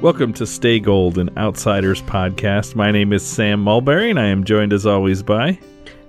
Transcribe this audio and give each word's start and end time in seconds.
Welcome 0.00 0.32
to 0.34 0.46
Stay 0.46 0.80
Gold, 0.80 1.18
an 1.18 1.28
Outsiders 1.36 2.00
podcast. 2.00 2.74
My 2.74 2.90
name 2.90 3.12
is 3.12 3.22
Sam 3.22 3.60
Mulberry, 3.60 4.08
and 4.08 4.18
I 4.18 4.28
am 4.28 4.44
joined 4.44 4.72
as 4.72 4.86
always 4.86 5.22
by. 5.22 5.58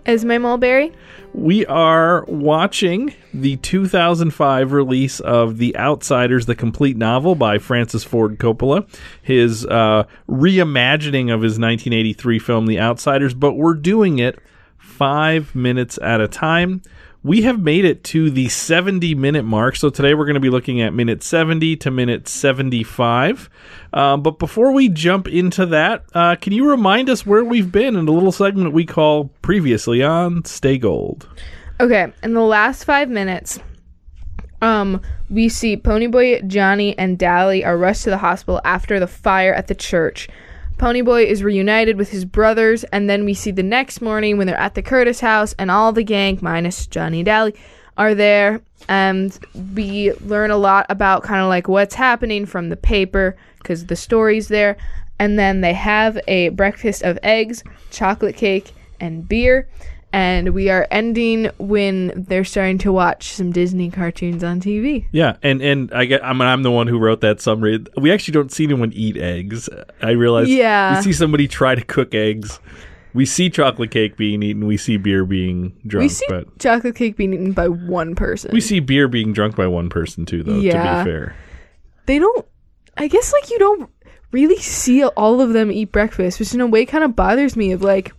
Esme 0.05 0.39
Mulberry. 0.39 0.93
We 1.33 1.65
are 1.65 2.23
watching 2.29 3.13
the 3.33 3.57
2005 3.57 4.71
release 4.71 5.19
of 5.19 5.57
The 5.57 5.75
Outsiders, 5.75 6.45
the 6.45 6.55
complete 6.55 6.95
novel 6.95 7.35
by 7.35 7.57
Francis 7.57 8.05
Ford 8.05 8.37
Coppola, 8.37 8.87
his 9.21 9.65
uh, 9.65 10.05
reimagining 10.29 11.25
of 11.25 11.41
his 11.41 11.59
1983 11.59 12.39
film 12.39 12.67
The 12.67 12.79
Outsiders, 12.79 13.33
but 13.33 13.55
we're 13.55 13.73
doing 13.73 14.19
it 14.19 14.39
five 14.77 15.53
minutes 15.53 15.99
at 16.01 16.21
a 16.21 16.29
time. 16.29 16.81
We 17.23 17.43
have 17.43 17.59
made 17.59 17.85
it 17.85 18.03
to 18.05 18.31
the 18.31 18.49
70 18.49 19.13
minute 19.13 19.43
mark. 19.43 19.75
So 19.75 19.91
today 19.91 20.15
we're 20.15 20.25
going 20.25 20.33
to 20.33 20.39
be 20.39 20.49
looking 20.49 20.81
at 20.81 20.91
minute 20.91 21.21
70 21.21 21.75
to 21.77 21.91
minute 21.91 22.27
75. 22.27 23.47
Uh, 23.93 24.17
but 24.17 24.39
before 24.39 24.71
we 24.71 24.89
jump 24.89 25.27
into 25.27 25.67
that, 25.67 26.05
uh, 26.15 26.35
can 26.37 26.51
you 26.51 26.67
remind 26.67 27.11
us 27.11 27.23
where 27.23 27.43
we've 27.43 27.71
been 27.71 27.95
in 27.95 28.07
a 28.07 28.11
little 28.11 28.31
segment 28.31 28.73
we 28.73 28.85
call 28.85 29.25
previously 29.43 30.01
on 30.01 30.43
Stay 30.45 30.79
Gold? 30.79 31.29
Okay, 31.79 32.11
in 32.23 32.33
the 32.33 32.41
last 32.41 32.85
five 32.85 33.07
minutes, 33.07 33.59
um, 34.63 34.99
we 35.29 35.47
see 35.47 35.77
Ponyboy, 35.77 36.47
Johnny, 36.47 36.97
and 36.97 37.19
Dally 37.19 37.63
are 37.63 37.77
rushed 37.77 38.03
to 38.03 38.09
the 38.09 38.17
hospital 38.17 38.61
after 38.63 38.99
the 38.99 39.07
fire 39.07 39.53
at 39.53 39.67
the 39.67 39.75
church. 39.75 40.27
Ponyboy 40.81 41.25
is 41.27 41.43
reunited 41.43 41.95
with 41.95 42.09
his 42.09 42.25
brothers, 42.25 42.83
and 42.85 43.07
then 43.07 43.23
we 43.23 43.35
see 43.35 43.51
the 43.51 43.61
next 43.61 44.01
morning 44.01 44.39
when 44.39 44.47
they're 44.47 44.57
at 44.57 44.73
the 44.73 44.81
Curtis 44.81 45.19
house, 45.19 45.53
and 45.59 45.69
all 45.69 45.93
the 45.93 46.03
gang, 46.03 46.39
minus 46.41 46.87
Johnny 46.87 47.21
Dally, 47.21 47.53
are 47.99 48.15
there. 48.15 48.63
And 48.89 49.37
we 49.75 50.11
learn 50.13 50.49
a 50.49 50.57
lot 50.57 50.87
about 50.89 51.21
kind 51.21 51.39
of 51.39 51.49
like 51.49 51.67
what's 51.67 51.93
happening 51.93 52.47
from 52.47 52.69
the 52.69 52.77
paper 52.77 53.37
because 53.59 53.85
the 53.85 53.95
story's 53.95 54.47
there. 54.47 54.75
And 55.19 55.37
then 55.37 55.61
they 55.61 55.73
have 55.73 56.17
a 56.27 56.49
breakfast 56.49 57.03
of 57.03 57.19
eggs, 57.21 57.63
chocolate 57.91 58.35
cake, 58.35 58.71
and 58.99 59.29
beer. 59.29 59.69
And 60.13 60.49
we 60.53 60.69
are 60.69 60.87
ending 60.91 61.49
when 61.57 62.11
they're 62.27 62.43
starting 62.43 62.77
to 62.79 62.91
watch 62.91 63.29
some 63.33 63.51
Disney 63.51 63.89
cartoons 63.89 64.43
on 64.43 64.59
TV. 64.59 65.05
Yeah, 65.11 65.37
and 65.41 65.61
and 65.61 65.91
I 65.93 66.03
get 66.05 66.23
I'm 66.23 66.41
I'm 66.41 66.63
the 66.63 66.71
one 66.71 66.87
who 66.87 66.99
wrote 66.99 67.21
that 67.21 67.39
summary. 67.39 67.83
We 67.95 68.11
actually 68.11 68.33
don't 68.33 68.51
see 68.51 68.65
anyone 68.65 68.91
eat 68.93 69.15
eggs. 69.15 69.69
I 70.01 70.11
realize. 70.11 70.49
Yeah. 70.49 70.97
we 70.97 71.01
see 71.03 71.13
somebody 71.13 71.47
try 71.47 71.75
to 71.75 71.81
cook 71.83 72.13
eggs. 72.13 72.59
We 73.13 73.25
see 73.25 73.49
chocolate 73.49 73.91
cake 73.91 74.15
being 74.17 74.41
eaten. 74.43 74.67
We 74.67 74.77
see 74.77 74.95
beer 74.97 75.25
being 75.25 75.73
drunk, 75.87 76.03
We 76.03 76.09
see 76.09 76.25
but 76.29 76.59
chocolate 76.59 76.95
cake 76.95 77.15
being 77.17 77.33
eaten 77.33 77.51
by 77.53 77.67
one 77.67 78.15
person. 78.15 78.51
we 78.53 78.61
see 78.61 78.79
beer 78.79 79.07
being 79.07 79.33
drunk 79.33 79.55
by 79.55 79.67
one 79.67 79.89
person 79.89 80.25
too. 80.25 80.43
Though 80.43 80.55
Yeah. 80.59 80.99
to 80.99 81.03
be 81.03 81.09
fair, 81.11 81.35
they 82.05 82.19
don't 82.19 82.45
i 82.97 83.07
guess 83.07 83.31
like 83.31 83.49
you 83.49 83.57
don't 83.59 83.89
really 84.31 84.57
see 84.57 85.03
all 85.05 85.39
of 85.39 85.53
them 85.53 85.71
eat 85.71 85.91
breakfast 85.93 86.39
which 86.39 86.53
in 86.53 86.59
a 86.59 86.67
way 86.67 86.85
kind 86.85 87.03
of 87.05 87.15
bothers 87.15 87.55
me 87.55 87.71
of 87.71 87.81
like 87.81 88.11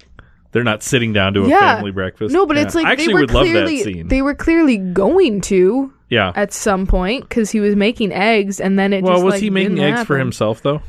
they're 0.52 0.62
not 0.64 0.82
sitting 0.82 1.12
down 1.12 1.34
to 1.34 1.44
a 1.44 1.48
yeah 1.48 1.74
family 1.76 1.90
breakfast. 1.90 2.32
no 2.32 2.46
but 2.46 2.56
Yeah. 2.56 2.62
it's 2.62 2.74
like 2.74 2.86
I 2.86 2.92
actually 2.92 3.08
they 3.08 3.14
were 3.14 3.20
would 3.20 3.30
love 3.32 3.44
clearly 3.46 3.76
that 3.78 3.84
scene. 3.84 4.08
they 4.08 4.22
were 4.22 4.34
clearly 4.34 4.76
going 4.78 5.40
to 5.42 5.92
yeah. 6.08 6.32
at 6.36 6.52
some 6.52 6.86
point 6.86 7.28
because 7.28 7.50
he 7.50 7.58
was 7.60 7.74
making 7.74 8.12
eggs 8.12 8.60
and 8.60 8.78
then 8.78 8.92
it 8.92 9.00
just 9.00 9.04
Well, 9.08 9.14
just 9.16 9.24
was 9.24 9.32
like, 9.34 9.42
he 9.42 9.50
making 9.50 9.78
eggs 9.80 10.04
for 10.04 10.18
himself 10.18 10.62
though? 10.62 10.80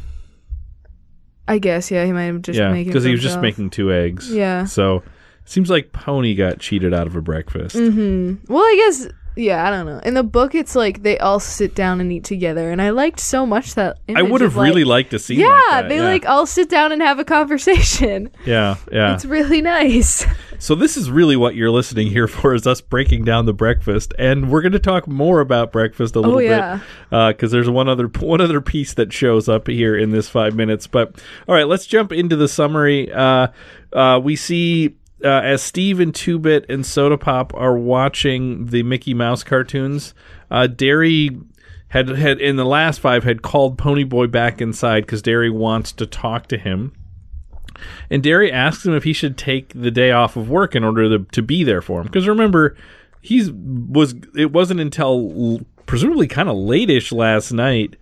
i 1.47 1.58
guess 1.58 1.91
yeah 1.91 2.06
he 2.06 2.14
might 2.14 2.23
have 2.25 2.41
just 2.41 2.58
yeah, 2.59 2.72
because 2.72 3.03
he 3.03 3.11
was 3.11 3.22
just 3.22 3.39
making 3.39 3.69
two 3.69 3.91
eggs. 3.91 4.31
Yeah. 4.34 4.64
So 4.66 5.03
seems 5.45 5.69
like 5.69 5.91
Pony 5.91 6.36
got 6.36 6.59
cheated 6.59 6.94
out 6.94 7.06
of 7.07 7.16
a 7.18 7.22
breakfast. 7.22 7.75
Mm-hmm. 7.75 8.52
well 8.52 8.63
i 8.63 8.75
guess 8.85 9.07
yeah 9.36 9.68
i 9.68 9.70
don't 9.70 9.86
know 9.86 10.00
in 10.00 10.14
the 10.14 10.24
book 10.24 10.54
it's 10.56 10.76
like 10.76 11.02
they 11.04 11.18
all 11.18 11.40
sit 11.40 11.74
down 11.76 12.00
and 12.00 12.12
eat 12.12 12.24
together 12.24 12.72
and 12.72 12.82
i 12.82 12.90
liked 12.92 13.20
so 13.20 13.46
much 13.46 13.76
that 13.76 13.98
I 14.16 14.22
would 14.22 14.42
have 14.42 14.56
like- 14.56 14.68
really 14.70 14.84
liked 14.84 15.12
to 15.12 15.20
see. 15.20 15.36
yeah 15.36 15.48
like 15.48 15.70
that. 15.72 15.90
they 15.90 15.98
yeah. 15.98 16.04
like 16.04 16.26
all 16.26 16.46
sit 16.46 16.70
down 16.70 16.92
and 16.92 17.02
have 17.02 17.20
a 17.20 17.26
conversation 17.26 18.30
Yeah, 18.46 18.76
yeah. 18.92 19.14
it's 19.16 19.26
really 19.26 19.62
nice 19.62 20.26
So 20.60 20.76
this 20.76 20.96
is 20.96 21.12
really 21.12 21.36
what 21.36 21.56
you're 21.56 21.72
listening 21.72 22.08
here 22.08 22.28
for 22.28 22.54
is 22.54 22.66
us 22.66 22.80
breaking 22.80 23.26
down 23.26 23.46
the 23.46 23.54
breakfast, 23.54 24.14
and 24.18 24.50
we're 24.50 24.62
going 24.62 24.72
to 24.72 24.80
talk 24.80 25.10
more 25.10 25.42
about 25.42 25.74
breakfast 25.74 26.16
a 26.16 26.22
little 26.22 26.38
Oh, 26.38 26.40
yeah. 26.40 26.80
bit 27.10 27.36
because 27.36 27.52
there's 27.52 27.70
one 27.70 27.90
other 27.90 28.06
one 28.22 28.40
other 28.40 28.62
piece 28.62 28.94
that 28.94 29.12
shows 29.12 29.50
up 29.50 29.68
here 29.68 29.98
in 29.98 30.12
this 30.12 30.30
five 30.30 30.56
minutes. 30.56 30.88
But 30.88 31.22
all 31.50 31.56
right, 31.56 31.68
let's 31.68 31.86
jump 31.86 32.14
into 32.14 32.38
the 32.38 32.48
summary. 32.48 33.12
Uh, 33.12 33.48
uh, 33.92 34.22
we 34.24 34.38
see. 34.38 34.96
Uh, 35.23 35.41
as 35.41 35.63
Steve 35.63 36.00
and 36.00 36.13
Two 36.13 36.38
Bit 36.38 36.66
and 36.67 36.85
Soda 36.85 37.17
Pop 37.17 37.53
are 37.56 37.78
watching 37.78 38.66
the 38.67 38.84
Mickey 38.84 39.13
Mouse 39.13 39.44
cartoons, 39.44 40.13
uh, 40.51 40.67
Darry 40.67 41.29
had 41.89 42.09
had 42.09 42.41
in 42.41 42.56
the 42.56 42.66
last 42.66 43.00
five 43.00 43.23
had 43.23 43.41
called 43.41 43.78
Ponyboy 43.78 44.31
back 44.31 44.59
inside 44.59 45.01
because 45.01 45.22
Darry 45.22 45.50
wants 45.50 45.91
to 45.94 46.06
talk 46.06 46.47
to 46.47 46.57
him. 46.57 46.91
And 48.09 48.22
Darry 48.22 48.51
asks 48.51 48.85
him 48.85 48.94
if 48.95 49.03
he 49.03 49.13
should 49.13 49.38
take 49.38 49.73
the 49.73 49.91
day 49.91 50.11
off 50.11 50.35
of 50.35 50.50
work 50.50 50.75
in 50.75 50.84
order 50.84 51.17
to, 51.17 51.25
to 51.31 51.41
be 51.41 51.63
there 51.63 51.81
for 51.81 52.01
him. 52.01 52.07
Because 52.07 52.28
remember, 52.28 52.75
he's 53.22 53.51
was 53.51 54.16
it 54.35 54.51
wasn't 54.51 54.79
until 54.79 55.61
presumably 55.85 56.28
kind 56.28 56.50
of 56.50 56.55
late-ish 56.55 57.11
last 57.11 57.51
night 57.51 57.95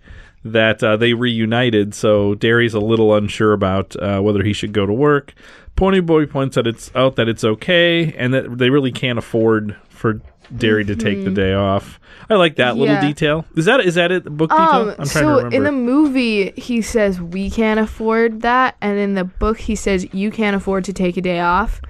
that 0.44 0.82
uh, 0.82 0.96
they 0.96 1.14
reunited. 1.14 1.94
So 1.94 2.34
Darry's 2.34 2.74
a 2.74 2.80
little 2.80 3.14
unsure 3.14 3.52
about 3.52 3.94
uh, 3.96 4.20
whether 4.20 4.42
he 4.42 4.52
should 4.52 4.72
go 4.72 4.86
to 4.86 4.92
work. 4.92 5.34
Ponyboy 5.76 6.30
points 6.30 6.58
out 6.58 6.66
it's 6.66 6.90
out 6.94 7.16
that 7.16 7.28
it's 7.28 7.44
okay 7.44 8.12
and 8.14 8.34
that 8.34 8.58
they 8.58 8.68
really 8.70 8.92
can't 8.92 9.18
afford 9.18 9.76
for 9.88 10.20
Darry 10.54 10.84
to 10.84 10.94
take 10.94 11.24
the 11.24 11.30
day 11.30 11.54
off. 11.54 11.98
I 12.28 12.34
like 12.34 12.56
that 12.56 12.76
little 12.76 12.94
Mm-hmm. 12.96 13.06
Detail. 13.06 13.44
Is 13.56 13.64
that 13.64 13.80
is 13.80 13.94
that 13.94 14.12
it? 14.12 14.24
The 14.24 14.30
book 14.30 14.50
detail? 14.50 14.66
Um, 14.66 14.88
I'm 14.90 14.94
trying 14.96 15.06
so 15.06 15.20
to 15.22 15.34
remember. 15.36 15.56
in 15.56 15.64
the 15.64 15.72
movie, 15.72 16.50
he 16.52 16.82
says 16.82 17.20
we 17.22 17.48
can't 17.50 17.80
afford 17.80 18.42
that, 18.42 18.76
and 18.82 18.98
in 18.98 19.14
the 19.14 19.24
book, 19.24 19.58
he 19.58 19.74
says 19.74 20.06
you 20.12 20.30
can't 20.30 20.54
afford 20.54 20.84
to 20.84 20.92
take 20.92 21.16
a 21.16 21.22
day 21.22 21.40
off. 21.40 21.80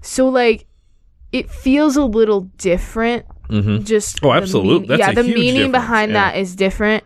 So 0.00 0.28
like, 0.28 0.66
it 1.32 1.50
feels 1.50 1.96
a 1.96 2.04
little 2.04 2.42
different. 2.56 3.26
Mhm. 3.50 3.84
Just 3.84 4.20
Oh, 4.24 4.28
the 4.32 4.38
absolute- 4.38 4.88
mean- 4.88 4.98
yeah, 4.98 5.12
the 5.12 5.22
meaning 5.22 5.54
difference, 5.54 5.72
behind 5.72 6.12
yeah. 6.12 6.30
that 6.32 6.38
is 6.38 6.56
different, 6.56 7.04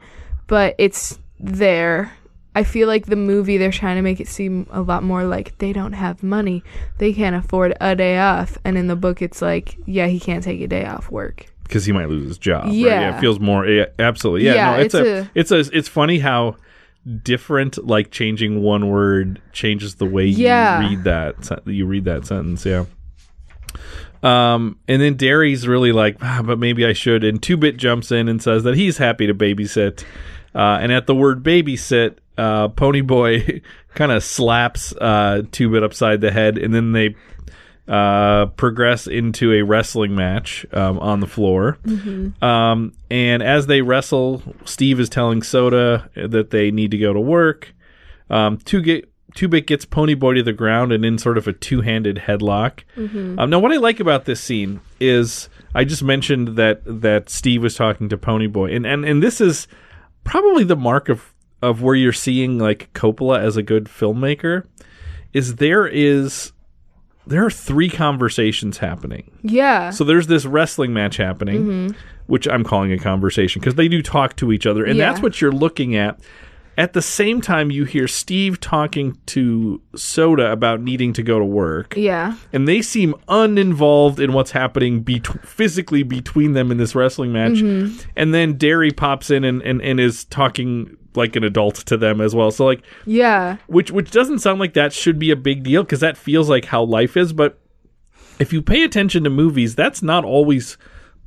but 0.51 0.75
it's 0.77 1.19
there. 1.39 2.13
I 2.55 2.65
feel 2.65 2.89
like 2.89 3.07
the 3.07 3.15
movie 3.17 3.57
they're 3.57 3.71
trying 3.71 3.95
to 3.97 4.03
make 4.03 4.21
it 4.21 4.27
seem 4.29 4.67
a 4.73 4.83
lot 4.83 5.03
more 5.05 5.23
like 5.25 5.57
they 5.59 5.73
don't 5.73 5.93
have 5.95 6.23
money, 6.23 6.63
they 6.99 7.13
can't 7.15 7.37
afford 7.37 7.75
a 7.81 7.95
day 7.97 8.19
off, 8.19 8.59
and 8.65 8.77
in 8.77 8.89
the 8.89 8.97
book, 8.97 9.23
it's 9.23 9.41
like 9.41 9.77
yeah, 9.87 10.07
he 10.09 10.19
can't 10.21 10.45
take 10.45 10.61
a 10.61 10.67
day 10.67 10.85
off 10.85 11.11
work. 11.11 11.47
because 11.63 11.85
he 11.87 11.93
might 11.93 12.09
lose 12.09 12.27
his 12.27 12.39
job. 12.39 12.65
right? 12.65 12.75
Yeah. 12.75 13.17
it 13.17 13.21
feels 13.21 13.39
more 13.41 13.65
yeah, 13.67 13.87
absolutely. 14.01 14.45
Yeah, 14.47 14.55
Yeah, 14.55 14.71
no, 14.77 14.83
it's, 14.83 14.95
it's 14.95 15.09
a, 15.09 15.19
a- 15.21 15.31
it's 15.35 15.53
a 15.73 15.79
it's 15.79 15.89
funny 15.89 16.19
how 16.19 16.57
different 17.23 17.87
like 17.87 18.11
changing 18.11 18.61
one 18.63 18.89
word 18.91 19.41
changes 19.53 19.95
the 19.95 20.05
way 20.05 20.27
Yeah. 20.27 20.81
you 20.83 20.89
read 20.97 21.05
that 21.05 21.63
you 21.67 21.87
read 21.87 22.05
that 22.07 22.27
sentence. 22.27 22.67
Yeah. 22.67 22.85
Um, 24.23 24.79
and 24.87 25.01
then 25.01 25.15
Darry's 25.15 25.67
really 25.67 25.93
like, 25.93 26.17
ah, 26.21 26.43
but 26.45 26.59
maybe 26.59 26.85
I 26.85 26.93
should. 26.93 27.25
And 27.25 27.43
Two 27.43 27.57
Bit 27.57 27.77
jumps 27.79 28.13
in 28.13 28.29
and 28.29 28.43
says 28.43 28.65
that 28.65 28.75
he's 28.77 28.99
happy 28.99 29.27
to 29.27 29.35
babysit. 29.35 30.05
Uh, 30.55 30.79
and 30.81 30.93
at 30.93 31.07
the 31.07 31.15
word 31.15 31.43
babysit, 31.43 32.17
uh, 32.39 32.69
Ponyboy 32.69 33.63
kind 33.95 34.13
of 34.13 34.25
slaps 34.25 34.93
uh, 35.01 35.43
Two 35.53 35.71
Bit 35.71 35.83
upside 35.83 36.21
the 36.21 36.31
head, 36.31 36.59
and 36.59 36.75
then 36.75 36.93
they 36.93 37.15
uh, 37.89 38.47
progress 38.47 39.07
into 39.07 39.53
a 39.53 39.63
wrestling 39.63 40.15
match 40.15 40.65
um, 40.73 40.99
on 41.01 41.21
the 41.21 41.27
floor. 41.27 41.77
Um, 42.43 42.93
and 43.11 43.43
as 43.43 43.67
they 43.67 43.83
wrestle, 43.83 44.43
Steve 44.65 45.01
is 45.01 45.09
telling 45.09 45.43
Soda 45.43 46.09
that 46.15 46.51
they 46.51 46.71
need 46.71 46.93
to 46.93 46.99
go 46.99 47.13
to 47.13 47.21
work. 47.21 47.75
Um, 48.29 48.59
two 48.59 48.81
get 48.81 49.09
Bit 49.49 49.67
gets 49.67 49.85
Ponyboy 49.85 50.37
to 50.37 50.43
the 50.43 50.53
ground 50.53 50.93
and 50.93 51.05
in 51.05 51.19
sort 51.19 51.39
of 51.39 51.47
a 51.49 51.53
two 51.53 51.81
handed 51.83 52.17
headlock. 52.17 52.81
Um, 53.39 53.51
now, 53.51 53.59
what 53.59 53.73
I 53.73 53.77
like 53.77 54.01
about 54.01 54.25
this 54.25 54.41
scene 54.41 54.81
is 55.01 55.49
I 55.75 55.85
just 55.85 56.03
mentioned 56.03 56.57
that 56.57 56.83
that 56.85 57.29
Steve 57.29 57.63
was 57.63 57.75
talking 57.75 58.09
to 58.09 58.17
Ponyboy, 58.19 58.75
and 58.75 58.87
and 58.87 59.05
and 59.05 59.23
this 59.23 59.41
is 59.41 59.67
probably 60.25 60.65
the 60.65 60.77
mark 60.77 61.09
of 61.09 61.33
of 61.63 61.83
where 61.83 61.95
you're 61.95 62.13
seeing 62.13 62.59
like 62.59 62.91
Coppola 62.95 63.39
as 63.39 63.57
a 63.57 63.63
good 63.63 63.85
filmmaker. 63.85 64.65
Is 65.33 65.57
there 65.57 65.87
is 65.87 66.53
there 67.27 67.45
are 67.45 67.51
three 67.51 67.89
conversations 67.91 68.79
happening. 68.79 69.31
Yeah, 69.43 69.91
So 69.91 70.05
there's 70.05 70.27
this 70.27 70.47
wrestling 70.47 70.93
match 70.93 71.17
happening, 71.17 71.65
mm-hmm. 71.65 71.97
which 72.27 72.49
I'm 72.49 72.65
calling 72.65 72.93
a 72.93 72.99
conversation 72.99 73.61
because 73.61 73.75
they 73.77 73.89
do 73.89 74.03
talk 74.03 74.37
to 74.37 74.53
each 74.53 74.67
other, 74.67 74.85
and 74.85 74.97
Yeah. 74.97 75.11
that's 75.11 75.23
what 75.23 75.41
you're 75.41 75.53
looking 75.53 75.95
at. 75.97 76.19
At 76.81 76.95
the 76.95 77.03
same 77.03 77.43
time, 77.43 77.71
you 77.71 77.85
hear 77.85 78.09
Steve 78.09 78.59
talking 78.59 79.19
to 79.27 79.83
Soda 79.95 80.51
about 80.51 80.81
needing 80.81 81.13
to 81.13 81.23
go 81.23 81.39
to 81.39 81.45
work, 81.45 81.95
yeah, 81.95 82.37
and 82.55 82.67
they 82.67 82.81
seem 82.81 83.15
uninvolved 83.29 84.19
in 84.19 84.33
what's 84.33 84.53
happening 84.53 85.03
bet- 85.03 85.47
physically 85.47 86.03
between 86.03 86.55
them 86.55 86.71
in 86.71 86.79
this 86.79 86.95
wrestling 86.95 87.35
match. 87.35 87.53
Mm-hmm. 87.53 88.09
And 88.17 88.33
then 88.33 88.57
Darry 88.57 88.93
pops 88.93 89.29
in 89.29 89.45
and, 89.45 89.61
and, 89.61 89.83
and 89.83 90.01
is 90.01 90.25
talking 90.25 90.97
like 91.15 91.37
an 91.37 91.45
adult 91.45 91.75
to 91.75 91.99
them 91.99 92.19
as 92.19 92.35
well. 92.35 92.51
So 92.51 92.65
like 92.65 92.83
yeah. 93.05 93.59
which 93.67 93.91
which 93.91 94.11
doesn't 94.11 94.39
sound 94.39 94.59
like 94.59 94.73
that 94.73 94.95
should 94.95 95.19
be 95.19 95.31
a 95.31 95.37
big 95.37 95.63
deal 95.63 95.83
because 95.83 96.01
that 96.01 96.17
feels 96.17 96.49
like 96.49 96.65
how 96.65 96.83
life 96.83 97.15
is 97.15 97.35
but 97.35 97.61
if 98.39 98.55
you 98.55 98.63
pay 98.63 98.85
attention 98.85 99.25
to 99.25 99.29
movies 99.29 99.75
that's 99.75 100.03
not 100.03 100.25
always 100.25 100.79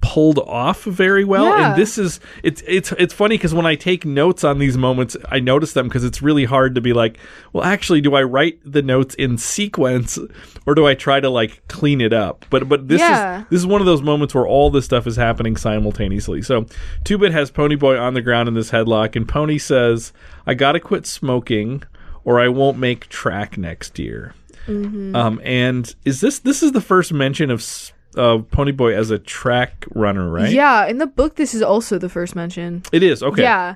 pulled 0.06 0.38
off 0.40 0.84
very 0.84 1.24
well 1.24 1.46
Yeah. 1.46 1.70
and 1.72 1.82
this 1.82 1.98
is 1.98 2.20
it's 2.44 2.62
it's 2.68 2.92
it's 3.00 3.14
funny 3.14 3.36
because 3.38 3.54
when 3.54 3.66
i 3.66 3.74
take 3.76 4.04
notes 4.06 4.44
on 4.44 4.60
these 4.60 4.78
moments 4.78 5.16
i 5.30 5.40
notice 5.40 5.72
them 5.72 5.88
because 5.88 6.04
it's 6.04 6.22
really 6.22 6.44
hard 6.44 6.76
to 6.76 6.82
be 6.82 6.92
like 6.92 7.18
well 7.54 7.64
actually 7.64 8.02
do 8.02 8.14
i 8.14 8.22
write 8.22 8.60
the 8.66 8.82
notes 8.82 9.16
in 9.16 9.38
sequence 9.38 10.20
or 10.66 10.76
do 10.76 10.86
i 10.86 10.94
try 10.94 11.22
to 11.22 11.30
like 11.30 11.66
clean 11.70 12.02
it 12.02 12.12
up 12.12 12.46
but 12.50 12.68
but 12.68 12.90
this 12.90 13.00
Yeah. 13.00 13.40
is 13.44 13.46
this 13.50 13.60
is 13.62 13.66
one 13.66 13.80
of 13.80 13.88
those 13.88 14.02
moments 14.02 14.36
where 14.36 14.46
all 14.46 14.70
this 14.70 14.84
stuff 14.84 15.08
is 15.08 15.16
happening 15.16 15.56
simultaneously 15.56 16.42
so 16.42 16.66
two 17.06 17.18
bit 17.18 17.32
has 17.32 17.50
ponyboy 17.50 17.98
on 17.98 18.14
the 18.14 18.22
ground 18.22 18.50
in 18.50 18.56
this 18.56 18.72
headlock 18.72 19.16
and 19.16 19.26
pony 19.26 19.58
says 19.58 20.12
i 20.46 20.54
gotta 20.54 20.82
quit 20.82 21.06
smoking 21.08 21.82
or 22.26 22.42
i 22.42 22.50
won't 22.50 22.78
make 22.78 23.08
track 23.08 23.58
next 23.58 23.98
year 23.98 24.34
Mm-hmm. 24.68 25.14
um, 25.14 25.42
and 25.44 25.94
is 26.06 26.22
this 26.22 26.40
this 26.40 26.64
is 26.64 26.72
the 26.72 26.80
first 26.80 27.12
mention 27.12 27.52
of 27.52 27.60
s- 27.60 27.92
of 28.16 28.50
Ponyboy 28.50 28.96
as 28.96 29.12
a 29.12 29.20
track 29.20 29.86
runner, 29.94 30.30
right? 30.30 30.52
Yeah, 30.52 30.86
in 30.86 30.98
the 30.98 31.08
book, 31.08 31.36
this 31.36 31.54
is 31.54 31.62
also 31.62 31.98
the 31.98 32.10
first 32.10 32.36
mention. 32.36 32.84
it 32.92 33.04
is. 33.04 33.22
Okay, 33.24 33.42
Yeah. 33.44 33.76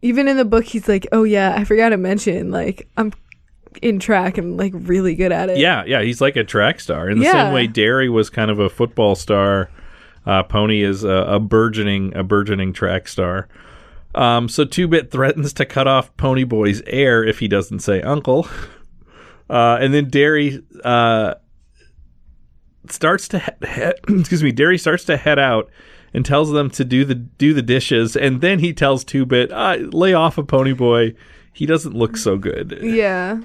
Even 0.00 0.28
in 0.28 0.36
the 0.36 0.44
book, 0.44 0.64
he's 0.64 0.86
like, 0.88 1.06
oh, 1.10 1.24
yeah, 1.24 1.54
I 1.56 1.64
forgot 1.64 1.88
to 1.88 1.96
mention, 1.96 2.52
like, 2.52 2.88
I'm 2.96 3.12
in 3.82 3.98
track 3.98 4.38
and, 4.38 4.56
like, 4.56 4.72
really 4.74 5.14
good 5.16 5.32
at 5.32 5.50
it. 5.50 5.58
yeah, 5.58 5.82
yeah. 5.86 6.02
He's 6.02 6.20
like 6.20 6.36
a 6.36 6.44
track 6.44 6.78
star 6.78 7.08
in 7.10 7.18
the 7.18 7.24
Yeah. 7.24 7.46
same 7.46 7.52
way 7.52 7.66
Darry 7.66 8.08
was 8.08 8.30
kind 8.30 8.50
of 8.50 8.60
a 8.60 8.68
football 8.68 9.14
star. 9.16 9.70
Uh, 10.24 10.42
Pony 10.44 10.82
is 10.82 11.02
a, 11.04 11.08
a 11.08 11.40
burgeoning 11.40 12.14
a 12.14 12.22
burgeoning 12.22 12.72
track 12.72 13.08
star. 13.08 13.48
Um, 14.14 14.48
so 14.48 14.64
Two 14.64 14.86
Bit 14.88 15.10
threatens 15.10 15.52
to 15.54 15.64
cut 15.66 15.88
off 15.88 16.16
Ponyboy's 16.16 16.82
air 16.86 17.24
if 17.24 17.38
he 17.40 17.48
doesn't 17.48 17.80
say 17.80 18.00
uncle. 18.02 18.46
Uh, 19.50 19.78
and 19.80 19.94
then 19.94 20.10
Darry 20.10 20.62
uh, 20.84 21.32
starts 22.92 23.28
to 23.28 23.38
he- 23.38 23.66
he- 23.68 23.92
excuse 24.20 24.42
me. 24.42 24.52
Darry 24.52 24.78
starts 24.78 25.04
to 25.04 25.16
head 25.16 25.38
out 25.38 25.70
and 26.14 26.24
tells 26.24 26.50
them 26.52 26.70
to 26.70 26.84
do 26.84 27.04
the 27.04 27.14
do 27.14 27.52
the 27.54 27.62
dishes, 27.62 28.16
and 28.16 28.40
then 28.40 28.58
he 28.60 28.72
tells 28.72 29.04
Two 29.04 29.26
Bit, 29.26 29.52
uh, 29.52 29.76
"Lay 29.92 30.14
off 30.14 30.38
a 30.38 30.42
Pony 30.42 30.72
Boy, 30.72 31.14
He 31.52 31.66
doesn't 31.66 31.94
look 31.94 32.16
so 32.16 32.36
good." 32.38 32.78
Yeah. 32.82 33.40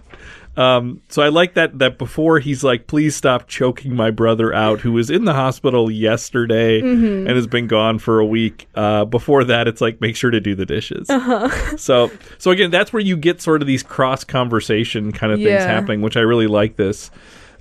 Um, 0.56 1.01
so 1.10 1.24
I 1.24 1.30
like 1.30 1.56
that 1.56 1.80
that 1.80 1.98
before 1.98 2.38
he's 2.38 2.63
like, 2.63 2.86
please 2.86 3.16
stop 3.16 3.48
choking 3.48 3.95
my 3.95 4.12
brother 4.12 4.54
out, 4.54 4.81
who 4.81 4.92
was 4.92 5.10
in 5.10 5.25
the 5.25 5.34
hospital 5.34 5.90
yesterday 5.90 6.80
and 6.80 7.28
has 7.28 7.48
been 7.48 7.66
gone 7.66 7.98
for 7.98 8.19
a 8.19 8.25
week. 8.25 8.68
Uh, 8.75 9.04
before 9.06 9.44
that, 9.45 9.68
it's 9.68 9.81
like, 9.81 10.00
make 10.00 10.16
sure 10.16 10.30
to 10.30 10.40
do 10.40 10.54
the 10.54 10.68
dishes. 10.68 11.10
So, 11.78 12.12
so 12.38 12.51
again, 12.51 12.69
that's 12.69 12.94
where 12.94 13.01
you 13.01 13.18
get 13.18 13.42
sort 13.42 13.63
of 13.63 13.68
these 13.68 13.81
cross 13.81 14.24
conversation 14.24 15.12
kind 15.12 15.34
of 15.34 15.40
things 15.40 15.50
Yeah. 15.50 15.66
happening, 15.66 16.01
which 16.04 16.16
I 16.16 16.19
really 16.22 16.45
like 16.48 16.75
this. 16.75 17.10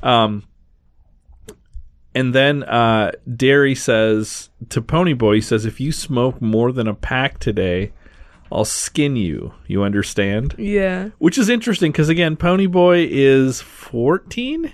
Um, 0.02 0.42
and 2.14 2.34
then 2.34 2.62
uh, 2.64 3.12
Darry 3.36 3.74
says 3.74 4.50
to 4.70 4.80
Ponyboy, 4.82 5.36
he 5.36 5.40
says, 5.40 5.64
if 5.64 5.80
you 5.80 5.92
smoke 5.92 6.40
more 6.42 6.72
than 6.72 6.86
a 6.86 6.94
pack 6.94 7.38
today, 7.38 7.92
I'll 8.50 8.64
skin 8.66 9.16
you. 9.16 9.54
You 9.66 9.82
understand? 9.82 10.54
Yeah. 10.58 11.10
Which 11.18 11.38
is 11.38 11.48
interesting 11.48 11.90
because 11.92 12.08
again, 12.10 12.36
Ponyboy 12.36 13.06
is 13.10 13.60
14, 13.62 14.72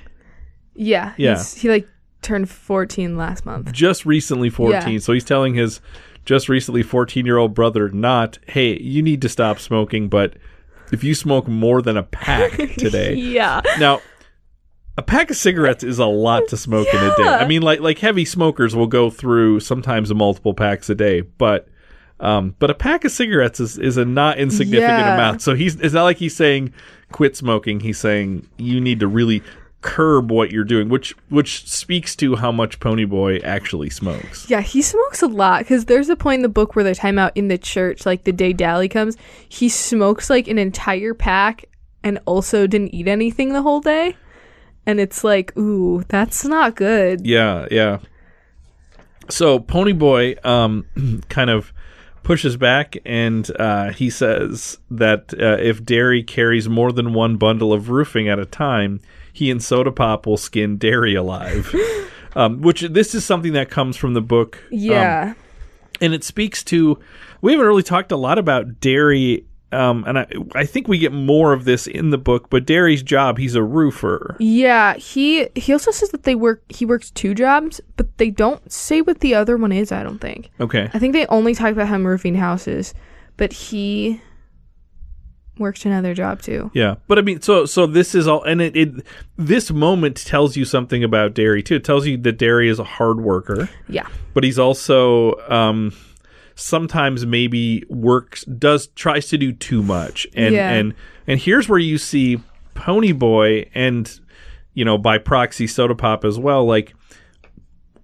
Yeah. 0.74 1.14
Yeah. 1.16 1.42
He, 1.44 1.68
like, 1.68 1.86
turned 2.22 2.50
14 2.50 3.16
last 3.16 3.46
month. 3.46 3.72
just 3.72 4.04
recently 4.04 4.50
14. 4.50 4.92
Yeah. 4.94 4.98
So 4.98 5.12
he's 5.12 5.24
telling 5.24 5.54
his 5.54 5.80
just 6.24 6.48
recently 6.48 6.82
14 6.82 7.24
year 7.24 7.38
old 7.38 7.54
brother, 7.54 7.88
not, 7.90 8.38
hey, 8.48 8.78
you 8.80 9.00
need 9.02 9.22
to 9.22 9.28
stop 9.28 9.60
smoking, 9.60 10.08
but 10.08 10.34
if 10.92 11.04
you 11.04 11.14
smoke 11.14 11.46
more 11.46 11.80
than 11.80 11.96
a 11.96 12.02
pack 12.02 12.52
today. 12.78 13.14
Yeah. 13.14 13.60
now, 13.78 14.00
a 14.98 15.02
pack 15.02 15.30
of 15.30 15.36
cigarettes 15.36 15.84
is 15.84 15.98
a 15.98 16.06
lot 16.06 16.48
to 16.48 16.56
smoke 16.56 16.88
in 16.92 17.00
a 17.00 17.16
day. 17.16 17.22
I 17.28 17.46
mean, 17.46 17.62
like 17.62 17.80
like 17.80 17.98
heavy 18.00 18.24
smokers 18.24 18.74
will 18.76 18.88
go 18.88 19.08
through 19.10 19.60
sometimes 19.60 20.12
multiple 20.12 20.52
packs 20.54 20.90
a 20.90 20.94
day, 20.94 21.20
but 21.22 21.68
um, 22.20 22.56
but 22.58 22.68
a 22.68 22.74
pack 22.74 23.04
of 23.04 23.12
cigarettes 23.12 23.60
is, 23.60 23.78
is 23.78 23.96
a 23.96 24.04
not 24.04 24.38
insignificant 24.38 24.98
Yeah. 24.98 25.14
amount. 25.14 25.40
So 25.40 25.54
he's 25.54 25.76
it's 25.76 25.94
not 25.94 26.02
like 26.02 26.16
he's 26.16 26.34
saying 26.34 26.72
quit 27.12 27.36
smoking. 27.36 27.80
He's 27.80 27.98
saying 27.98 28.48
you 28.58 28.80
need 28.80 28.98
to 29.00 29.06
really 29.06 29.42
curb 29.80 30.32
what 30.32 30.50
you're 30.50 30.64
doing, 30.64 30.88
which 30.88 31.14
which 31.28 31.64
speaks 31.68 32.16
to 32.16 32.34
how 32.34 32.50
much 32.50 32.80
Ponyboy 32.80 33.44
actually 33.44 33.90
smokes. 33.90 34.50
Yeah, 34.50 34.60
he 34.62 34.82
smokes 34.82 35.22
a 35.22 35.28
lot 35.28 35.60
because 35.60 35.84
there's 35.84 36.08
a 36.08 36.16
point 36.16 36.40
in 36.40 36.42
the 36.42 36.48
book 36.48 36.74
where 36.74 36.84
they're 36.84 36.96
talking 36.96 37.10
about 37.14 37.36
in 37.36 37.46
the 37.46 37.56
church, 37.58 38.04
like 38.04 38.24
the 38.24 38.32
day 38.32 38.52
Dally 38.52 38.88
comes, 38.88 39.16
he 39.48 39.68
smokes 39.68 40.28
like 40.28 40.48
an 40.48 40.58
entire 40.58 41.14
pack 41.14 41.66
and 42.02 42.18
also 42.26 42.66
didn't 42.66 42.92
eat 42.92 43.06
anything 43.06 43.52
the 43.52 43.62
whole 43.62 43.80
day. 43.80 44.16
And 44.88 44.98
it's 45.00 45.22
like, 45.22 45.54
ooh, 45.58 46.02
that's 46.08 46.46
not 46.46 46.74
good. 46.74 47.26
Yeah, 47.26 47.66
yeah. 47.70 47.98
So 49.28 49.58
Ponyboy 49.60 50.42
um, 50.46 50.86
kind 51.28 51.50
of 51.50 51.74
pushes 52.22 52.56
back 52.56 52.96
and 53.04 53.50
uh, 53.60 53.90
he 53.90 54.08
says 54.08 54.78
that 54.90 55.34
uh, 55.38 55.58
if 55.60 55.84
Darry 55.84 56.22
carries 56.22 56.70
more 56.70 56.90
than 56.90 57.12
one 57.12 57.36
bundle 57.36 57.72
of 57.74 57.90
roofing 57.90 58.28
at 58.30 58.38
a 58.38 58.46
time, 58.46 59.00
he 59.30 59.50
and 59.50 59.62
Soda 59.62 59.92
Pop 59.92 60.26
will 60.26 60.38
skin 60.38 60.78
Darry 60.78 61.14
alive. 61.14 61.74
um, 62.34 62.62
which 62.62 62.80
this 62.80 63.14
is 63.14 63.26
something 63.26 63.52
that 63.52 63.68
comes 63.68 63.94
from 63.96 64.14
the 64.14 64.22
book. 64.22 64.56
um, 64.56 64.68
Yeah. 64.70 65.34
and 66.00 66.14
it 66.14 66.24
speaks 66.24 66.64
to 66.64 66.98
we 67.42 67.52
haven't 67.52 67.66
really 67.66 67.82
talked 67.82 68.10
a 68.10 68.16
lot 68.16 68.38
about 68.38 68.80
Darry. 68.80 69.44
Um, 69.70 70.04
and 70.06 70.18
I, 70.18 70.26
I 70.54 70.64
think 70.64 70.88
we 70.88 70.98
get 70.98 71.12
more 71.12 71.52
of 71.52 71.66
this 71.66 71.86
in 71.86 72.08
the 72.08 72.16
book, 72.16 72.48
but 72.48 72.64
Darry's 72.64 73.02
job, 73.02 73.36
he's 73.36 73.54
a 73.54 73.62
roofer. 73.62 74.34
yeah, 74.38 74.94
he 74.94 75.46
he 75.54 75.72
also 75.74 75.90
says 75.90 76.08
that 76.10 76.22
they 76.22 76.34
work 76.34 76.62
he 76.70 76.86
works 76.86 77.10
two 77.10 77.34
jobs, 77.34 77.80
but 77.96 78.16
they 78.16 78.30
don't 78.30 78.72
say 78.72 79.02
what 79.02 79.20
the 79.20 79.34
other 79.34 79.58
one 79.58 79.72
is, 79.72 79.92
I 79.92 80.02
don't 80.02 80.20
think. 80.20 80.50
Okay. 80.58 80.88
I 80.94 80.98
think 80.98 81.12
they 81.12 81.26
only 81.26 81.54
talk 81.54 81.70
about 81.72 81.88
him 81.88 82.06
roofing 82.06 82.34
houses, 82.34 82.94
but 83.36 83.52
he 83.52 84.22
works 85.58 85.84
another 85.84 86.14
job 86.14 86.40
too. 86.40 86.70
Yeah, 86.72 86.94
but 87.08 87.18
I 87.18 87.22
mean, 87.22 87.40
so 87.42 87.66
so 87.66 87.86
this 87.86 88.14
is 88.14 88.26
all, 88.28 88.42
and 88.44 88.62
it, 88.62 88.76
it 88.76 89.04
this 89.36 89.70
moment 89.70 90.16
tells 90.24 90.56
you 90.56 90.64
something 90.64 91.02
about 91.04 91.34
Darry 91.34 91.62
too. 91.62 91.74
It 91.76 91.84
tells 91.84 92.06
you 92.06 92.16
that 92.18 92.38
Darry 92.38 92.68
is 92.68 92.78
a 92.78 92.84
hard 92.84 93.20
worker, 93.20 93.68
Yeah. 93.88 94.06
but 94.34 94.44
he's 94.44 94.58
also 94.58 95.34
um, 95.50 95.92
sometimes 96.58 97.24
maybe 97.24 97.84
works 97.88 98.44
does 98.44 98.88
tries 98.88 99.28
to 99.28 99.38
do 99.38 99.52
too 99.52 99.82
much, 99.82 100.26
and 100.34 100.54
Yeah. 100.54 100.70
and 100.70 100.94
and 101.26 101.40
here's 101.40 101.68
where 101.68 101.78
you 101.78 101.98
see 101.98 102.40
Ponyboy 102.74 103.68
and 103.74 104.20
you 104.74 104.84
know 104.84 104.98
by 104.98 105.18
proxy 105.18 105.66
Soda 105.66 105.94
Pop 105.94 106.24
as 106.24 106.38
well, 106.38 106.64
like 106.64 106.94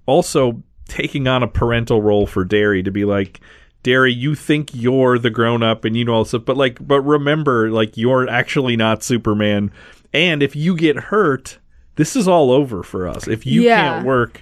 also 0.07 0.63
taking 0.89 1.27
on 1.27 1.43
a 1.43 1.49
parental 1.49 2.03
role 2.03 2.27
for 2.27 2.45
Darry 2.45 2.83
to 2.83 2.91
be 2.91 3.05
like. 3.05 3.41
Darry, 3.83 4.15
you 4.15 4.35
think 4.35 4.71
you're 4.73 5.19
the 5.19 5.29
grown 5.29 5.63
up 5.63 5.85
and 5.85 5.95
you 5.95 6.07
know 6.07 6.15
all 6.15 6.23
this 6.23 6.31
stuff, 6.31 6.47
but 6.47 6.57
like, 6.57 6.79
but 6.81 7.03
remember, 7.03 7.71
like, 7.71 7.99
you're 7.99 8.27
actually 8.31 8.77
not 8.77 9.03
Superman. 9.03 9.71
And 10.15 10.43
if 10.43 10.57
you 10.57 10.75
get 10.75 10.97
hurt, 10.97 11.59
this 11.97 12.17
is 12.17 12.27
all 12.27 12.51
over 12.51 12.83
for 12.83 13.07
us. 13.07 13.29
If 13.29 13.45
you 13.45 13.61
Yeah. 13.61 13.77
can't 13.97 14.07
work, 14.07 14.41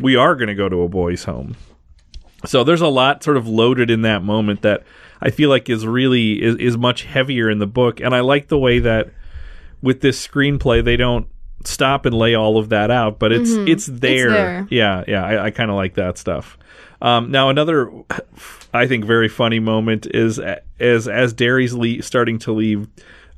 we 0.00 0.16
are 0.16 0.34
going 0.34 0.48
to 0.48 0.54
go 0.54 0.70
to 0.70 0.80
a 0.80 0.88
boys' 0.88 1.24
home. 1.24 1.54
So 2.46 2.64
there's 2.64 2.80
a 2.80 2.88
lot 2.88 3.22
sort 3.22 3.36
of 3.36 3.48
loaded 3.48 3.90
in 3.90 4.02
that 4.02 4.22
moment 4.22 4.62
that 4.62 4.84
I 5.20 5.30
feel 5.30 5.50
like 5.50 5.68
is 5.68 5.86
really 5.86 6.42
is, 6.42 6.56
is 6.56 6.78
much 6.78 7.04
heavier 7.04 7.50
in 7.50 7.58
the 7.58 7.66
book, 7.66 8.00
and 8.00 8.14
I 8.14 8.20
like 8.20 8.48
the 8.48 8.58
way 8.58 8.78
that 8.78 9.10
with 9.82 10.00
this 10.00 10.24
screenplay 10.24 10.84
they 10.84 10.96
don't 10.96 11.26
stop 11.64 12.06
and 12.06 12.14
lay 12.16 12.34
all 12.34 12.56
of 12.56 12.68
that 12.68 12.90
out, 12.90 13.18
but 13.18 13.32
it's 13.32 13.50
it's 13.50 13.86
there. 13.86 14.30
there. 14.30 14.68
Yeah, 14.70 15.04
yeah, 15.08 15.24
I, 15.24 15.46
I 15.46 15.50
kind 15.50 15.70
of 15.70 15.76
like 15.76 15.94
that 15.94 16.18
stuff. 16.18 16.56
Um, 17.00 17.30
now 17.30 17.48
another, 17.48 17.90
I 18.72 18.86
think, 18.86 19.04
very 19.04 19.28
funny 19.28 19.60
moment 19.60 20.06
is 20.12 20.40
as 20.78 21.08
as 21.08 21.32
Darry's 21.32 21.74
le- 21.74 22.02
starting 22.02 22.38
to 22.40 22.52
leave. 22.52 22.88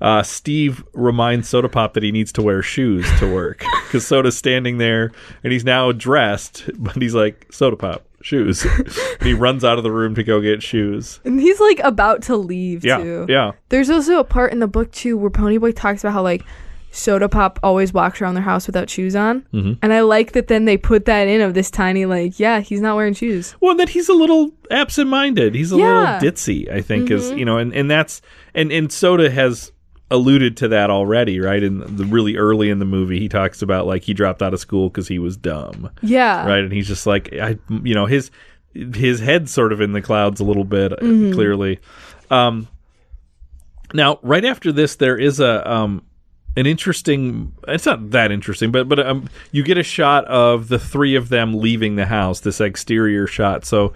Uh, 0.00 0.22
Steve 0.22 0.82
reminds 0.94 1.46
Soda 1.46 1.68
Pop 1.68 1.92
that 1.92 2.02
he 2.02 2.10
needs 2.10 2.32
to 2.32 2.42
wear 2.42 2.62
shoes 2.62 3.06
to 3.18 3.30
work 3.30 3.62
because 3.86 4.06
Soda's 4.06 4.34
standing 4.34 4.78
there 4.78 5.12
and 5.44 5.52
he's 5.52 5.64
now 5.64 5.92
dressed, 5.92 6.70
but 6.78 6.96
he's 6.96 7.14
like 7.14 7.46
Soda 7.50 7.76
Pop 7.76 8.06
shoes. 8.22 8.64
and 8.64 8.92
he 9.22 9.32
runs 9.34 9.64
out 9.64 9.78
of 9.78 9.84
the 9.84 9.92
room 9.92 10.14
to 10.14 10.22
go 10.24 10.40
get 10.40 10.62
shoes. 10.62 11.20
And 11.24 11.40
he's 11.40 11.60
like 11.60 11.80
about 11.80 12.22
to 12.22 12.36
leave 12.36 12.84
Yeah, 12.84 12.98
too. 12.98 13.26
yeah, 13.28 13.52
There's 13.70 13.90
also 13.90 14.18
a 14.18 14.24
part 14.24 14.52
in 14.52 14.58
the 14.60 14.68
book 14.68 14.90
too 14.92 15.16
where 15.16 15.30
Ponyboy 15.30 15.74
talks 15.76 16.02
about 16.04 16.12
how 16.12 16.22
like 16.22 16.44
Soda 16.92 17.28
Pop 17.28 17.60
always 17.62 17.92
walks 17.92 18.20
around 18.20 18.34
their 18.34 18.42
house 18.42 18.66
without 18.66 18.90
shoes 18.90 19.14
on, 19.14 19.42
Mm-hmm. 19.54 19.74
and 19.80 19.92
I 19.92 20.00
like 20.00 20.32
that. 20.32 20.48
Then 20.48 20.64
they 20.64 20.76
put 20.76 21.04
that 21.04 21.28
in 21.28 21.40
of 21.40 21.54
this 21.54 21.70
tiny 21.70 22.04
like, 22.04 22.40
yeah, 22.40 22.58
he's 22.60 22.80
not 22.80 22.96
wearing 22.96 23.14
shoes. 23.14 23.54
Well, 23.60 23.70
and 23.70 23.80
that 23.80 23.90
he's 23.90 24.08
a 24.08 24.12
little 24.12 24.50
absent-minded. 24.72 25.54
He's 25.54 25.70
a 25.70 25.76
Yeah. 25.76 26.18
little 26.18 26.30
ditzy, 26.32 26.68
I 26.68 26.80
think, 26.80 27.10
is 27.12 27.30
you 27.30 27.44
know, 27.44 27.58
and 27.58 27.72
and 27.72 27.88
that's 27.88 28.20
and 28.54 28.72
and 28.72 28.90
Soda 28.90 29.30
has 29.30 29.70
alluded 30.10 30.56
to 30.58 30.68
that 30.68 30.90
already, 30.90 31.40
right? 31.40 31.62
In 31.62 31.96
the 31.96 32.04
really 32.04 32.36
early 32.36 32.68
in 32.70 32.78
the 32.78 32.84
movie, 32.84 33.18
he 33.20 33.28
talks 33.28 33.62
about 33.62 33.86
like 33.86 34.02
he 34.02 34.14
dropped 34.14 34.42
out 34.42 34.52
of 34.52 34.60
school 34.60 34.88
because 34.88 35.08
he 35.08 35.18
was 35.18 35.36
dumb, 35.36 35.90
Yeah, 36.02 36.46
right? 36.46 36.64
And 36.64 36.72
he's 36.72 36.88
just 36.88 37.06
like, 37.06 37.32
I, 37.32 37.58
you 37.82 37.94
know, 37.94 38.06
his 38.06 38.30
his 38.74 39.20
head's 39.20 39.52
sort 39.52 39.72
of 39.72 39.80
in 39.80 39.92
the 39.92 40.02
clouds 40.02 40.40
a 40.40 40.44
little 40.44 40.64
bit, 40.64 40.92
uh, 40.92 40.96
clearly. 41.34 41.80
Um, 42.30 42.68
now, 43.92 44.18
right 44.22 44.44
after 44.44 44.70
this, 44.72 44.96
there 44.96 45.16
is 45.18 45.40
a 45.40 45.68
um, 45.70 46.02
an 46.56 46.66
interesting. 46.66 47.52
It's 47.68 47.86
not 47.86 48.10
that 48.10 48.30
interesting, 48.32 48.70
but 48.70 48.88
but 48.88 48.98
um, 49.04 49.28
you 49.52 49.62
get 49.62 49.78
a 49.78 49.82
shot 49.82 50.24
of 50.26 50.68
the 50.68 50.78
three 50.78 51.14
of 51.14 51.28
them 51.28 51.54
leaving 51.54 51.96
the 51.96 52.06
house. 52.06 52.40
This 52.40 52.60
exterior 52.60 53.26
shot, 53.26 53.64
so 53.64 53.92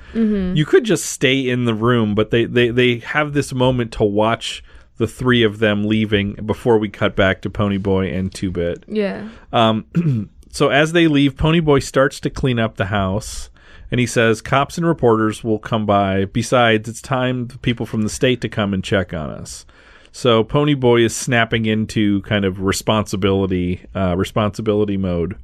you 0.56 0.64
could 0.64 0.85
just 0.85 1.06
stay 1.06 1.49
in 1.49 1.64
the 1.64 1.75
room, 1.75 2.14
but 2.14 2.30
they 2.30 2.44
they 2.44 2.71
they 2.71 2.99
have 2.99 3.33
this 3.33 3.52
moment 3.52 3.92
to 3.94 4.04
watch 4.04 4.62
the 4.96 5.06
three 5.06 5.42
of 5.42 5.58
them 5.58 5.84
leaving 5.84 6.34
before 6.34 6.78
we 6.78 6.88
cut 6.88 7.16
back 7.16 7.42
to 7.42 7.50
Ponyboy 7.50 8.16
and 8.16 8.32
Two 8.32 8.50
Bit. 8.50 8.84
Yeah. 8.86 9.28
Um, 9.52 10.30
so 10.50 10.68
as 10.68 10.92
they 10.92 11.08
leave, 11.08 11.34
Ponyboy 11.34 11.82
starts 11.82 12.20
to 12.20 12.30
clean 12.30 12.58
up 12.58 12.76
the 12.76 12.86
house, 12.86 13.50
and 13.90 13.98
he 13.98 14.06
says 14.06 14.40
cops 14.40 14.78
and 14.78 14.86
reporters 14.86 15.42
will 15.42 15.58
come 15.58 15.86
by. 15.86 16.26
Besides, 16.26 16.88
it's 16.88 17.02
time 17.02 17.48
for 17.48 17.58
people 17.58 17.86
from 17.86 18.02
the 18.02 18.08
state 18.08 18.40
to 18.42 18.48
come 18.48 18.72
and 18.72 18.84
check 18.84 19.12
on 19.12 19.30
us. 19.30 19.66
So 20.12 20.44
Ponyboy 20.44 21.04
is 21.04 21.16
snapping 21.16 21.66
into 21.66 22.22
kind 22.22 22.44
of 22.44 22.60
responsibility 22.60 23.84
uh, 23.96 24.16
responsibility 24.16 24.96
mode. 24.96 25.36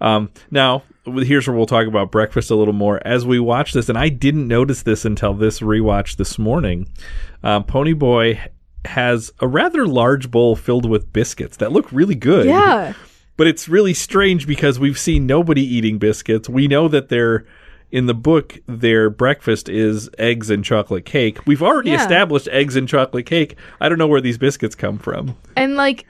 Um, 0.00 0.30
now, 0.50 0.82
here's 1.04 1.46
where 1.46 1.56
we'll 1.56 1.66
talk 1.66 1.86
about 1.86 2.10
breakfast 2.10 2.50
a 2.50 2.54
little 2.54 2.74
more 2.74 3.00
as 3.06 3.26
we 3.26 3.38
watch 3.38 3.72
this, 3.72 3.88
and 3.88 3.98
I 3.98 4.08
didn't 4.08 4.48
notice 4.48 4.82
this 4.82 5.04
until 5.04 5.34
this 5.34 5.60
rewatch 5.60 6.16
this 6.16 6.38
morning. 6.38 6.88
Um, 7.42 7.64
Ponyboy 7.64 8.48
has 8.86 9.32
a 9.40 9.46
rather 9.46 9.86
large 9.86 10.30
bowl 10.30 10.56
filled 10.56 10.88
with 10.88 11.12
biscuits 11.12 11.58
that 11.58 11.72
look 11.72 11.90
really 11.92 12.14
good. 12.14 12.46
Yeah. 12.46 12.94
But 13.36 13.46
it's 13.46 13.68
really 13.68 13.92
strange 13.94 14.46
because 14.46 14.78
we've 14.78 14.98
seen 14.98 15.26
nobody 15.26 15.62
eating 15.62 15.98
biscuits. 15.98 16.48
We 16.48 16.68
know 16.68 16.88
that 16.88 17.08
they're 17.10 17.44
in 17.92 18.06
the 18.06 18.14
book 18.14 18.58
their 18.66 19.08
breakfast 19.10 19.68
is 19.68 20.08
eggs 20.18 20.50
and 20.50 20.64
chocolate 20.64 21.04
cake. 21.04 21.46
We've 21.46 21.62
already 21.62 21.90
Yeah. 21.90 22.02
established 22.02 22.48
eggs 22.50 22.74
and 22.76 22.88
chocolate 22.88 23.26
cake. 23.26 23.56
I 23.80 23.88
don't 23.88 23.98
know 23.98 24.08
where 24.08 24.20
these 24.20 24.38
biscuits 24.38 24.74
come 24.74 24.98
from. 24.98 25.36
And 25.54 25.76
like 25.76 26.04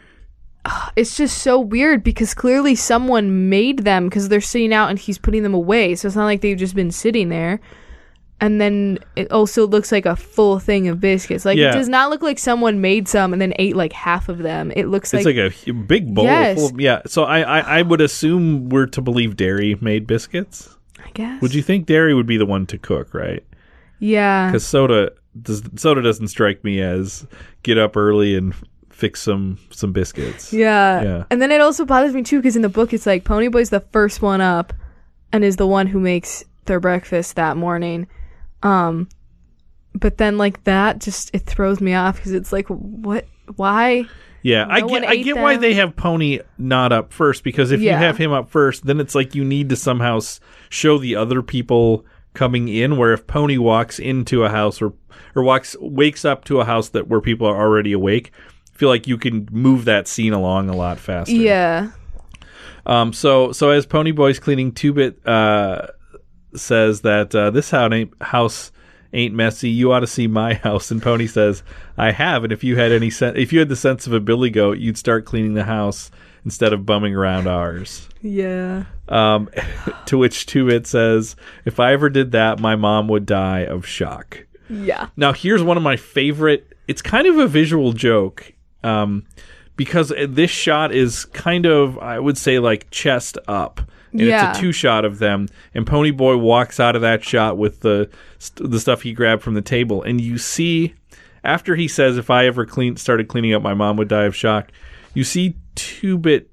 it's 0.97 1.17
just 1.17 1.39
so 1.39 1.61
weird 1.61 2.03
because 2.03 2.35
clearly 2.35 2.75
someone 2.75 3.49
made 3.49 3.81
them 3.81 4.09
because 4.09 4.29
they're 4.29 4.41
sitting 4.41 4.73
out 4.73 4.91
and 4.91 4.99
he's 4.99 5.19
putting 5.19 5.43
them 5.43 5.55
away. 5.55 5.95
So 5.95 6.09
it's 6.09 6.17
not 6.17 6.25
like 6.25 6.41
they've 6.41 6.57
just 6.57 6.75
been 6.75 6.91
sitting 6.91 7.29
there. 7.29 7.61
And 8.41 8.61
then 8.61 8.99
it 9.17 9.33
also 9.33 9.67
looks 9.67 9.91
like 9.91 10.05
a 10.05 10.15
full 10.15 10.59
thing 10.59 10.89
of 10.89 11.01
biscuits. 11.01 11.47
Like 11.47 11.57
Yeah. 11.57 11.71
it 11.71 11.73
does 11.73 11.89
not 11.89 12.11
look 12.11 12.21
like 12.21 12.39
someone 12.39 12.83
made 12.83 13.09
some 13.09 13.33
and 13.33 13.41
then 13.41 13.55
ate 13.59 13.75
like 13.77 13.95
half 13.95 14.29
of 14.29 14.39
them. 14.39 14.71
It 14.77 14.89
looks 14.89 15.15
It's 15.15 15.25
like, 15.25 15.37
like, 15.37 15.53
a 15.53 15.55
hu- 15.55 15.73
big 15.73 16.15
bowl 16.15 16.25
Yes. 16.25 16.59
full 16.59 16.67
of 16.69 16.81
yeah. 16.81 17.01
So 17.07 17.25
I, 17.25 17.41
I 17.41 17.79
I 17.79 17.83
would 17.83 18.03
assume 18.03 18.69
we're 18.69 18.87
to 18.87 19.01
believe 19.01 19.37
Darry 19.37 19.75
made 19.81 20.07
biscuits. 20.07 20.77
I 21.03 21.11
guess. 21.15 21.41
Would 21.41 21.55
you 21.55 21.63
think 21.63 21.87
Darry 21.87 22.13
would 22.13 22.27
be 22.27 22.37
the 22.37 22.45
one 22.47 22.67
to 22.67 22.77
cook, 22.79 23.15
right? 23.15 23.43
Yeah. 24.01 24.49
Because 24.49 24.67
soda 24.67 25.13
does 25.41 25.63
soda 25.77 26.03
doesn't 26.03 26.29
strike 26.29 26.63
me 26.63 26.83
as 26.83 27.27
get 27.63 27.79
up 27.79 27.97
early 27.97 28.37
and 28.37 28.55
fix 28.91 29.23
some 29.23 29.59
some 29.71 29.93
biscuits. 29.93 30.53
Yeah. 30.53 31.03
Yeah. 31.03 31.25
And 31.31 31.41
then 31.41 31.51
it 31.53 31.63
also 31.63 31.87
bothers 31.87 32.13
me 32.13 32.23
too 32.23 32.39
because 32.41 32.57
in 32.57 32.61
the 32.63 32.69
book 32.69 32.93
it's 32.93 33.07
like 33.07 33.25
Ponyboy's 33.25 33.71
the 33.71 33.81
first 33.93 34.21
one 34.21 34.43
up 34.43 34.75
and 35.33 35.43
is 35.43 35.57
the 35.57 35.67
one 35.67 35.87
who 35.87 36.01
makes 36.01 36.45
their 36.67 36.81
breakfast 36.81 37.37
that 37.37 37.57
morning. 37.57 38.07
Um 38.67 39.09
but 39.95 40.19
then 40.19 40.39
like 40.39 40.65
that 40.65 41.01
just 41.01 41.31
it 41.33 41.41
throws 41.41 41.81
me 41.81 41.95
off 41.95 42.17
because 42.17 42.33
it's 42.33 42.53
like 42.53 42.67
what 42.69 43.27
why? 43.57 44.07
Yeah, 44.43 44.67
I 44.69 44.81
get 44.81 45.05
I 45.05 45.17
get 45.17 45.37
why 45.37 45.57
they 45.57 45.75
have 45.75 45.97
Pony 45.97 46.41
not 46.59 46.93
up 46.93 47.13
first 47.13 47.43
because 47.43 47.73
if 47.73 47.81
you 47.81 47.91
have 47.91 48.17
him 48.17 48.33
up 48.33 48.49
first, 48.49 48.87
then 48.87 49.01
it's 49.01 49.15
like 49.15 49.35
you 49.35 49.45
need 49.45 49.71
to 49.71 49.77
somehow 49.77 50.21
show 50.69 50.99
the 50.99 51.17
other 51.17 51.43
people 51.43 52.05
coming 52.35 52.69
in. 52.69 52.97
Where 52.97 53.13
if 53.13 53.27
Pony 53.27 53.59
walks 53.59 53.99
into 53.99 54.45
a 54.45 54.49
house 54.49 54.81
or 54.81 54.93
or 55.35 55.43
walks 55.43 55.75
wakes 55.81 56.25
up 56.25 56.45
to 56.45 56.61
a 56.61 56.65
house 56.65 56.91
that 56.91 57.09
where 57.09 57.21
people 57.21 57.47
are 57.49 57.57
already 57.57 57.93
awake, 57.93 58.31
I 58.73 58.79
feel 58.79 58.89
like 58.89 59.09
you 59.09 59.19
can 59.19 59.49
move 59.51 59.85
that 59.87 60.07
scene 60.07 60.33
along 60.33 60.69
a 60.69 60.77
lot 60.77 60.99
faster. 60.99 61.35
Yeah. 61.35 61.91
Um. 62.85 63.13
So 63.13 63.51
so 63.51 63.71
as 63.71 63.85
pony 63.85 64.13
boy's 64.13 64.39
cleaning, 64.39 64.71
Two 64.71 64.93
Bit 64.93 65.27
uh 65.27 65.89
says 66.59 67.03
that 67.03 67.35
uh, 67.35 67.51
this 67.51 67.71
house 67.71 67.93
ain't 67.93 68.23
house 68.23 68.73
ain't 69.13 69.35
messy. 69.35 69.71
You 69.71 69.93
ought 69.93 70.01
to 70.01 70.07
see 70.07 70.27
my 70.27 70.55
house. 70.65 70.91
And 70.91 71.03
Pony 71.03 71.27
says, 71.27 71.63
I 71.97 72.13
have. 72.13 72.45
And 72.45 72.53
if 72.53 72.63
you 72.63 72.77
had 72.77 72.93
any 72.93 73.11
sen- 73.11 73.37
if 73.37 73.53
you 73.53 73.59
had 73.59 73.69
the 73.69 73.77
sense 73.77 74.07
of 74.07 74.13
a 74.13 74.21
billy 74.21 74.51
goat, 74.51 74.79
you'd 74.79 74.99
start 74.99 75.25
cleaning 75.25 75.55
the 75.55 75.65
house 75.65 76.11
instead 76.45 76.73
of 76.73 76.87
bumming 76.87 77.15
around 77.15 77.49
ours. 77.49 78.09
Yeah. 78.23 78.85
Um, 79.09 79.49
to 80.07 80.19
which 80.19 80.47
Two 80.47 80.67
Bit 80.67 80.87
says, 80.87 81.35
if 81.65 81.81
I 81.81 81.93
ever 81.93 82.09
did 82.09 82.33
that, 82.33 82.61
my 82.61 82.77
mom 82.77 83.09
would 83.09 83.27
die 83.27 83.61
of 83.61 83.87
shock. 83.87 84.47
Yeah. 84.69 85.09
Now, 85.17 85.33
here's 85.33 85.63
one 85.63 85.77
of 85.77 85.83
my 85.83 85.97
favorite. 85.97 86.73
It's 86.89 87.03
kind 87.03 87.27
of 87.27 87.39
a 87.39 87.49
visual 87.49 87.93
joke, 87.93 88.53
um, 88.85 89.25
because 89.77 90.13
this 90.29 90.51
shot 90.51 90.93
is 90.93 91.25
kind 91.27 91.67
of, 91.67 91.99
I 91.99 92.19
would 92.19 92.39
say, 92.39 92.59
like 92.59 92.91
chest 92.91 93.39
up, 93.49 93.81
and 94.13 94.21
Yeah. 94.23 94.51
it's 94.51 94.59
a 94.59 94.61
two 94.63 94.73
shot 94.73 95.05
of 95.05 95.19
them. 95.19 95.49
And 95.75 95.87
Ponyboy 95.87 96.41
walks 96.41 96.79
out 96.81 96.97
of 96.97 97.03
that 97.03 97.25
shot 97.25 97.59
with 97.59 97.81
the 97.81 98.09
st- 98.39 98.71
the 98.71 98.81
stuff 98.81 99.03
he 99.03 99.13
grabbed 99.13 99.43
from 99.43 99.55
the 99.55 99.63
table, 99.63 100.03
and 100.03 100.21
you 100.21 100.39
see 100.39 100.95
after 101.45 101.77
he 101.77 101.87
says, 101.89 102.19
"If 102.19 102.31
I 102.31 102.47
ever 102.47 102.65
clean 102.67 102.97
started 102.97 103.29
cleaning 103.29 103.55
up, 103.55 103.63
my 103.63 103.75
mom 103.75 103.97
would 103.97 104.09
die 104.09 104.25
of 104.25 104.35
shock." 104.37 104.71
You 105.15 105.25
see 105.25 105.57
Two 105.75 106.19
Bit 106.19 106.51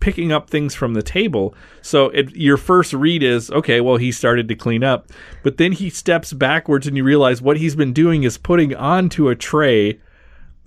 picking 0.00 0.32
up 0.32 0.50
things 0.50 0.74
from 0.74 0.92
the 0.92 1.02
table. 1.02 1.54
So 1.80 2.10
it, 2.10 2.36
your 2.36 2.58
first 2.58 2.92
read 2.92 3.22
is 3.22 3.50
okay. 3.50 3.80
Well, 3.80 3.96
he 3.96 4.12
started 4.12 4.48
to 4.48 4.54
clean 4.54 4.84
up, 4.84 5.08
but 5.42 5.56
then 5.56 5.72
he 5.72 5.88
steps 5.88 6.32
backwards, 6.34 6.86
and 6.86 6.94
you 6.96 7.04
realize 7.04 7.40
what 7.40 7.56
he's 7.56 7.74
been 7.74 7.92
doing 7.94 8.22
is 8.22 8.36
putting 8.36 8.74
onto 8.74 9.28
a 9.30 9.34
tray, 9.34 9.98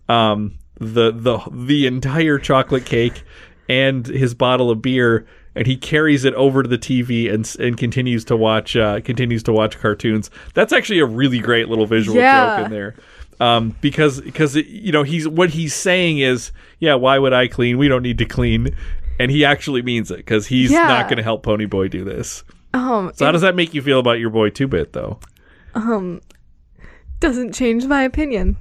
um, 0.10 0.56
the 0.80 1.12
the 1.12 1.40
the 1.52 1.86
entire 1.88 2.40
chocolate 2.40 2.86
cake 2.86 3.24
and 3.70 4.08
his 4.08 4.34
bottle 4.34 4.72
of 4.72 4.82
beer. 4.82 5.26
And 5.58 5.68
he 5.68 5.76
carries 5.76 6.24
it 6.26 6.34
over 6.36 6.64
to 6.64 6.70
the 6.70 6.78
TV 6.78 7.34
and 7.34 7.54
and 7.60 7.78
continues 7.78 8.24
to 8.26 8.38
watch 8.38 8.76
uh, 8.76 9.02
continues 9.02 9.44
to 9.44 9.52
watch 9.54 9.78
cartoons. 9.80 10.30
That's 10.54 10.72
actually 10.72 11.00
a 11.00 11.06
really 11.06 11.40
great 11.40 11.68
little 11.70 11.86
visual 11.86 12.18
Yeah. 12.18 12.58
joke 12.58 12.66
in 12.66 12.72
there 12.72 12.96
um, 13.40 13.76
because 13.82 14.22
because 14.22 14.56
it- 14.56 14.68
you 14.68 14.92
know 14.92 15.04
he's 15.04 15.28
what 15.28 15.50
he's 15.52 15.74
saying 15.74 16.20
is 16.20 16.52
yeah 16.80 16.96
why 16.96 17.20
would 17.20 17.34
I 17.34 17.48
clean 17.48 17.78
we 17.78 17.88
don't 17.88 18.04
need 18.04 18.18
to 18.20 18.26
clean 18.26 18.76
and 19.20 19.32
he 19.32 19.44
actually 19.46 19.82
means 19.82 20.12
it 20.12 20.18
because 20.18 20.48
he's 20.48 20.72
Yeah. 20.72 20.88
not 20.88 21.08
going 21.08 21.18
to 21.18 21.24
help 21.24 21.44
Ponyboy 21.46 21.90
do 21.90 22.04
this. 22.04 22.44
Um 22.74 23.12
So 23.16 23.26
how 23.26 23.32
does 23.32 23.42
that 23.42 23.56
make 23.56 23.74
you 23.74 23.82
feel 23.82 24.00
about 24.00 24.20
your 24.20 24.30
boy 24.30 24.50
Two 24.50 24.68
Bit 24.68 24.94
though? 24.94 25.20
um 25.76 26.22
doesn't 27.20 27.54
change 27.54 27.86
my 27.86 28.04
opinion 28.04 28.58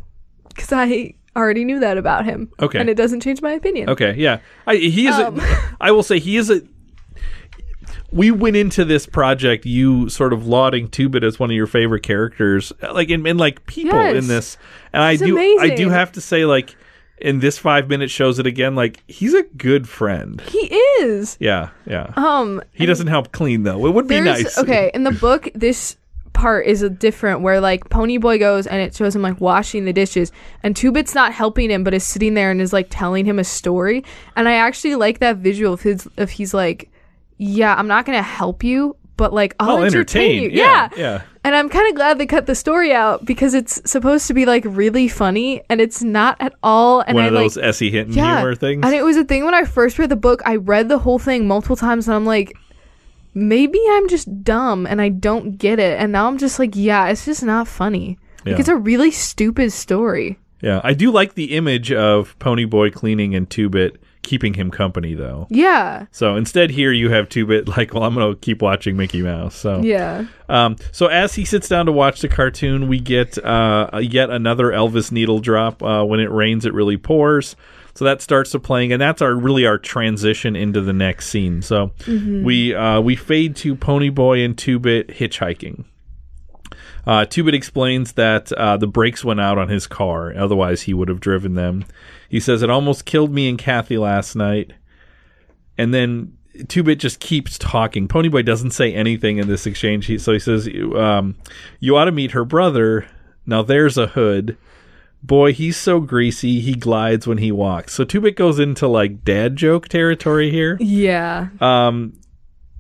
cuz 0.55 0.73
I 0.73 1.15
already 1.37 1.65
knew 1.65 1.81
that 1.81 1.99
about 1.99 2.25
him. 2.25 2.51
Okay. 2.61 2.79
And 2.79 2.89
it 2.89 2.95
doesn't 2.97 3.21
change 3.21 3.43
my 3.43 3.53
opinion. 3.53 3.91
Okay, 3.91 4.15
yeah, 4.17 4.39
I, 4.67 4.77
he 4.77 5.07
is. 5.07 5.15
Um. 5.15 5.39
A, 5.39 5.59
I 5.83 5.91
will 5.91 6.03
say 6.03 6.19
he 6.19 6.37
is 6.39 6.49
a. 6.51 6.63
We 8.13 8.31
went 8.31 8.57
into 8.57 8.85
this 8.85 9.07
project 9.07 9.67
you 9.67 10.09
sort 10.09 10.33
of 10.33 10.47
lauding 10.47 10.89
Two 10.89 11.09
Bit 11.09 11.25
as 11.25 11.39
one 11.39 11.51
of 11.51 11.57
your 11.57 11.67
favorite 11.67 12.03
characters, 12.03 12.73
like 12.81 13.09
in, 13.11 13.27
in 13.27 13.37
like 13.37 13.67
people 13.67 13.99
Yes. 13.99 14.17
in 14.17 14.29
this, 14.29 14.57
and 14.93 15.03
I 15.03 15.17
do 15.17 15.37
I 15.39 15.71
do 15.75 15.89
have 15.91 16.13
to 16.13 16.21
say 16.21 16.45
like 16.45 16.77
in 17.19 17.41
this 17.41 17.57
five 17.59 17.89
minute 17.89 18.11
shows 18.11 18.39
it 18.39 18.47
again 18.47 18.75
like 18.75 19.03
he's 19.09 19.35
a 19.35 19.43
good 19.57 19.89
friend. 19.89 20.41
He 20.43 20.59
is. 21.01 21.37
Yeah, 21.41 21.71
yeah. 21.87 22.13
Um 22.17 22.63
He 22.75 22.87
doesn't 22.87 23.07
help 23.09 23.33
clean 23.33 23.63
though. 23.65 23.87
It 23.87 23.95
would 23.95 24.07
be 24.07 24.21
nice. 24.21 24.57
okay 24.59 24.91
in 24.95 25.05
the 25.05 25.11
book. 25.21 25.49
This 25.55 25.97
part 26.33 26.67
is 26.67 26.83
a 26.83 26.91
different 26.91 27.41
where 27.41 27.61
like 27.63 27.89
Ponyboy 27.89 28.39
goes 28.39 28.67
and 28.67 28.81
it 28.83 28.95
shows 28.95 29.17
him 29.17 29.23
like 29.23 29.41
washing 29.41 29.87
the 29.87 29.93
dishes 29.95 30.31
and 30.63 30.77
Two 30.77 30.93
Bit's 30.93 31.15
not 31.15 31.33
helping 31.33 31.71
him 31.71 31.83
but 31.83 31.95
is 31.95 32.07
sitting 32.07 32.35
there 32.35 32.51
and 32.51 32.61
is 32.61 32.75
like 32.75 32.89
telling 32.91 33.25
him 33.25 33.39
a 33.39 33.45
story 33.45 34.05
and 34.37 34.47
I 34.47 34.53
actually 34.57 34.97
like 34.97 35.21
that 35.21 35.39
visual 35.39 35.73
of 35.73 35.81
his 35.81 36.07
if 36.19 36.33
he's 36.33 36.53
like 36.53 36.91
yeah 37.39 37.75
I'm 37.75 37.89
not 37.89 38.07
gonna 38.07 38.23
help 38.23 38.65
you 38.65 38.97
but 39.17 39.33
like 39.33 39.55
I'll, 39.59 39.79
I'll 39.79 39.85
entertain, 39.85 40.23
entertain. 40.23 40.43
you 40.43 40.51
Yeah, 40.51 40.89
yeah 40.95 41.01
yeah. 41.01 41.23
and 41.45 41.55
I'm 41.55 41.69
kind 41.69 41.89
of 41.89 41.95
glad 41.95 42.19
they 42.19 42.27
cut 42.27 42.47
the 42.47 42.55
story 42.55 42.93
out 42.93 43.25
because 43.25 43.55
it's 43.55 43.81
supposed 43.91 44.27
to 44.27 44.35
be 44.35 44.45
like 44.45 44.65
really 44.67 45.09
funny 45.09 45.63
and 45.71 45.81
it's 45.81 46.03
not 46.03 46.37
at 46.41 46.55
all 46.63 47.01
and 47.01 47.15
One 47.15 47.25
I 47.25 47.29
of 47.29 47.35
like 47.35 47.45
those 47.45 47.59
S.E. 47.59 47.91
Hinton 47.91 48.15
yeah. 48.15 48.39
humor 48.39 48.55
things. 48.55 48.85
And 48.85 48.95
it 48.95 49.03
was 49.03 49.17
a 49.17 49.25
thing 49.25 49.45
when 49.45 49.55
I 49.55 49.65
first 49.65 49.99
read 49.99 50.11
the 50.11 50.17
book, 50.17 50.43
I 50.45 50.57
read 50.57 50.89
the 50.89 50.99
whole 50.99 51.19
thing 51.19 51.49
multiple 51.49 51.77
times 51.77 52.09
and 52.09 52.15
I'm 52.15 52.27
like, 52.27 52.57
maybe 53.35 53.81
I'm 53.91 54.09
just 54.09 54.45
dumb 54.45 54.87
and 54.87 55.01
I 55.01 55.09
don't 55.09 55.57
get 55.57 55.79
it. 55.79 55.99
And 55.99 56.13
now 56.13 56.27
I'm 56.27 56.39
just 56.39 56.59
like, 56.59 56.73
yeah, 56.75 57.09
it's 57.09 57.25
just 57.25 57.43
not 57.43 57.69
funny. 57.69 58.19
Yeah. 58.45 58.53
Like 58.53 58.61
it's 58.61 58.69
a 58.69 58.77
really 58.77 59.11
stupid 59.11 59.73
story. 59.73 60.39
yeah, 60.61 60.81
I 60.85 60.95
do 60.95 61.11
like 61.11 61.35
the 61.35 61.57
image 61.57 61.91
of 61.91 62.39
Ponyboy 62.39 62.93
cleaning 62.93 63.35
and 63.35 63.49
Two 63.49 63.69
Bit 63.69 64.01
keeping 64.27 64.53
him 64.55 64.71
company 64.71 65.15
though. 65.15 65.47
Yeah. 65.49 66.07
So 66.11 66.37
instead, 66.37 66.71
here 66.71 66.93
you 66.93 67.09
have 67.11 67.29
Two 67.31 67.47
Bit 67.47 67.69
like, 67.77 67.95
well, 67.95 68.03
I'm 68.03 68.15
gonna 68.15 68.37
keep 68.37 68.61
watching 68.61 68.97
Mickey 68.97 69.23
Mouse. 69.23 69.55
So 69.57 69.81
Yeah. 69.81 70.27
Um, 70.49 70.77
so 70.93 71.07
as 71.07 71.35
he 71.35 71.45
sits 71.45 71.69
down 71.69 71.87
to 71.87 71.93
watch 71.93 72.21
the 72.21 72.29
cartoon, 72.29 72.89
we 72.89 73.01
get 73.01 73.39
uh, 73.43 73.89
yet 74.03 74.29
another 74.31 74.67
Elvis 74.67 75.11
needle 75.11 75.39
drop. 75.39 75.83
Uh, 75.83 76.05
when 76.05 76.21
it 76.21 76.31
rains, 76.31 76.67
it 76.67 76.75
really 76.75 76.97
pours. 76.99 77.57
So 77.95 78.05
that 78.05 78.21
starts 78.21 78.51
to 78.51 78.61
playing, 78.61 78.93
and 78.93 79.01
that's 79.01 79.23
our 79.23 79.35
really 79.35 79.65
our 79.65 79.79
transition 79.79 80.55
into 80.55 80.83
the 80.83 80.93
next 80.93 81.29
scene. 81.29 81.63
So 81.63 81.93
we 82.45 82.75
uh, 82.75 83.01
we 83.01 83.17
fade 83.17 83.57
to 83.57 83.75
Ponyboy 83.75 84.45
and 84.45 84.59
Two 84.59 84.79
Bit 84.79 85.09
hitchhiking. 85.09 85.85
Uh, 87.07 87.25
Two-Bit 87.25 87.55
explains 87.55 88.13
that 88.15 88.51
uh, 88.53 88.77
the 88.77 88.87
brakes 88.89 89.25
went 89.25 89.41
out 89.41 89.59
on 89.59 89.69
his 89.69 89.87
car. 89.87 90.35
Otherwise, 90.37 90.83
he 90.83 90.95
would 90.95 91.09
have 91.09 91.21
driven 91.21 91.55
them. 91.55 91.85
He 92.29 92.41
says, 92.41 92.63
It 92.63 92.71
almost 92.71 93.05
killed 93.05 93.33
me 93.33 93.49
and 93.49 93.59
Kathy 93.59 93.97
last 93.97 94.35
night. 94.35 94.73
And 95.79 95.95
then 95.95 96.37
Two-Bit 96.69 96.99
just 96.99 97.21
keeps 97.21 97.59
talking. 97.59 98.09
Ponyboy 98.09 98.45
doesn't 98.45 98.73
say 98.73 98.93
anything 98.93 99.39
in 99.39 99.47
this 99.47 99.67
exchange. 99.67 100.07
He, 100.07 100.19
so 100.19 100.33
he 100.33 100.39
says, 100.41 100.69
um, 100.97 101.37
You 101.79 101.97
ought 101.97 102.07
to 102.07 102.13
meet 102.13 102.33
her 102.33 102.45
brother. 102.45 103.07
Now 103.47 103.63
there's 103.63 103.97
a 103.97 104.09
hood. 104.09 104.57
Boy, 105.23 105.53
he's 105.53 105.77
so 105.77 106.01
greasy. 106.01 106.61
He 106.61 106.75
glides 106.75 107.27
when 107.27 107.39
he 107.39 107.53
walks. 107.53 107.95
So 107.95 108.05
Two-Bit 108.05 108.37
goes 108.37 108.59
into 108.59 108.89
like 108.89 109.23
dad 109.25 109.55
joke 109.57 109.87
territory 109.89 110.51
here 110.51 110.77
Yeah. 110.81 111.49
um, 111.61 112.15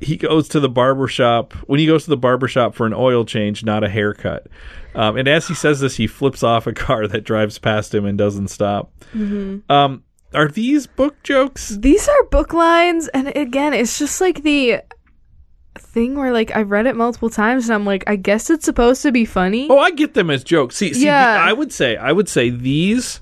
he 0.00 0.17
goes 0.17 0.49
to 0.50 0.61
the 0.61 0.69
barber 0.69 1.09
shop 1.09 1.53
when 1.67 1.81
he 1.81 1.87
goes 1.87 2.05
to 2.05 2.11
the 2.11 2.17
barber 2.17 2.49
shop 2.49 2.75
for 2.75 2.87
an 2.87 2.93
oil 2.95 3.25
change, 3.25 3.65
not 3.65 3.83
a 3.85 3.88
haircut. 3.88 4.47
Um, 4.95 5.17
and 5.17 5.29
as 5.29 5.47
he 5.49 5.55
says 5.55 5.81
this, 5.81 5.97
he 5.97 6.07
flips 6.07 6.43
off 6.43 6.67
a 6.67 6.73
car 6.73 7.07
that 7.07 7.25
drives 7.25 7.59
past 7.59 7.95
him 7.95 8.05
and 8.07 8.17
doesn't 8.17 8.49
stop. 8.49 8.93
Um, 9.15 10.03
are 10.35 10.49
these 10.49 10.87
book 10.87 11.23
jokes? 11.23 11.69
These 11.76 12.09
are 12.09 12.25
book 12.25 12.53
lines, 12.53 13.09
and 13.09 13.29
again, 13.37 13.73
it's 13.75 13.99
just 13.99 14.21
like 14.21 14.43
the 14.43 14.81
thing 15.79 16.17
where 16.17 16.33
like 16.33 16.55
I've 16.57 16.71
read 16.71 16.87
it 16.87 16.97
multiple 16.97 17.31
times, 17.31 17.69
and 17.69 17.75
I'm 17.75 17.85
like, 17.87 18.05
I 18.07 18.17
guess 18.17 18.50
it's 18.50 18.65
supposed 18.65 19.03
to 19.03 19.12
be 19.12 19.25
funny. 19.25 19.69
Oh, 19.71 19.79
I 19.79 19.91
get 19.93 20.15
them 20.15 20.31
as 20.31 20.45
jokes. 20.45 20.76
See, 20.76 20.93
see, 20.95 21.07
Yeah. 21.07 21.43
I 21.43 21.53
would 21.53 21.73
say, 21.73 21.97
I 21.97 22.12
would 22.12 22.29
say 22.29 22.50
these 22.50 23.21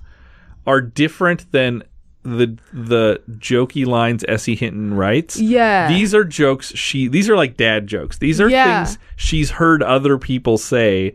are 0.66 0.80
different 0.80 1.50
than 1.52 1.82
the 2.24 2.56
the 2.72 3.20
jokey 3.32 3.86
lines 3.86 4.24
S.E. 4.26 4.56
Hinton 4.56 4.94
writes. 4.94 5.38
Yeah. 5.38 5.88
These 5.88 6.14
are 6.14 6.24
jokes 6.24 6.72
she 6.74 7.06
these 7.06 7.28
are 7.30 7.36
like 7.36 7.56
dad 7.56 7.86
jokes. 7.86 8.18
These 8.18 8.40
are 8.40 8.48
Yeah. 8.48 8.84
things 8.84 8.98
she's 9.16 9.50
heard 9.50 9.82
other 9.82 10.18
people 10.18 10.58
say 10.58 11.14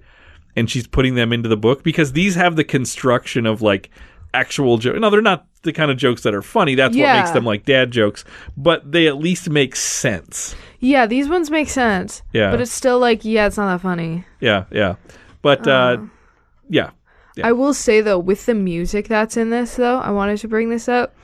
and 0.55 0.69
she's 0.69 0.85
putting 0.87 1.15
them 1.15 1.33
into 1.33 1.49
the 1.49 1.57
book 1.57 1.83
because 1.83 2.11
these 2.13 2.35
have 2.35 2.55
the 2.55 2.63
construction 2.63 3.45
of 3.45 3.61
like 3.61 3.89
actual 4.33 4.77
joke. 4.77 4.97
No, 4.99 5.09
they're 5.09 5.21
not 5.21 5.47
the 5.63 5.73
kind 5.73 5.89
of 5.91 5.97
jokes 5.97 6.21
that 6.23 6.33
are 6.35 6.41
funny. 6.43 6.75
That's 6.75 6.95
what 6.95 7.15
makes 7.17 7.31
them 7.31 7.43
like 7.45 7.65
dad 7.65 7.91
jokes, 7.91 8.23
but 8.55 8.91
they 8.91 9.07
at 9.07 9.17
least 9.17 9.49
make 9.49 9.75
sense. 9.75 10.55
Yeah, 10.79 11.07
these 11.07 11.27
ones 11.27 11.49
make 11.49 11.69
sense. 11.69 12.21
Yeah. 12.33 12.51
But 12.51 12.61
it's 12.61 12.71
still 12.71 12.99
like, 12.99 13.25
yeah, 13.25 13.47
it's 13.47 13.57
not 13.57 13.73
that 13.75 13.81
funny. 13.81 14.25
Yeah, 14.39 14.65
yeah. 14.71 14.95
But 15.41 15.67
uh 15.67 15.97
yeah. 16.69 16.91
Yeah. 17.35 17.47
I 17.47 17.51
will 17.51 17.73
say 17.73 18.01
though, 18.01 18.19
with 18.19 18.45
the 18.45 18.53
music 18.55 19.07
that's 19.07 19.37
in 19.37 19.49
this 19.49 19.75
though, 19.75 19.99
I 19.99 20.11
wanted 20.11 20.37
to 20.39 20.47
bring 20.47 20.69
this 20.69 20.87
up. 20.89 21.15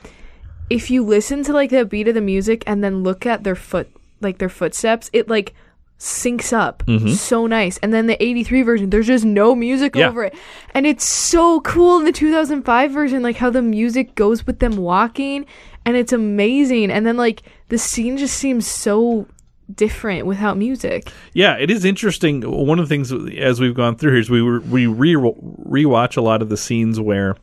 If 0.70 0.90
you 0.90 1.04
listen 1.04 1.42
to 1.44 1.52
like 1.52 1.70
the 1.70 1.84
beat 1.84 2.08
of 2.08 2.14
the 2.14 2.20
music 2.20 2.64
and 2.66 2.82
then 2.82 3.02
look 3.02 3.26
at 3.26 3.44
their 3.44 3.54
foot 3.54 3.88
like 4.20 4.38
their 4.38 4.48
footsteps, 4.48 5.10
it 5.12 5.28
like 5.28 5.54
syncs 5.98 6.52
up 6.52 6.82
so 7.14 7.46
nice. 7.46 7.78
And 7.78 7.92
then 7.94 8.06
the 8.06 8.22
83 8.22 8.62
version, 8.62 8.90
there's 8.90 9.06
just 9.06 9.24
no 9.24 9.54
music 9.54 9.92
Mm-hmm. 9.92 10.00
Yeah. 10.00 10.08
over 10.08 10.24
it. 10.24 10.34
And 10.74 10.86
it's 10.86 11.04
so 11.04 11.60
cool 11.62 11.98
in 11.98 12.04
the 12.04 12.12
2005 12.12 12.90
version 12.90 13.22
like 13.22 13.36
how 13.36 13.50
the 13.50 13.62
music 13.62 14.14
goes 14.14 14.46
with 14.46 14.58
them 14.58 14.76
walking 14.76 15.46
and 15.84 15.96
it's 15.96 16.12
amazing. 16.12 16.90
And 16.90 17.06
then 17.06 17.16
like 17.16 17.42
the 17.68 17.78
scene 17.78 18.16
just 18.18 18.36
seems 18.36 18.66
so 18.66 19.26
different 19.74 20.26
without 20.26 20.56
music. 20.56 21.10
Yeah, 21.32 21.56
it 21.56 21.70
is 21.70 21.84
interesting. 21.84 22.42
One 22.42 22.78
of 22.78 22.88
the 22.88 22.94
things 22.94 23.12
as 23.38 23.60
we've 23.60 23.74
gone 23.74 23.96
through 23.96 24.12
here 24.12 24.20
is 24.20 24.30
we 24.30 24.42
were, 24.42 24.60
we 24.60 24.86
re 24.86 25.14
rewatch 25.14 26.16
a 26.16 26.20
lot 26.20 26.42
of 26.42 26.48
the 26.48 26.56
scenes 26.56 27.00
where, 27.00 27.36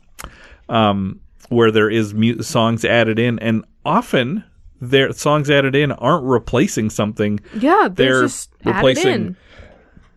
um, 0.68 1.20
where 1.50 1.70
there 1.70 1.90
is 1.90 2.14
mu- 2.14 2.40
songs 2.42 2.84
added 2.84 3.18
in, 3.18 3.38
and 3.40 3.64
often 3.84 4.44
their 4.80 5.12
songs 5.12 5.50
added 5.50 5.74
in 5.74 5.92
aren't 5.92 6.24
replacing 6.24 6.90
something. 6.90 7.40
Yeah, 7.58 7.88
they're, 7.92 8.26
They're 8.28 8.74
replacing- 8.74 9.12
in. 9.12 9.36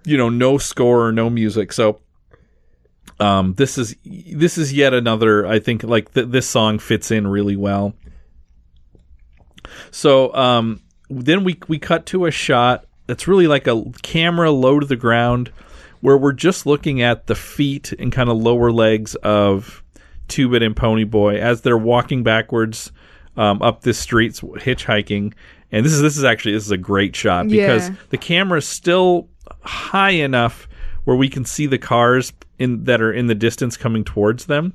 You 0.05 0.15
know, 0.15 0.29
no 0.29 0.57
score 0.57 1.05
or 1.07 1.11
no 1.11 1.29
music. 1.29 1.73
So, 1.73 1.99
um, 3.19 3.55
this 3.55 3.77
is 3.77 3.93
this 4.05 4.57
is 4.57 4.71
yet 4.71 4.93
another. 4.93 5.45
I 5.45 5.59
think 5.59 5.83
like 5.83 6.13
th- 6.13 6.27
this 6.29 6.47
song 6.47 6.79
fits 6.79 7.11
in 7.11 7.27
really 7.27 7.57
well. 7.57 7.93
So, 9.91 10.33
um, 10.33 10.81
then 11.09 11.43
we 11.43 11.57
we 11.67 11.79
cut 11.79 12.05
to 12.07 12.25
a 12.25 12.31
shot 12.31 12.85
that's 13.07 13.27
really 13.27 13.47
like 13.47 13.67
a 13.67 13.83
camera 14.01 14.51
low 14.51 14.79
to 14.79 14.85
the 14.85 14.95
ground 14.95 15.51
where 16.01 16.17
we're 16.17 16.33
just 16.33 16.65
looking 16.65 17.01
at 17.01 17.27
the 17.27 17.35
feet 17.35 17.91
and 17.93 18.11
kind 18.11 18.29
of 18.29 18.37
lower 18.37 18.71
legs 18.71 19.15
of 19.15 19.83
Two-Bit 20.27 20.61
and 20.61 20.75
Ponyboy 20.75 21.39
as 21.39 21.61
they're 21.61 21.77
walking 21.77 22.21
backwards 22.23 22.91
um, 23.37 23.61
up 23.61 23.81
this 23.81 23.97
street 23.97 24.33
hitchhiking. 24.33 25.33
And 25.71 25.85
this 25.85 25.93
is 25.93 26.01
this 26.01 26.17
is 26.17 26.23
actually 26.23 26.53
this 26.53 26.65
is 26.65 26.71
a 26.71 26.77
great 26.77 27.15
shot 27.15 27.47
because 27.47 27.89
Yeah. 27.89 27.95
the 28.09 28.17
camera 28.17 28.57
is 28.59 28.67
still 28.67 29.27
high 29.61 30.11
enough 30.11 30.67
where 31.05 31.15
we 31.15 31.29
can 31.29 31.45
see 31.45 31.65
the 31.65 31.77
cars 31.77 32.33
in 32.59 32.83
that 32.83 33.01
are 33.01 33.13
in 33.13 33.27
the 33.27 33.35
distance 33.35 33.77
coming 33.77 34.03
towards 34.03 34.45
them, 34.45 34.73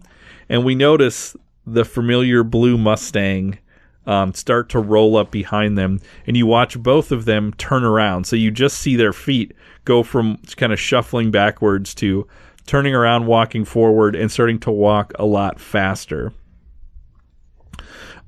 and 0.48 0.64
we 0.64 0.74
notice 0.74 1.36
the 1.66 1.84
familiar 1.84 2.42
blue 2.42 2.78
Mustang 2.78 3.58
um, 4.06 4.34
start 4.34 4.68
to 4.70 4.80
roll 4.80 5.16
up 5.16 5.30
behind 5.30 5.78
them, 5.78 6.00
and 6.26 6.36
you 6.36 6.46
watch 6.46 6.78
both 6.78 7.12
of 7.12 7.24
them 7.24 7.52
turn 7.54 7.84
around. 7.84 8.26
So 8.26 8.36
you 8.36 8.50
just 8.50 8.78
see 8.78 8.96
their 8.96 9.12
feet 9.12 9.54
go 9.84 10.02
from 10.02 10.38
kind 10.56 10.72
of 10.72 10.80
shuffling 10.80 11.30
backwards 11.30 11.94
to 11.96 12.26
turning 12.66 12.94
around, 12.94 13.26
walking 13.26 13.64
forward, 13.64 14.14
and 14.14 14.30
starting 14.30 14.58
to 14.60 14.70
walk 14.70 15.12
a 15.18 15.24
lot 15.24 15.60
faster. 15.60 16.32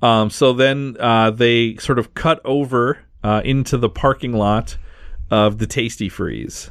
Um, 0.02 0.30
so 0.30 0.52
then 0.52 0.96
uh, 1.00 1.30
they 1.30 1.76
sort 1.76 1.98
of 1.98 2.14
cut 2.14 2.40
over 2.44 2.98
uh, 3.22 3.40
into 3.44 3.78
the 3.78 3.88
parking 3.88 4.32
lot 4.32 4.76
of 5.30 5.58
the 5.58 5.66
Tasty 5.66 6.08
Freeze, 6.08 6.70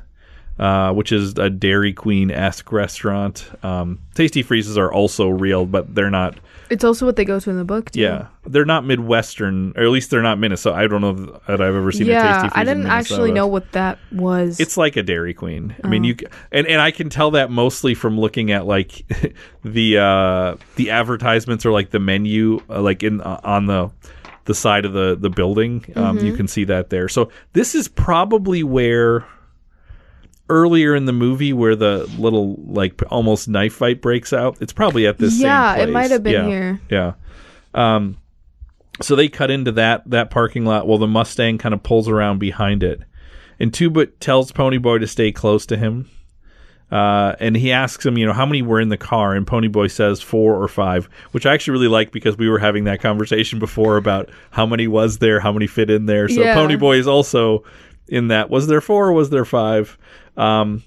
uh, 0.60 0.94
which 0.94 1.12
is 1.12 1.34
a 1.38 1.50
Dairy 1.50 1.94
Queen 1.94 2.30
esque 2.30 2.72
restaurant. 2.72 3.50
Um, 3.64 4.00
Tasty 4.14 4.44
Freezes 4.44 4.78
are 4.78 4.92
also 4.92 5.30
real, 5.30 5.66
but 5.66 5.96
they're 5.96 6.12
not. 6.12 6.40
It's 6.70 6.84
also 6.84 7.06
what 7.06 7.16
they 7.16 7.26
go 7.26 7.40
to 7.40 7.50
in 7.50 7.58
the 7.58 7.66
book, 7.66 7.92
too. 7.92 8.02
Yeah, 8.02 8.28
they're 8.46 8.66
not 8.66 8.86
Midwestern, 8.86 9.74
or 9.76 9.84
at 9.84 9.90
least 9.90 10.10
they're 10.10 10.22
not 10.22 10.40
Minnesota. 10.40 10.76
I 10.76 10.88
don't 10.88 11.02
know 11.02 11.40
that 11.48 11.62
I've 11.62 11.76
ever 11.76 11.92
seen 11.92 12.08
a 12.08 12.12
yeah, 12.12 12.34
Tasty 12.34 12.50
Freeze. 12.50 12.52
I 12.56 12.64
didn't 12.64 12.88
actually 12.88 13.32
know 13.32 13.48
what 13.48 13.72
that 13.74 14.00
was. 14.12 14.60
It's 14.60 14.78
like 14.78 14.96
a 14.96 15.04
Dairy 15.04 15.34
Queen. 15.34 15.76
I 15.84 15.88
mean, 15.88 16.04
you 16.04 16.16
and 16.52 16.68
and 16.68 16.82
I 16.82 16.92
can 16.92 17.10
tell 17.10 17.32
that 17.32 17.52
mostly 17.52 17.94
from 17.94 18.20
looking 18.20 18.52
at 18.52 18.66
like 18.66 19.06
the 19.64 19.98
uh 19.98 20.56
the 20.76 20.92
advertisements 20.92 21.66
or 21.66 21.72
like 21.72 21.92
the 21.92 22.00
menu 22.00 22.60
uh, 22.70 22.82
like 22.82 23.04
in 23.04 23.22
uh, 23.22 23.40
on 23.44 23.66
the 23.66 23.92
the 24.46 24.54
side 24.54 24.86
of 24.86 24.94
the 24.94 25.16
the 25.20 25.30
building. 25.30 25.86
Um, 25.96 26.18
Mm-hmm. 26.18 26.26
You 26.28 26.34
can 26.34 26.48
see 26.48 26.64
that 26.66 26.90
there. 26.90 27.08
So 27.08 27.30
this 27.54 27.76
is 27.76 27.88
probably 27.88 28.64
where 28.64 29.26
earlier 30.54 30.96
in 30.96 31.06
the 31.06 31.14
movie 31.14 31.52
where 31.54 31.76
the 31.76 32.10
little 32.18 32.56
like 32.66 33.02
almost 33.10 33.48
knife 33.48 33.74
fight 33.74 34.02
breaks 34.02 34.32
out. 34.34 34.58
It's 34.62 34.74
probably 34.74 35.08
at 35.08 35.18
this. 35.18 35.40
yeah, 35.40 35.76
it 35.78 35.90
might 35.90 36.12
have 36.12 36.24
been 36.24 36.34
Yeah. 36.34 36.48
here. 36.48 36.80
Yeah. 36.90 37.14
Um, 37.74 38.18
so 39.02 39.16
they 39.16 39.28
cut 39.28 39.50
into 39.50 39.72
that 39.74 40.04
that 40.10 40.30
parking 40.30 40.66
lot 40.66 40.88
while 40.88 41.00
the 41.00 41.08
Mustang 41.08 41.58
kind 41.58 41.74
of 41.74 41.82
pulls 41.84 42.08
around 42.08 42.40
behind 42.40 42.84
it. 42.84 43.02
And 43.60 43.74
Two 43.74 43.90
Bit 43.90 44.20
tells 44.20 44.52
Ponyboy 44.52 45.00
to 45.00 45.08
stay 45.08 45.32
close 45.32 45.66
to 45.68 45.78
him. 45.78 46.10
Uh, 46.92 47.36
and 47.40 47.56
he 47.56 47.72
asks 47.72 48.06
him, 48.06 48.20
you 48.20 48.26
know, 48.26 48.34
how 48.34 48.46
many 48.46 48.62
were 48.62 48.80
in 48.80 48.90
the 48.90 48.98
car? 48.98 49.34
And 49.34 49.48
Ponyboy 49.48 49.90
says 49.90 50.22
four 50.22 50.62
or 50.62 50.68
five, 50.68 51.10
which 51.32 51.46
I 51.48 51.54
actually 51.54 51.72
really 51.74 51.88
like 51.88 52.12
because 52.12 52.38
we 52.38 52.48
were 52.48 52.60
having 52.60 52.84
that 52.84 53.02
conversation 53.02 53.58
before 53.58 53.98
about 53.98 54.30
how 54.52 54.68
many 54.68 54.86
was 54.88 55.18
there, 55.18 55.40
how 55.40 55.52
many 55.52 55.66
fit 55.66 55.90
in 55.90 56.06
there. 56.06 56.30
So 56.30 56.42
Yeah. 56.44 56.56
Ponyboy 56.56 57.00
is 57.00 57.08
also 57.08 57.64
in 58.08 58.28
that. 58.30 58.50
Was 58.50 58.68
there 58.68 58.82
four 58.82 59.12
was 59.14 59.30
there 59.30 59.46
five? 59.46 59.98
Um, 60.38 60.84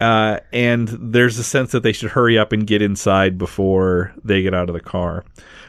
uh, 0.00 0.40
and 0.52 0.88
there's 0.88 1.38
a 1.38 1.44
sense 1.44 1.70
that 1.70 1.84
they 1.84 1.92
should 1.92 2.10
hurry 2.10 2.36
up 2.36 2.52
and 2.52 2.66
get 2.66 2.82
inside 2.82 3.38
before 3.38 4.12
they 4.24 4.42
get 4.42 4.52
out 4.52 4.68
of 4.68 4.74
the 4.74 4.80
car. 4.80 5.24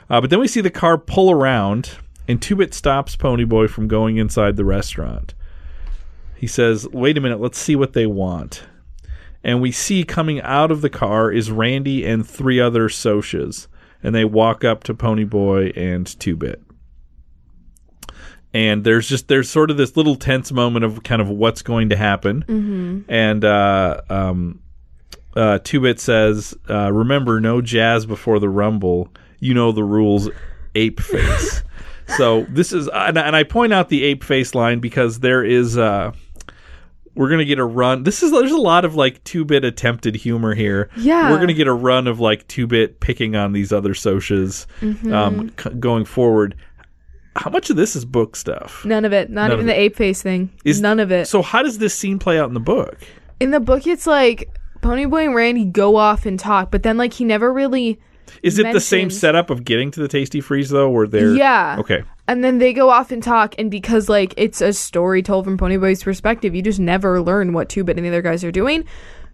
Uh, 0.09 0.19
but 0.19 0.31
then 0.31 0.39
we 0.39 0.47
see 0.47 0.61
the 0.61 0.71
car 0.71 0.97
pull 0.97 1.29
around, 1.29 1.97
and 2.27 2.41
Two 2.41 2.55
Bit 2.55 2.73
stops 2.73 3.15
Ponyboy 3.15 3.69
from 3.69 3.87
going 3.87 4.17
inside 4.17 4.55
the 4.55 4.65
restaurant. 4.65 5.35
He 6.35 6.47
says, 6.47 6.87
Wait 6.89 7.17
a 7.17 7.21
minute, 7.21 7.39
let's 7.39 7.59
see 7.59 7.75
what 7.75 7.93
they 7.93 8.07
want. 8.07 8.63
And 9.43 9.61
we 9.61 9.71
see 9.71 10.03
coming 10.03 10.41
out 10.41 10.71
of 10.71 10.81
the 10.81 10.89
car 10.89 11.31
is 11.31 11.51
Randy 11.51 12.05
and 12.05 12.27
three 12.27 12.59
other 12.59 12.89
Socs. 12.89 13.67
And 14.01 14.15
they 14.15 14.25
walk 14.25 14.63
up 14.63 14.83
to 14.85 14.93
Ponyboy 14.93 15.77
and 15.77 16.07
Two-Bit. 16.19 16.61
And 18.53 18.83
there's 18.83 19.09
just 19.09 19.27
there's 19.29 19.49
sort 19.49 19.71
of 19.71 19.77
this 19.77 19.97
little 19.97 20.15
tense 20.15 20.51
moment 20.51 20.85
of 20.85 21.01
kind 21.03 21.21
of 21.21 21.29
what's 21.29 21.61
going 21.63 21.89
to 21.89 21.95
happen. 21.95 23.03
And 23.09 23.43
uh, 23.43 24.01
um, 24.09 24.59
uh, 25.35 25.57
Two-Bit 25.63 25.99
says, 25.99 26.53
uh, 26.69 26.91
"Remember, 26.93 27.39
no 27.39 27.61
jazz 27.61 28.05
before 28.05 28.39
the 28.39 28.49
rumble. 28.49 29.09
You 29.39 29.53
know 29.55 29.71
the 29.71 29.83
rules. 29.83 30.29
Ape 30.75 30.99
face." 30.99 31.63
so 32.17 32.45
this 32.49 32.71
is, 32.73 32.87
and, 32.93 33.17
I- 33.17 33.25
and 33.27 33.35
I 33.35 33.43
point 33.43 33.73
out 33.73 33.89
the 33.89 34.03
ape 34.03 34.23
face 34.23 34.53
line 34.53 34.79
because 34.79 35.19
there 35.21 35.43
is. 35.43 35.75
Uh, 35.77 36.11
we're 37.15 37.29
gonna 37.29 37.45
get 37.45 37.59
a 37.59 37.65
run. 37.65 38.03
This 38.03 38.23
is 38.23 38.31
there's 38.31 38.51
a 38.51 38.57
lot 38.57 38.85
of 38.85 38.95
like 38.95 39.23
two 39.23 39.45
bit 39.45 39.63
attempted 39.63 40.15
humor 40.15 40.55
here. 40.55 40.89
Yeah. 40.97 41.29
we're 41.31 41.37
gonna 41.39 41.53
get 41.53 41.67
a 41.67 41.73
run 41.73 42.07
of 42.07 42.19
like 42.19 42.47
two 42.47 42.65
bit 42.67 42.99
picking 42.99 43.35
on 43.35 43.51
these 43.53 43.71
other 43.71 43.93
Socs 43.93 44.65
Mm-hmm. 44.81 45.13
um, 45.13 45.51
c- 45.59 45.69
going 45.71 46.05
forward. 46.05 46.55
How 47.35 47.49
much 47.49 47.69
of 47.69 47.75
this 47.75 47.95
is 47.95 48.05
book 48.05 48.35
stuff? 48.35 48.85
None 48.85 49.05
of 49.05 49.13
it. 49.13 49.29
Not 49.29 49.43
None 49.49 49.51
even 49.53 49.59
of 49.61 49.75
the 49.75 49.79
ape 49.79 49.95
face 49.95 50.21
thing. 50.21 50.51
Is- 50.63 50.81
None 50.81 50.99
of 50.99 51.11
it. 51.11 51.27
So 51.27 51.41
how 51.41 51.63
does 51.63 51.77
this 51.79 51.95
scene 51.95 52.19
play 52.19 52.39
out 52.39 52.47
in 52.47 52.53
the 52.53 52.59
book? 52.59 52.97
In 53.39 53.51
the 53.51 53.59
book, 53.59 53.87
it's 53.87 54.05
like 54.07 54.49
Ponyboy 54.81 55.25
and 55.25 55.35
Randy 55.35 55.65
go 55.65 55.95
off 55.95 56.25
and 56.25 56.39
talk, 56.39 56.69
but 56.71 56.83
then 56.83 56.97
like 56.97 57.13
he 57.13 57.25
never 57.25 57.51
really. 57.51 57.99
Is 58.41 58.57
it 58.59 58.71
the 58.71 58.79
same 58.79 59.09
setup 59.09 59.49
of 59.49 59.63
getting 59.65 59.91
to 59.91 59.99
the 59.99 60.07
Tasty 60.07 60.41
Freeze 60.41 60.69
though, 60.69 60.89
where 60.89 61.07
they're 61.07 61.35
Yeah. 61.35 61.77
Okay. 61.79 62.03
And 62.27 62.43
then 62.43 62.57
they 62.57 62.71
go 62.71 62.89
off 62.89 63.11
and 63.11 63.21
talk, 63.21 63.55
and 63.57 63.69
because 63.69 64.07
like 64.09 64.33
it's 64.37 64.61
a 64.61 64.71
story 64.71 65.21
told 65.21 65.45
from 65.45 65.57
Ponyboy's 65.57 66.03
perspective, 66.03 66.55
you 66.55 66.61
just 66.61 66.79
never 66.79 67.21
learn 67.21 67.51
what 67.53 67.67
Two 67.69 67.83
Bit 67.83 67.97
and 67.97 68.05
the 68.05 68.09
other 68.09 68.21
guys 68.21 68.43
are 68.43 68.51
doing. 68.51 68.85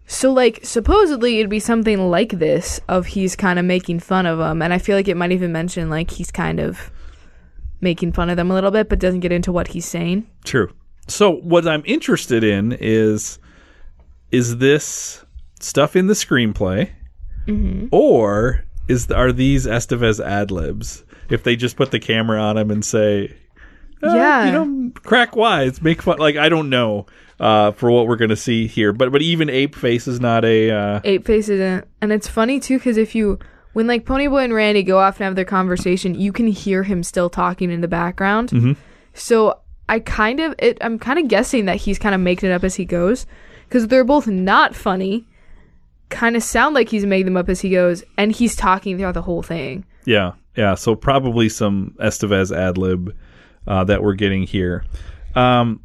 So 0.07 0.31
like 0.33 0.62
supposedly 0.63 1.38
it'd 1.39 1.49
be 1.51 1.59
something 1.59 2.09
like 2.09 2.31
this 2.39 2.79
of 2.89 3.05
he's 3.07 3.35
kind 3.35 3.59
of 3.59 3.65
making 3.65 3.99
fun 3.99 4.25
of 4.25 4.39
them, 4.39 4.62
and 4.62 4.73
I 4.73 4.79
feel 4.79 4.95
like 4.95 5.07
it 5.07 5.17
might 5.17 5.31
even 5.31 5.51
mention 5.51 5.89
like 5.89 6.09
he's 6.12 6.31
kind 6.31 6.59
of 6.59 6.91
making 7.81 8.11
fun 8.13 8.29
of 8.29 8.37
them 8.37 8.51
a 8.51 8.53
little 8.53 8.71
bit, 8.71 8.89
but 8.89 8.99
doesn't 8.99 9.19
get 9.21 9.31
into 9.31 9.51
what 9.51 9.69
he's 9.69 9.85
saying. 9.85 10.27
True. 10.43 10.71
So 11.07 11.31
what 11.37 11.67
I'm 11.67 11.83
interested 11.85 12.43
in 12.43 12.77
is 12.79 13.39
is 14.31 14.57
this 14.57 15.23
stuff 15.59 15.95
in 15.95 16.07
the 16.07 16.13
screenplay, 16.13 16.91
or 17.91 18.63
is 18.87 19.09
are 19.11 19.31
these 19.31 19.65
Estevez 19.65 20.23
ad 20.23 20.51
libs? 20.51 21.03
If 21.29 21.43
they 21.43 21.55
just 21.55 21.75
put 21.75 21.91
the 21.91 21.99
camera 21.99 22.39
on 22.39 22.57
him 22.57 22.71
and 22.71 22.83
say, 22.83 23.35
uh, 24.03 24.13
Yeah. 24.15 24.45
you 24.45 24.51
know, 24.51 24.91
crack 25.03 25.35
wise, 25.35 25.81
make 25.81 26.01
fun. 26.01 26.17
Like 26.17 26.37
I 26.37 26.49
don't 26.49 26.69
know 26.69 27.05
uh, 27.39 27.71
for 27.71 27.91
what 27.91 28.07
we're 28.07 28.15
gonna 28.17 28.35
see 28.35 28.67
here, 28.67 28.93
but 28.93 29.11
but 29.11 29.21
even 29.21 29.49
Ape 29.49 29.75
Face 29.75 30.07
is 30.07 30.19
not 30.19 30.43
a. 30.45 30.71
Uh, 30.71 31.01
Eight 31.03 31.25
faces 31.25 31.59
in, 31.59 31.83
and 32.01 32.11
it's 32.11 32.27
funny 32.27 32.59
too 32.59 32.77
because 32.77 32.97
if 32.97 33.15
you 33.15 33.39
when 33.73 33.88
like 33.88 34.05
Ponyboy 34.05 34.43
and 34.45 34.53
Randy 34.53 34.84
go 34.84 34.99
off 34.99 35.17
and 35.17 35.25
have 35.25 35.36
their 35.36 35.45
conversation, 35.45 36.15
you 36.19 36.32
can 36.32 36.47
hear 36.47 36.84
him 36.84 37.03
still 37.03 37.29
talking 37.29 37.71
in 37.71 37.82
the 37.82 37.88
background. 37.88 38.49
Mhm. 38.49 38.75
So 39.13 39.60
I 39.88 39.99
kind 39.99 40.39
of 40.39 40.55
it. 40.60 40.77
I'm 40.82 40.99
kind 40.99 41.19
of 41.19 41.27
guessing 41.27 41.65
that 41.65 41.77
he's 41.77 41.99
kind 41.99 42.13
of 42.15 42.21
making 42.21 42.49
it 42.49 42.53
up 42.53 42.63
as 42.63 42.75
he 42.75 42.86
goes 42.86 43.25
because 43.67 43.88
they're 43.88 44.03
both 44.03 44.27
not 44.27 44.75
funny. 44.75 45.25
Kind 46.10 46.36
of 46.36 46.41
sound 46.43 46.73
like 46.73 46.89
he's 46.89 47.05
making 47.05 47.25
them 47.25 47.38
up 47.38 47.49
as 47.49 47.62
he 47.62 47.69
goes, 47.69 48.03
and 48.17 48.32
he's 48.32 48.55
talking 48.55 48.97
throughout 48.97 49.13
the 49.13 49.21
whole 49.21 49.43
thing. 49.43 49.86
Yeah, 50.05 50.32
yeah. 50.55 50.73
So 50.75 50.95
probably 50.95 51.49
some 51.49 51.93
Estevez 51.99 52.55
ad 52.55 52.77
lib 52.79 53.15
uh, 53.67 53.84
that 53.84 54.01
we're 54.01 54.15
getting 54.15 54.43
here. 54.43 54.84
Um, 55.36 55.82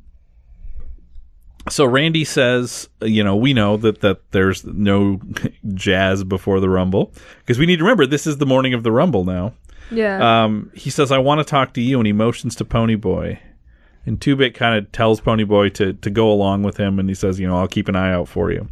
so 1.71 1.87
Randy 1.87 2.25
says, 2.25 2.89
you 3.01 3.25
know, 3.25 3.37
we 3.37 3.55
know 3.55 3.77
that 3.79 4.01
that 4.03 4.31
there's 4.33 4.65
no 4.65 5.21
jazz 5.75 6.25
before 6.25 6.61
the 6.61 6.69
Rumble 6.69 7.13
because 7.39 7.59
we 7.59 7.67
need 7.67 7.77
to 7.77 7.85
remember 7.85 8.07
this 8.07 8.27
is 8.27 8.39
the 8.39 8.47
morning 8.47 8.75
of 8.75 8.83
the 8.83 8.93
Rumble 8.93 9.25
now. 9.25 9.55
Yeah. 9.91 10.45
Um, 10.45 10.71
he 10.75 10.91
says, 10.91 11.13
"I 11.13 11.19
want 11.19 11.41
to 11.41 11.45
talk 11.45 11.75
to 11.75 11.81
you," 11.81 11.99
and 11.99 12.07
he 12.07 12.13
motions 12.13 12.55
to 12.57 12.65
Ponyboy. 12.65 13.39
And 14.07 14.21
Two 14.21 14.37
Bit 14.37 14.55
kind 14.55 14.77
of 14.79 14.93
tells 14.93 15.21
Ponyboy 15.21 15.75
to 15.75 15.95
to 15.95 16.11
go 16.11 16.31
along 16.31 16.63
with 16.63 16.77
him, 16.77 16.99
and 16.99 17.09
he 17.09 17.15
says, 17.15 17.41
"You 17.41 17.47
know, 17.47 17.57
I'll 17.57 17.69
keep 17.69 17.89
an 17.89 17.97
eye 17.97 18.13
out 18.13 18.29
for 18.29 18.51
you." 18.51 18.69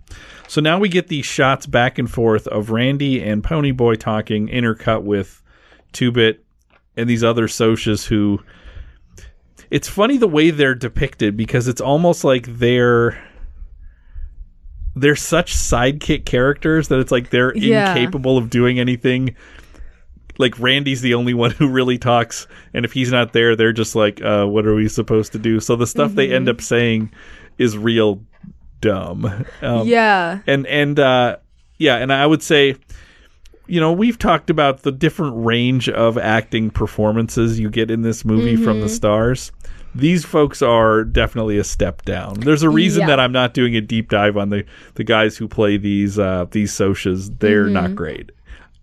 So 0.49 0.61
now 0.61 0.79
we 0.79 0.89
get 0.89 1.09
these 1.09 1.25
shots 1.25 1.67
back 1.67 1.99
and 1.99 2.11
forth 2.11 2.47
of 2.49 2.71
Randy 2.71 3.23
and 3.23 3.43
Ponyboy 3.43 3.99
talking, 3.99 4.49
intercut 4.49 5.03
with 5.03 5.43
Two 5.93 6.13
Bit 6.13 6.45
and 6.97 7.09
these 7.09 7.25
other 7.25 7.47
Socs 7.47 8.07
who. 8.07 8.43
It's 9.73 9.89
funny 9.89 10.19
the 10.19 10.29
way 10.29 10.51
they're 10.51 10.75
depicted 10.75 11.37
because 11.37 11.67
it's 11.67 11.81
almost 11.81 12.25
like 12.25 12.47
they're 12.59 13.19
they're 14.95 15.17
such 15.17 15.55
sidekick 15.55 16.27
characters 16.27 16.89
that 16.89 16.99
it's 16.99 17.11
like 17.11 17.31
they're 17.31 17.57
Yeah. 17.57 17.93
incapable 17.95 18.37
of 18.37 18.51
doing 18.51 18.79
anything 18.79 19.35
like 20.39 20.59
Randy's 20.59 21.01
the 21.01 21.15
only 21.15 21.35
one 21.35 21.51
who 21.53 21.69
really 21.69 21.99
talks, 21.99 22.47
and 22.75 22.85
if 22.85 22.93
he's 22.93 23.11
not 23.13 23.33
there, 23.33 23.55
they're 23.57 23.73
just 23.73 23.95
like, 23.95 24.23
uh, 24.23 24.45
"What 24.47 24.67
are 24.67 24.75
we 24.75 24.89
supposed 24.89 25.33
to 25.33 25.39
do?" 25.39 25.61
So 25.61 25.77
the 25.77 25.87
stuff 25.87 26.13
they 26.15 26.33
end 26.33 26.49
up 26.49 26.61
saying 26.61 27.11
is 27.59 27.77
real 27.79 28.23
dumb. 28.81 29.25
Um, 29.63 29.87
yeah. 29.87 30.41
and 30.47 30.67
and 30.67 30.99
uh, 30.99 31.37
yeah, 31.79 31.97
and 31.97 32.13
I 32.13 32.27
would 32.27 32.43
say, 32.43 32.77
you 33.73 33.81
know, 33.81 33.91
we've 33.91 34.19
talked 34.19 34.51
about 34.51 34.83
the 34.83 34.93
different 34.93 35.35
range 35.47 35.89
of 35.89 36.19
acting 36.19 36.69
performances 36.71 37.59
you 37.59 37.71
get 37.71 37.91
in 37.91 38.03
this 38.03 38.23
movie 38.23 38.55
from 38.57 38.81
the 38.83 38.89
stars. 38.89 39.51
These 39.95 40.25
folks 40.27 40.61
are 40.61 41.05
definitely 41.05 41.57
a 41.57 41.65
step 41.65 42.03
down. 42.03 42.41
There's 42.41 42.63
a 42.63 42.69
reason 42.69 43.01
Yeah. 43.03 43.07
that 43.09 43.21
I'm 43.21 43.33
not 43.33 43.55
doing 43.55 43.75
a 43.75 43.81
deep 43.81 44.11
dive 44.11 44.37
on 44.37 44.51
the 44.51 44.65
the 44.95 45.05
guys 45.05 45.39
who 45.39 45.49
play 45.49 45.79
these 45.79 46.19
uh, 46.19 46.47
these 46.51 46.71
Socs. 46.73 47.39
They're 47.39 47.69
not 47.69 47.95
great 47.95 48.31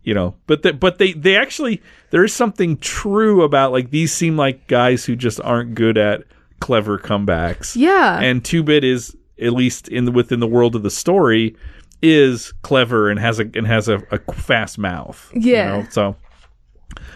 you 0.04 0.14
know 0.14 0.34
but 0.48 0.62
the, 0.64 0.72
but 0.72 0.98
they 0.98 1.12
they 1.12 1.36
actually 1.36 1.82
there 2.12 2.24
is 2.24 2.34
something 2.34 2.78
true 2.78 3.44
about 3.44 3.74
like 3.74 3.90
these 3.92 4.14
seem 4.14 4.38
like 4.38 4.66
guys 4.68 5.04
who 5.04 5.14
just 5.14 5.42
aren't 5.42 5.76
good 5.76 5.98
at 5.98 6.24
clever 6.62 6.98
comebacks 6.98 7.76
Yeah. 7.76 8.18
and 8.20 8.44
two 8.44 8.64
bit 8.64 8.86
is 8.86 9.14
at 9.42 9.52
least 9.52 9.90
in 9.90 10.06
the, 10.06 10.12
within 10.14 10.40
the 10.40 10.48
world 10.48 10.74
of 10.76 10.84
the 10.84 10.90
story 10.90 11.54
is 12.02 12.54
clever 12.62 13.10
and 13.10 13.20
has 13.20 13.40
a 13.40 13.50
and 13.56 13.68
has 13.68 13.88
a, 13.90 14.02
a 14.12 14.20
fast 14.34 14.78
mouth 14.78 15.30
you 15.34 15.52
Yeah. 15.54 15.66
know, 15.66 15.88
so 15.90 16.16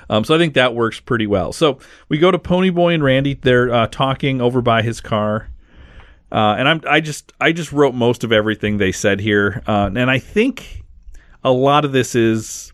um, 0.10 0.24
so 0.24 0.36
I 0.36 0.38
think 0.38 0.54
that 0.54 0.76
works 0.76 1.00
pretty 1.00 1.26
well. 1.26 1.52
So 1.54 1.80
we 2.10 2.18
go 2.20 2.30
to 2.30 2.38
Ponyboy 2.38 2.94
and 2.94 3.04
Randy. 3.04 3.34
They're 3.36 3.74
uh, 3.74 3.88
talking 3.88 4.42
over 4.42 4.62
by 4.62 4.82
his 4.84 5.02
car, 5.02 5.50
uh, 6.32 6.56
and 6.60 6.68
I'm 6.68 6.82
I 6.88 7.00
just 7.00 7.32
I 7.40 7.54
just 7.54 7.72
wrote 7.72 7.96
most 7.96 8.24
of 8.24 8.32
everything 8.32 8.78
they 8.78 8.92
said 8.92 9.20
here, 9.20 9.64
uh, 9.66 9.90
and 9.96 10.12
I 10.12 10.20
think 10.20 10.84
a 11.44 11.52
lot 11.52 11.86
of 11.86 11.92
this 11.94 12.14
is 12.16 12.72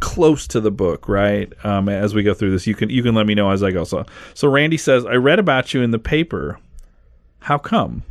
close 0.00 0.46
to 0.48 0.60
the 0.60 0.70
book, 0.70 1.08
right? 1.08 1.52
Um, 1.64 1.88
as 1.88 2.14
we 2.14 2.22
go 2.22 2.34
through 2.34 2.50
this, 2.50 2.66
you 2.66 2.74
can 2.74 2.90
you 2.90 3.02
can 3.02 3.14
let 3.14 3.26
me 3.26 3.34
know 3.34 3.50
as 3.50 3.62
I 3.62 3.70
go. 3.70 3.84
So 3.84 4.04
so 4.34 4.48
Randy 4.48 4.78
says, 4.78 5.04
"I 5.04 5.14
read 5.14 5.38
about 5.38 5.72
you 5.74 5.82
in 5.82 5.90
the 5.90 5.98
paper. 5.98 6.58
How 7.40 7.58
come?" 7.58 8.02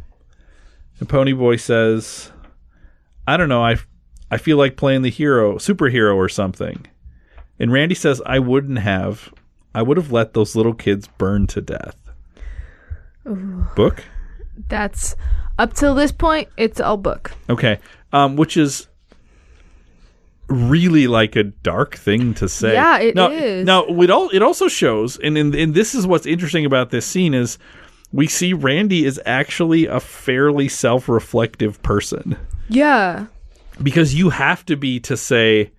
And 0.99 1.09
Ponyboy 1.09 1.59
says, 1.59 2.31
"I 3.27 3.37
don't 3.37 3.49
know. 3.49 3.63
I 3.63 3.77
I 4.31 4.37
feel 4.37 4.57
like 4.57 4.77
playing 4.77 5.01
the 5.01 5.09
hero, 5.09 5.55
superhero, 5.55 6.15
or 6.15 6.29
something." 6.29 6.85
And 7.59 7.71
Randy 7.71 7.95
says, 7.95 8.21
"I 8.25 8.39
wouldn't 8.39 8.79
have. 8.79 9.33
I 9.73 9.81
would 9.81 9.97
have 9.97 10.11
let 10.11 10.33
those 10.33 10.55
little 10.55 10.73
kids 10.73 11.07
burn 11.17 11.47
to 11.47 11.61
death." 11.61 11.97
Book. 13.75 14.03
That's 14.67 15.15
up 15.57 15.73
till 15.73 15.95
this 15.95 16.11
point. 16.11 16.49
It's 16.57 16.79
all 16.79 16.97
book. 16.97 17.31
Okay. 17.49 17.79
Um, 18.13 18.35
which 18.35 18.55
is 18.55 18.87
really 20.47 21.07
like 21.07 21.35
a 21.35 21.43
dark 21.43 21.95
thing 21.95 22.33
to 22.35 22.47
say. 22.47 22.73
Yeah, 22.73 22.99
it 22.99 23.15
now, 23.15 23.31
is. 23.31 23.65
Now, 23.65 23.85
it 23.85 24.09
all 24.09 24.29
it 24.29 24.41
also 24.41 24.67
shows, 24.67 25.17
and, 25.17 25.37
and 25.37 25.55
and 25.55 25.73
this 25.73 25.95
is 25.95 26.05
what's 26.05 26.25
interesting 26.25 26.65
about 26.65 26.91
this 26.91 27.05
scene 27.05 27.33
is 27.33 27.57
we 28.11 28.27
see 28.27 28.53
Randy 28.53 29.05
is 29.05 29.19
actually 29.25 29.87
a 29.87 29.99
fairly 29.99 30.69
self-reflective 30.69 31.81
person 31.81 32.37
Yeah. 32.69 33.27
because 33.81 34.15
you 34.15 34.29
have 34.29 34.65
to 34.65 34.75
be 34.75 34.99
to 35.01 35.17
say 35.17 35.71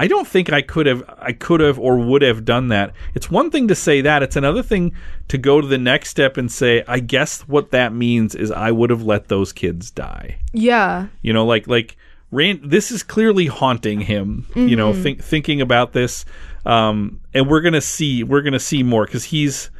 I 0.00 0.06
don't 0.06 0.28
think 0.28 0.52
I 0.52 0.62
could 0.62 0.86
have 0.86 1.02
I 1.18 1.32
could 1.32 1.58
have 1.60 1.78
or 1.78 1.98
would 1.98 2.22
have 2.22 2.44
done 2.44 2.68
that. 2.68 2.92
It's 3.14 3.30
one 3.30 3.50
thing 3.50 3.66
to 3.68 3.74
say 3.74 4.00
that, 4.02 4.22
it's 4.22 4.36
another 4.36 4.62
thing 4.62 4.92
to 5.26 5.38
go 5.38 5.60
to 5.60 5.66
the 5.66 5.78
next 5.78 6.10
step 6.10 6.36
and 6.36 6.50
say 6.52 6.84
I 6.86 7.00
guess 7.00 7.40
what 7.48 7.72
that 7.72 7.92
means 7.92 8.34
is 8.36 8.52
I 8.52 8.70
would 8.70 8.90
have 8.90 9.02
let 9.02 9.26
those 9.28 9.52
kids 9.52 9.90
die. 9.90 10.38
Yeah. 10.52 11.08
You 11.22 11.32
know, 11.32 11.44
like 11.44 11.66
like 11.66 11.96
Rand. 12.30 12.60
This 12.62 12.90
is 12.92 13.02
clearly 13.02 13.46
haunting 13.46 14.00
him. 14.00 14.46
You 14.54 14.76
know, 14.76 14.92
think, 14.92 15.22
thinking 15.24 15.60
about 15.62 15.94
this, 15.94 16.26
um, 16.66 17.20
and 17.32 17.48
we're 17.48 17.62
gonna 17.62 17.80
see 17.80 18.22
we're 18.22 18.42
gonna 18.42 18.60
see 18.60 18.82
more 18.82 19.06
because 19.06 19.24
he's 19.24 19.70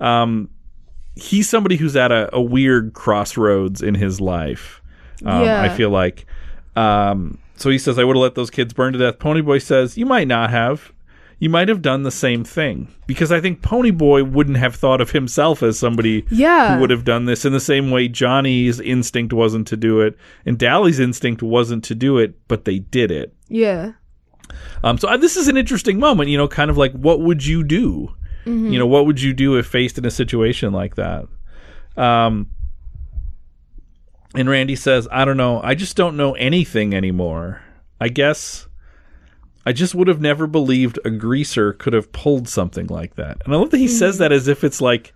um, 0.00 0.48
he's 1.16 1.48
somebody 1.50 1.76
who's 1.76 1.96
at 1.96 2.10
a, 2.10 2.34
a 2.34 2.40
weird 2.40 2.94
crossroads 2.94 3.82
in 3.82 3.94
his 3.94 4.20
life. 4.22 4.77
Um, 5.24 5.44
Yeah. 5.44 5.62
I 5.62 5.68
feel 5.68 5.90
like. 5.90 6.26
Um, 6.76 7.38
so 7.56 7.70
he 7.70 7.78
says, 7.78 7.98
"I 7.98 8.04
would 8.04 8.16
have 8.16 8.22
let 8.22 8.34
those 8.34 8.50
kids 8.50 8.72
burn 8.72 8.92
to 8.92 8.98
death." 8.98 9.18
Ponyboy 9.18 9.60
says, 9.62 9.96
"You 9.98 10.06
might 10.06 10.28
not 10.28 10.50
have." 10.50 10.92
You 11.40 11.48
might 11.48 11.68
have 11.68 11.82
done 11.82 12.02
the 12.02 12.10
same 12.10 12.42
thing 12.42 12.88
because 13.06 13.30
I 13.30 13.40
think 13.40 13.62
Ponyboy 13.62 14.32
wouldn't 14.32 14.56
have 14.56 14.74
thought 14.74 15.00
of 15.00 15.12
himself 15.12 15.62
as 15.62 15.78
somebody 15.78 16.24
Yeah. 16.30 16.74
who 16.74 16.80
would 16.80 16.90
have 16.90 17.04
done 17.04 17.26
this 17.26 17.44
in 17.44 17.52
the 17.52 17.60
same 17.60 17.92
way 17.92 18.08
Johnny's 18.08 18.80
instinct 18.80 19.32
wasn't 19.32 19.68
to 19.68 19.76
do 19.76 20.00
it 20.00 20.16
and 20.44 20.58
Dally's 20.58 20.98
instinct 20.98 21.40
wasn't 21.40 21.84
to 21.84 21.94
do 21.94 22.18
it, 22.18 22.34
but 22.48 22.64
they 22.64 22.80
did 22.80 23.12
it. 23.12 23.34
Yeah. 23.48 23.92
Um, 24.82 24.98
so 24.98 25.06
uh, 25.06 25.16
this 25.16 25.36
is 25.36 25.46
an 25.46 25.56
interesting 25.56 26.00
moment, 26.00 26.28
you 26.28 26.36
know, 26.36 26.48
kind 26.48 26.72
of 26.72 26.76
like 26.76 26.90
what 26.90 27.20
would 27.20 27.46
you 27.46 27.62
do? 27.62 28.10
You 28.44 28.76
know, 28.78 28.86
what 28.86 29.06
would 29.06 29.20
you 29.22 29.32
do 29.32 29.54
if 29.58 29.66
faced 29.66 29.96
in 29.96 30.04
a 30.06 30.10
situation 30.10 30.72
like 30.72 30.96
that? 30.96 31.26
Um, 31.96 32.48
and 34.38 34.48
Randy 34.48 34.76
says, 34.76 35.08
I 35.10 35.24
don't 35.24 35.36
know. 35.36 35.60
I 35.62 35.74
just 35.74 35.96
don't 35.96 36.16
know 36.16 36.34
anything 36.34 36.94
anymore. 36.94 37.60
I 38.00 38.08
guess 38.08 38.68
I 39.66 39.72
just 39.72 39.96
would 39.96 40.06
have 40.06 40.20
never 40.20 40.46
believed 40.46 41.00
a 41.04 41.10
greaser 41.10 41.72
could 41.72 41.92
have 41.92 42.12
pulled 42.12 42.48
something 42.48 42.86
like 42.86 43.16
that. 43.16 43.42
And 43.44 43.52
I 43.52 43.58
love 43.58 43.70
that 43.70 43.78
he 43.78 43.88
says 43.88 44.18
that 44.18 44.30
as 44.30 44.46
if 44.46 44.62
it's 44.62 44.80
like 44.80 45.12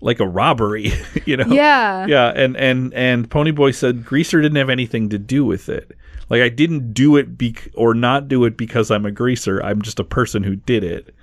like 0.00 0.18
a 0.18 0.26
robbery, 0.26 0.90
you 1.24 1.36
know? 1.36 1.46
Yeah. 1.46 2.06
Yeah, 2.06 2.32
and 2.34 2.56
and 2.56 2.92
and 2.94 3.30
Ponyboy 3.30 3.76
said 3.76 4.04
Greaser 4.04 4.42
didn't 4.42 4.56
have 4.56 4.70
anything 4.70 5.08
to 5.10 5.18
do 5.18 5.44
with 5.44 5.68
it. 5.68 5.96
Like 6.28 6.42
I 6.42 6.48
didn't 6.48 6.92
do 6.92 7.16
it 7.16 7.38
be- 7.38 7.54
or 7.74 7.94
not 7.94 8.26
do 8.26 8.44
it 8.44 8.56
because 8.56 8.90
I'm 8.90 9.06
a 9.06 9.12
greaser. 9.12 9.62
I'm 9.62 9.82
just 9.82 10.00
a 10.00 10.04
person 10.04 10.42
who 10.42 10.56
did 10.56 10.82
it. 10.82 11.14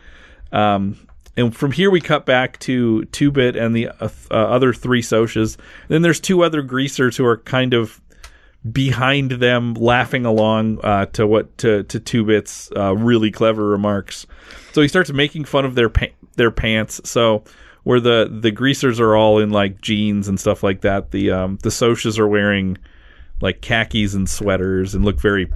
Um, 0.53 0.97
and 1.37 1.55
from 1.55 1.71
here 1.71 1.89
we 1.91 2.01
cut 2.01 2.25
back 2.25 2.59
to 2.59 3.05
Two 3.05 3.31
Bit 3.31 3.55
and 3.55 3.75
the 3.75 3.89
uh, 3.89 4.09
uh, 4.31 4.33
other 4.35 4.73
three 4.73 5.01
Socs. 5.01 5.57
Then 5.87 6.01
there's 6.01 6.19
two 6.19 6.43
other 6.43 6.61
greasers 6.61 7.17
who 7.17 7.25
are 7.25 7.37
kind 7.37 7.73
of 7.73 8.01
behind 8.71 9.31
them, 9.31 9.73
laughing 9.75 10.25
along 10.25 10.79
uh, 10.83 11.05
to 11.07 11.27
what 11.27 11.57
to 11.59 11.83
to 11.83 11.99
Two 11.99 12.25
Bit's 12.25 12.71
uh, 12.75 12.95
really 12.95 13.31
clever 13.31 13.65
remarks. 13.67 14.25
So 14.73 14.81
he 14.81 14.87
starts 14.87 15.11
making 15.11 15.45
fun 15.45 15.65
of 15.65 15.75
their 15.75 15.89
pa- 15.89 16.07
their 16.35 16.51
pants. 16.51 17.01
So 17.03 17.43
where 17.83 17.99
the 17.99 18.27
the 18.31 18.51
greasers 18.51 18.99
are 18.99 19.15
all 19.15 19.39
in 19.39 19.51
like 19.51 19.81
jeans 19.81 20.27
and 20.27 20.39
stuff 20.39 20.63
like 20.63 20.81
that, 20.81 21.11
the 21.11 21.31
um, 21.31 21.57
the 21.63 21.69
Socs 21.69 22.17
are 22.17 22.27
wearing 22.27 22.77
like 23.41 23.61
khakis 23.61 24.13
and 24.13 24.29
sweaters 24.29 24.95
and 24.95 25.03
look 25.05 25.19
very 25.19 25.51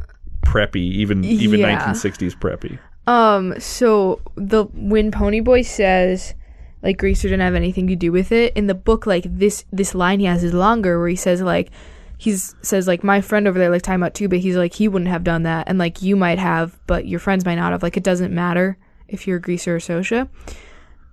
preppy, 0.46 0.78
even 0.92 1.24
even 1.24 1.60
Yeah. 1.62 1.80
1960s 1.80 2.38
preppy. 2.38 2.78
Um, 3.10 3.60
so 3.60 4.22
the 4.36 4.65
when 4.65 5.12
Ponyboy 5.12 5.65
says 5.65 6.36
like 6.84 7.00
Greaser 7.00 7.28
didn't 7.28 7.41
have 7.41 7.56
anything 7.56 7.88
to 7.88 7.95
do 7.95 8.12
with 8.12 8.32
it 8.32 8.56
in 8.56 8.67
the 8.67 8.76
book, 8.76 9.08
like 9.08 9.24
this 9.26 9.65
this 9.72 9.95
line 9.95 10.19
he 10.19 10.28
has 10.28 10.43
is 10.43 10.54
longer 10.54 11.00
where 11.00 11.08
he 11.08 11.15
says 11.15 11.41
like 11.41 11.72
he's 12.19 12.54
says 12.62 12.88
like 12.88 13.04
my 13.04 13.19
friend 13.19 13.48
over 13.48 13.58
there 13.58 13.72
like 13.72 13.82
time 13.82 14.04
out 14.04 14.13
too, 14.13 14.30
but 14.30 14.38
he's 14.38 14.56
like 14.56 14.76
he 14.76 14.88
wouldn't 14.88 15.10
have 15.10 15.24
done 15.24 15.41
that, 15.41 15.67
and 15.67 15.80
like 15.80 16.04
you 16.04 16.15
might 16.15 16.38
have, 16.38 16.80
but 16.86 17.08
your 17.08 17.19
friends 17.19 17.45
might 17.45 17.56
not 17.56 17.72
have. 17.72 17.82
Like 17.82 17.98
it 17.98 18.04
doesn't 18.04 18.32
matter 18.32 18.78
if 19.08 19.26
you're 19.26 19.38
a 19.38 19.41
Greaser 19.41 19.78
or 19.78 19.80
Soc. 19.80 20.30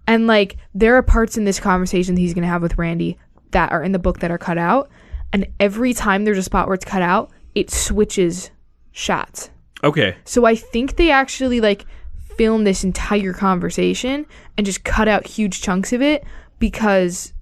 And 0.06 0.26
like 0.26 0.58
there 0.74 0.96
are 0.96 1.02
parts 1.02 1.38
in 1.38 1.44
this 1.44 1.58
conversation 1.58 2.14
that 2.14 2.20
he's 2.20 2.34
gonna 2.34 2.46
have 2.46 2.60
with 2.60 2.76
Randy 2.76 3.16
that 3.52 3.72
are 3.72 3.82
in 3.82 3.92
the 3.92 3.98
book 3.98 4.18
that 4.18 4.30
are 4.30 4.36
cut 4.36 4.58
out, 4.58 4.90
and 5.32 5.46
every 5.58 5.94
time 5.94 6.26
there's 6.26 6.36
a 6.36 6.42
spot 6.42 6.66
where 6.66 6.74
it's 6.74 6.84
cut 6.84 7.00
out, 7.00 7.30
it 7.54 7.70
switches 7.70 8.50
shots. 8.92 9.48
Okay, 9.86 10.16
So 10.24 10.44
I 10.44 10.54
think 10.56 10.96
they 10.96 11.10
actually 11.10 11.60
like 11.60 11.86
filmed 12.36 12.66
this 12.66 12.84
entire 12.84 13.32
conversation 13.32 14.26
and 14.58 14.66
just 14.66 14.84
cut 14.84 15.08
out 15.08 15.26
huge 15.26 15.62
chunks 15.62 15.92
of 15.92 16.02
it 16.02 16.24
because 16.58 17.32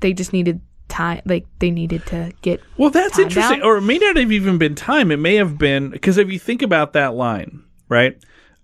they 0.00 0.12
just 0.12 0.32
needed 0.32 0.60
time 0.88 1.20
like 1.24 1.46
they 1.60 1.70
needed 1.70 2.04
to 2.06 2.32
get 2.42 2.60
Well, 2.76 2.90
that's 2.90 3.18
interesting. 3.18 3.60
down? 3.60 3.66
Or 3.66 3.76
it 3.76 3.82
may 3.82 3.98
not 3.98 4.16
have 4.16 4.32
even 4.32 4.58
been 4.58 4.74
time. 4.74 5.10
It 5.12 5.18
may 5.18 5.36
have 5.36 5.56
been 5.58 5.90
because 5.90 6.18
if 6.18 6.32
you 6.32 6.38
think 6.38 6.62
about 6.62 6.94
that 6.94 7.14
line, 7.14 7.62
right, 7.88 8.16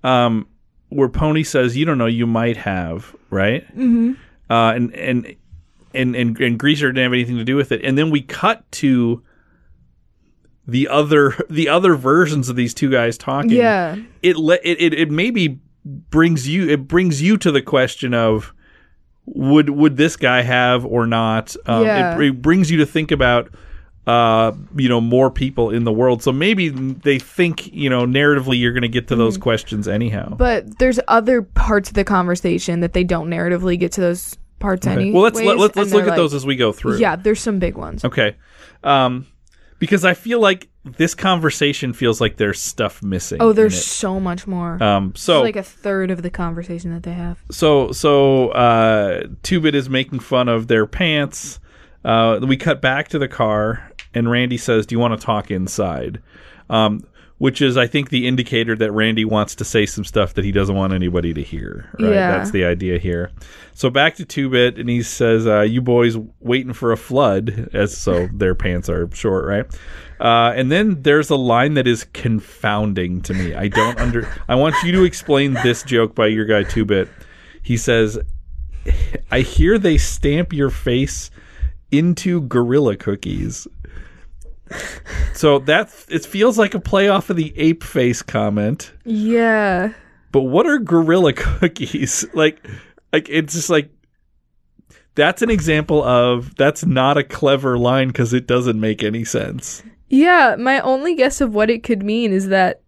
um, 0.02 0.48
where 0.88 1.08
Pony 1.08 1.42
says, 1.44 1.76
"You 1.76 1.84
don't 1.84 1.98
know, 1.98 2.06
you 2.06 2.26
might 2.26 2.56
have," 2.56 3.14
right? 3.30 3.64
Mm-hmm. 3.76 4.12
Uh, 4.50 4.72
and 4.72 4.94
and 4.94 5.36
and 5.94 6.16
and 6.16 6.40
and 6.40 6.58
Greaser 6.58 6.88
didn't 6.92 7.04
have 7.04 7.12
anything 7.12 7.36
to 7.38 7.44
do 7.44 7.54
with 7.56 7.70
it. 7.72 7.84
And 7.84 7.96
then 7.98 8.10
we 8.10 8.22
cut 8.22 8.70
to 8.72 9.22
the 10.66 10.88
other 10.88 11.34
the 11.50 11.68
other 11.68 11.94
versions 11.94 12.48
of 12.48 12.56
these 12.56 12.74
two 12.74 12.90
guys 12.90 13.16
talking. 13.16 13.50
Yeah. 13.50 13.96
It 14.22 14.36
le- 14.36 14.58
it 14.64 14.80
it, 14.80 14.94
it 14.94 15.10
maybe 15.10 15.60
brings 15.84 16.48
you 16.48 16.68
it 16.68 16.88
brings 16.88 17.22
you 17.22 17.36
to 17.38 17.52
the 17.52 17.62
question 17.62 18.14
of 18.14 18.52
would 19.26 19.70
would 19.70 19.96
this 19.96 20.16
guy 20.16 20.42
have 20.42 20.84
or 20.84 21.06
not? 21.06 21.54
Um, 21.66 21.84
Yeah. 21.84 22.16
it, 22.18 22.20
it 22.28 22.42
brings 22.42 22.70
you 22.70 22.78
to 22.78 22.86
think 22.86 23.10
about 23.10 23.50
uh 24.06 24.52
you 24.76 24.88
know 24.88 25.00
more 25.00 25.30
people 25.32 25.70
in 25.70 25.82
the 25.84 25.92
world. 25.92 26.22
So 26.22 26.30
maybe 26.32 26.68
they 26.68 27.18
think 27.18 27.72
you 27.72 27.90
know 27.90 28.04
narratively 28.06 28.58
you're 28.58 28.72
going 28.72 28.82
to 28.82 28.88
get 28.88 29.08
to 29.08 29.14
Mm-hmm. 29.14 29.20
those 29.22 29.38
questions 29.38 29.88
anyhow. 29.88 30.34
But 30.36 30.78
there's 30.78 31.00
other 31.08 31.42
parts 31.42 31.88
of 31.90 31.94
the 31.94 32.04
conversation 32.04 32.80
that 32.80 32.92
they 32.92 33.02
don't 33.04 33.28
narratively 33.28 33.78
get 33.78 33.92
to 33.92 34.00
those 34.00 34.36
parts 34.60 34.86
Okay. 34.86 34.94
any. 34.94 35.12
Well, 35.12 35.22
let's 35.22 35.40
let, 35.40 35.58
let's 35.58 35.76
let's 35.76 35.92
look 35.92 36.06
at 36.06 36.16
those 36.16 36.34
as 36.34 36.46
we 36.46 36.54
go 36.56 36.72
through. 36.72 36.98
Yeah, 36.98 37.16
there's 37.16 37.40
some 37.40 37.58
big 37.58 37.76
ones. 37.76 38.04
Okay. 38.04 38.36
Um, 38.84 39.26
because 39.78 40.04
I 40.04 40.14
feel 40.14 40.40
like 40.40 40.68
this 40.84 41.14
conversation 41.14 41.92
feels 41.92 42.20
like 42.20 42.36
there's 42.36 42.60
stuff 42.62 43.02
missing. 43.02 43.38
Oh, 43.40 43.52
there's 43.52 43.84
so 43.84 44.20
much 44.20 44.46
more. 44.46 44.80
Um, 44.82 45.10
It's 45.10 45.22
so 45.22 45.42
like 45.42 45.56
a 45.56 45.62
third 45.62 46.10
of 46.10 46.22
the 46.22 46.30
conversation 46.30 46.92
that 46.94 47.02
they 47.02 47.12
have. 47.12 47.38
so 47.50 47.90
so 47.92 48.48
uh 48.50 49.24
Two 49.42 49.60
Bit 49.60 49.74
is 49.74 49.88
making 49.90 50.20
fun 50.20 50.48
of 50.48 50.68
their 50.68 50.86
pants. 50.86 51.58
Uh 52.04 52.38
we 52.42 52.56
cut 52.56 52.80
back 52.80 53.08
to 53.08 53.18
the 53.18 53.28
car 53.28 53.90
and 54.14 54.30
Randy 54.30 54.56
says, 54.56 54.86
Do 54.86 54.94
you 54.94 54.98
want 55.00 55.18
to 55.18 55.24
talk 55.24 55.50
inside? 55.50 56.22
Um 56.70 57.04
which 57.38 57.60
is 57.60 57.76
I 57.76 57.86
think 57.86 58.08
the 58.08 58.26
indicator 58.26 58.74
that 58.76 58.92
Randy 58.92 59.24
wants 59.24 59.54
to 59.56 59.64
say 59.64 59.84
some 59.84 60.04
stuff 60.04 60.34
that 60.34 60.44
he 60.44 60.52
doesn't 60.52 60.74
want 60.74 60.92
anybody 60.92 61.34
to 61.34 61.42
hear. 61.42 61.90
Right. 61.98 62.14
Yeah. 62.14 62.38
That's 62.38 62.50
the 62.50 62.64
idea 62.64 62.98
here. 62.98 63.30
So 63.74 63.90
back 63.90 64.16
to 64.16 64.24
Two 64.24 64.48
Bit 64.48 64.78
and 64.78 64.88
he 64.88 65.02
says, 65.02 65.46
uh, 65.46 65.60
you 65.60 65.82
boys 65.82 66.16
waiting 66.40 66.72
for 66.72 66.92
a 66.92 66.96
flood 66.96 67.70
as 67.74 67.96
so 67.96 68.26
their 68.32 68.54
pants 68.54 68.88
are 68.88 69.10
short, 69.12 69.44
right? 69.44 69.66
Uh, 70.18 70.54
and 70.56 70.72
then 70.72 71.02
there's 71.02 71.28
a 71.28 71.36
line 71.36 71.74
that 71.74 71.86
is 71.86 72.04
confounding 72.04 73.20
to 73.22 73.34
me. 73.34 73.54
I 73.54 73.68
don't 73.68 74.00
under 74.00 74.32
I 74.48 74.54
want 74.54 74.74
you 74.82 74.92
to 74.92 75.04
explain 75.04 75.52
this 75.54 75.82
joke 75.82 76.14
by 76.14 76.28
your 76.28 76.46
guy 76.46 76.62
Two 76.62 76.86
Bit. 76.86 77.08
He 77.62 77.76
says, 77.76 78.18
I 79.30 79.40
hear 79.40 79.78
they 79.78 79.98
stamp 79.98 80.52
your 80.52 80.70
face 80.70 81.30
into 81.90 82.42
gorilla 82.42 82.96
cookies. 82.96 83.66
So 85.34 85.58
that 85.60 85.92
it 86.08 86.24
feels 86.24 86.58
like 86.58 86.74
a 86.74 86.80
play 86.80 87.08
off 87.08 87.30
of 87.30 87.36
the 87.36 87.56
ape 87.58 87.82
face 87.82 88.22
comment. 88.22 88.92
Yeah. 89.04 89.92
But 90.32 90.42
what 90.42 90.66
are 90.66 90.78
gorilla 90.78 91.32
cookies? 91.34 92.24
Like 92.34 92.66
like 93.12 93.28
it's 93.28 93.54
just 93.54 93.70
like 93.70 93.90
that's 95.14 95.42
an 95.42 95.50
example 95.50 96.02
of 96.02 96.54
that's 96.56 96.84
not 96.84 97.16
a 97.16 97.24
clever 97.24 97.78
line 97.78 98.12
cuz 98.12 98.32
it 98.32 98.46
doesn't 98.46 98.80
make 98.80 99.02
any 99.02 99.24
sense. 99.24 99.82
Yeah, 100.08 100.56
my 100.58 100.80
only 100.80 101.14
guess 101.14 101.40
of 101.40 101.54
what 101.54 101.70
it 101.70 101.82
could 101.82 102.02
mean 102.02 102.32
is 102.32 102.48
that 102.48 102.82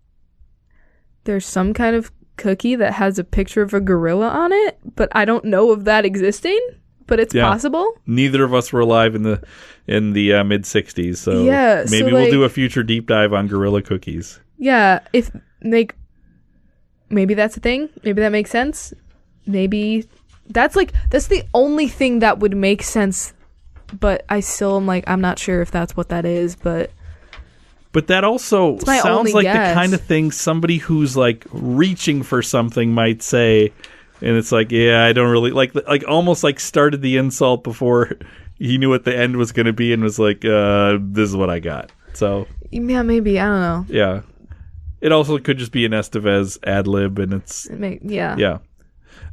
there's 1.24 1.46
some 1.46 1.74
kind 1.74 1.96
of 1.96 2.10
cookie 2.36 2.76
that 2.76 2.94
has 2.94 3.18
a 3.18 3.24
picture 3.24 3.62
of 3.62 3.74
a 3.74 3.80
gorilla 3.80 4.28
on 4.28 4.52
it, 4.52 4.78
but 4.94 5.08
I 5.12 5.24
don't 5.24 5.44
know 5.44 5.70
of 5.72 5.84
that 5.84 6.04
existing, 6.06 6.60
but 7.08 7.18
it's 7.18 7.34
Yeah. 7.34 7.48
possible. 7.50 7.98
Neither 8.06 8.44
of 8.44 8.54
us 8.54 8.72
were 8.72 8.80
alive 8.80 9.16
in 9.16 9.22
the 9.24 9.42
in 9.88 10.12
the 10.12 10.34
uh, 10.34 10.44
mid 10.44 10.62
60s, 10.62 11.16
so 11.16 11.42
Yeah, 11.42 11.84
so, 11.84 11.90
maybe 11.90 12.12
we'll 12.12 12.22
like- 12.22 12.30
do 12.30 12.44
a 12.44 12.48
future 12.48 12.82
deep 12.84 13.06
dive 13.08 13.32
on 13.32 13.48
gorilla 13.48 13.82
cookies. 13.82 14.38
Yeah, 14.58 15.00
if 15.12 15.30
like 15.64 15.96
maybe 17.10 17.34
that's 17.34 17.56
a 17.56 17.60
thing, 17.60 17.88
maybe 18.04 18.20
that 18.20 18.30
makes 18.32 18.50
sense. 18.50 18.92
Maybe 19.46 20.04
that's 20.50 20.76
like 20.76 20.92
that's 21.10 21.26
the 21.28 21.42
only 21.54 21.88
thing 21.88 22.20
that 22.20 22.38
would 22.38 22.56
make 22.56 22.82
sense, 22.82 23.32
but 23.98 24.24
I 24.28 24.40
still 24.40 24.76
am 24.76 24.86
like 24.86 25.04
I'm 25.08 25.20
not 25.20 25.38
sure 25.38 25.62
if 25.62 25.70
that's 25.70 25.96
what 25.96 26.10
that 26.10 26.24
is, 26.24 26.54
but 26.56 26.90
But 27.92 28.08
that 28.08 28.24
also 28.24 28.76
sounds 28.78 29.32
like 29.32 29.44
guess. 29.44 29.70
the 29.70 29.74
kind 29.74 29.94
of 29.94 30.02
thing 30.02 30.30
somebody 30.30 30.76
who's 30.78 31.16
like 31.16 31.46
reaching 31.50 32.22
for 32.22 32.42
something 32.42 32.92
might 32.92 33.22
say, 33.22 33.72
and 34.20 34.36
it's 34.36 34.52
like, 34.52 34.70
yeah, 34.70 35.04
I 35.04 35.12
don't 35.12 35.30
really 35.30 35.50
like, 35.50 35.74
like 35.74 36.04
almost 36.06 36.44
like 36.44 36.60
started 36.60 37.02
the 37.02 37.16
insult 37.16 37.64
before 37.64 38.12
he 38.58 38.78
knew 38.78 38.90
what 38.90 39.04
the 39.04 39.16
end 39.16 39.36
was 39.36 39.52
going 39.52 39.66
to 39.66 39.72
be, 39.72 39.92
and 39.92 40.02
was 40.02 40.18
like, 40.18 40.44
uh, 40.44 40.98
this 41.00 41.28
is 41.28 41.36
what 41.36 41.50
I 41.50 41.60
got. 41.60 41.92
So 42.14 42.46
yeah, 42.70 43.02
maybe 43.02 43.38
I 43.38 43.46
don't 43.46 43.60
know. 43.60 43.86
yeah, 43.88 44.22
it 45.00 45.12
also 45.12 45.38
could 45.38 45.58
just 45.58 45.72
be 45.72 45.84
an 45.84 45.92
Estevez 45.92 46.58
ad 46.66 46.86
lib, 46.86 47.18
and 47.18 47.32
it's 47.32 47.66
It 47.66 47.78
may, 47.78 47.98
yeah. 48.02 48.36
yeah. 48.36 48.58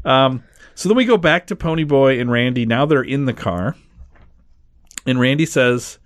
Um, 0.03 0.43
so 0.75 0.89
then 0.89 0.97
we 0.97 1.05
go 1.05 1.17
back 1.17 1.47
to 1.47 1.55
Ponyboy 1.55 2.19
and 2.19 2.29
Randy. 2.29 2.65
Now 2.65 2.85
they're 2.85 3.01
in 3.01 3.25
the 3.25 3.33
car. 3.33 3.75
And 5.05 5.19
Randy 5.19 5.45
says, 5.45 5.99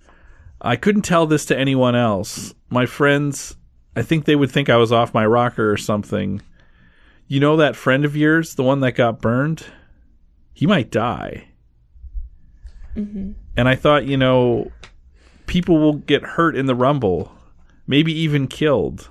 I 0.60 0.76
couldn't 0.76 1.02
tell 1.02 1.26
this 1.26 1.46
to 1.46 1.58
anyone 1.58 1.94
else. 1.94 2.54
My 2.68 2.86
friends, 2.86 3.56
I 3.96 4.02
think 4.02 4.24
they 4.24 4.36
would 4.36 4.50
think 4.50 4.68
I 4.68 4.76
was 4.76 4.92
off 4.92 5.14
my 5.14 5.26
rocker 5.26 5.70
or 5.70 5.76
something. 5.76 6.42
You 7.30 7.38
know 7.38 7.56
that 7.58 7.76
friend 7.76 8.04
of 8.04 8.16
yours, 8.16 8.56
the 8.56 8.64
one 8.64 8.80
that 8.80 8.96
got 8.96 9.20
burned? 9.20 9.64
He 10.52 10.66
might 10.66 10.90
die. 10.90 11.44
Mm-hmm. 12.96 13.34
And 13.56 13.68
I 13.68 13.76
thought, 13.76 14.04
you 14.04 14.16
know, 14.16 14.72
people 15.46 15.78
will 15.78 15.92
get 15.92 16.24
hurt 16.24 16.56
in 16.56 16.66
the 16.66 16.74
rumble, 16.74 17.30
maybe 17.86 18.12
even 18.12 18.48
killed. 18.48 19.08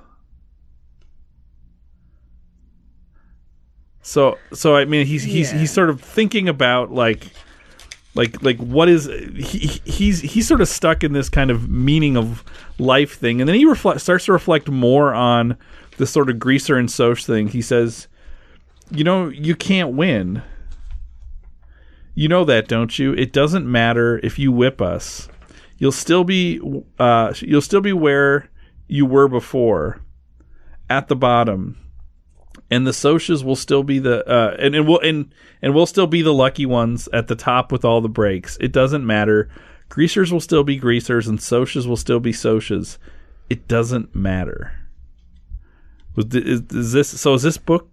So 4.01 4.37
so 4.51 4.75
I 4.75 4.83
mean 4.83 5.05
he's 5.05 5.23
he's 5.23 5.53
Yeah. 5.53 5.59
he's 5.59 5.71
sort 5.71 5.89
of 5.89 6.01
thinking 6.01 6.49
about 6.49 6.91
like 6.91 7.25
like 8.15 8.43
like 8.43 8.57
what 8.57 8.89
is 8.89 9.05
he 9.05 9.79
he's 9.85 10.19
he's 10.19 10.45
sort 10.45 10.59
of 10.59 10.67
stuck 10.67 11.05
in 11.05 11.13
this 11.13 11.29
kind 11.29 11.51
of 11.51 11.69
meaning 11.69 12.17
of 12.17 12.43
life 12.79 13.17
thing 13.17 13.39
and 13.39 13.47
then 13.47 13.55
he 13.55 13.63
reflect, 13.63 14.01
starts 14.01 14.25
to 14.25 14.33
reflect 14.33 14.67
more 14.67 15.13
on 15.13 15.57
this 15.99 16.09
sort 16.09 16.29
of 16.29 16.39
greaser 16.39 16.77
and 16.77 16.89
Soc 16.89 17.19
thing. 17.19 17.49
He 17.49 17.61
says, 17.61 18.07
"You 18.91 19.03
know, 19.03 19.29
you 19.29 19.55
can't 19.55 19.93
win. 19.93 20.41
You 22.15 22.27
know 22.27 22.43
that, 22.45 22.67
don't 22.67 22.97
you? 22.99 23.13
It 23.13 23.31
doesn't 23.31 23.69
matter 23.69 24.19
if 24.23 24.37
you 24.37 24.51
whip 24.51 24.81
us. 24.81 25.29
You'll 25.77 25.91
still 25.91 26.23
be 26.23 26.59
uh 26.99 27.33
you'll 27.39 27.61
still 27.61 27.81
be 27.81 27.93
where 27.93 28.49
you 28.87 29.05
were 29.05 29.27
before, 29.27 30.01
at 30.89 31.07
the 31.07 31.15
bottom." 31.15 31.77
and 32.71 32.85
the 32.85 32.91
Socs 32.91 33.43
will 33.43 33.55
still 33.55 33.83
be 33.83 33.99
the 33.99 34.27
uh, 34.29 34.55
and, 34.59 34.75
and 34.75 34.87
we'll 34.87 34.99
and 34.99 35.33
and 35.61 35.73
we'll 35.73 35.85
still 35.85 36.07
be 36.07 36.21
the 36.21 36.33
lucky 36.33 36.65
ones 36.65 37.09
at 37.13 37.27
the 37.27 37.35
top 37.35 37.71
with 37.71 37.83
all 37.83 38.01
the 38.01 38.09
breaks. 38.09 38.57
It 38.59 38.71
doesn't 38.71 39.05
matter. 39.05 39.49
Greasers 39.89 40.31
will 40.31 40.39
still 40.39 40.63
be 40.63 40.77
greasers, 40.77 41.27
and 41.27 41.39
Socs 41.39 41.87
will 41.87 41.97
still 41.97 42.19
be 42.19 42.31
socias. 42.31 42.97
It 43.49 43.67
doesn't 43.67 44.13
matter. 44.15 44.73
Is, 46.15 46.61
is 46.71 46.91
this 46.91 47.09
so? 47.19 47.33
Is 47.33 47.43
this 47.43 47.57
book 47.57 47.89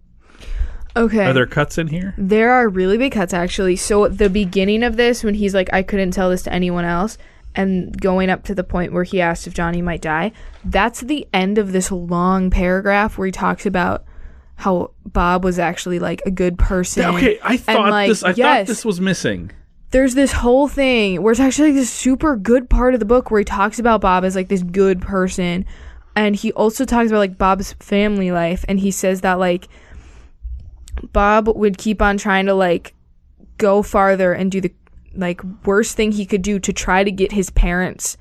Okay. 0.97 1.25
Are 1.27 1.33
there 1.33 1.47
cuts 1.47 1.79
in 1.79 1.89
here? 1.89 2.15
There 2.17 2.51
are 2.51 2.69
really 2.69 2.97
big 2.97 3.13
cuts 3.13 3.35
actually. 3.35 3.77
So 3.77 4.09
the 4.09 4.31
beginning 4.31 4.83
of 4.83 4.97
this, 4.97 5.23
when 5.23 5.35
he's 5.35 5.55
like, 5.55 5.73
I 5.73 5.83
couldn't 5.83 6.13
tell 6.13 6.31
this 6.31 6.43
to 6.45 6.53
anyone 6.53 6.85
else, 6.85 7.19
and 7.55 7.99
going 8.01 8.31
up 8.31 8.45
to 8.45 8.55
the 8.55 8.65
point 8.65 8.93
where 8.93 9.05
he 9.05 9.21
asked 9.21 9.47
if 9.47 9.55
Johnny 9.55 9.83
might 9.83 10.03
die, 10.03 10.33
that's 10.65 11.01
the 11.01 11.27
end 11.33 11.59
of 11.59 11.73
this 11.73 11.93
long 11.93 12.51
paragraph 12.51 13.17
where 13.17 13.27
he 13.27 13.33
talks 13.33 13.67
about 13.67 14.05
how 14.57 14.91
Bob 15.05 15.45
was 15.45 15.59
actually 15.59 15.99
like 15.99 16.23
a 16.25 16.31
good 16.31 16.59
person. 16.59 17.05
Okay, 17.05 17.39
I 17.43 17.57
thought 17.57 17.91
like, 17.91 18.09
this. 18.09 18.23
I 18.23 18.33
thought 18.33 18.67
this 18.67 18.85
was 18.85 19.01
missing. 19.01 19.51
There's 19.91 20.15
this 20.15 20.33
whole 20.33 20.67
thing 20.67 21.23
where 21.23 21.31
it's 21.31 21.41
actually 21.41 21.69
like 21.69 21.77
this 21.77 21.91
super 21.91 22.37
good 22.37 22.69
part 22.69 22.95
of 22.95 23.01
the 23.01 23.07
book 23.07 23.31
where 23.31 23.41
he 23.41 23.45
talks 23.45 23.79
about 23.79 24.01
Bob 24.01 24.25
as 24.25 24.35
like 24.35 24.49
this 24.49 24.63
good 24.63 25.01
person. 25.01 25.65
And 26.17 26.35
he 26.35 26.53
also 26.53 26.85
talks 26.85 27.09
about 27.09 27.19
like 27.19 27.39
Bob's 27.39 27.75
family 27.75 28.33
life. 28.33 28.65
And 28.69 28.81
he 28.81 28.91
says 28.91 29.21
that 29.21 29.35
like 29.39 29.69
Bob 31.13 31.49
would 31.49 31.79
keep 31.79 32.01
on 32.03 32.17
trying 32.17 32.47
to 32.47 32.55
like 32.55 32.95
go 33.59 33.83
farther 33.83 34.33
and 34.33 34.51
do 34.51 34.61
the 34.61 34.73
like 35.15 35.41
worst 35.65 35.97
thing 35.97 36.13
he 36.13 36.27
could 36.27 36.43
do 36.43 36.59
to 36.59 36.73
try 36.73 37.03
to 37.03 37.11
get 37.11 37.33
his 37.33 37.51
parents 37.51 38.17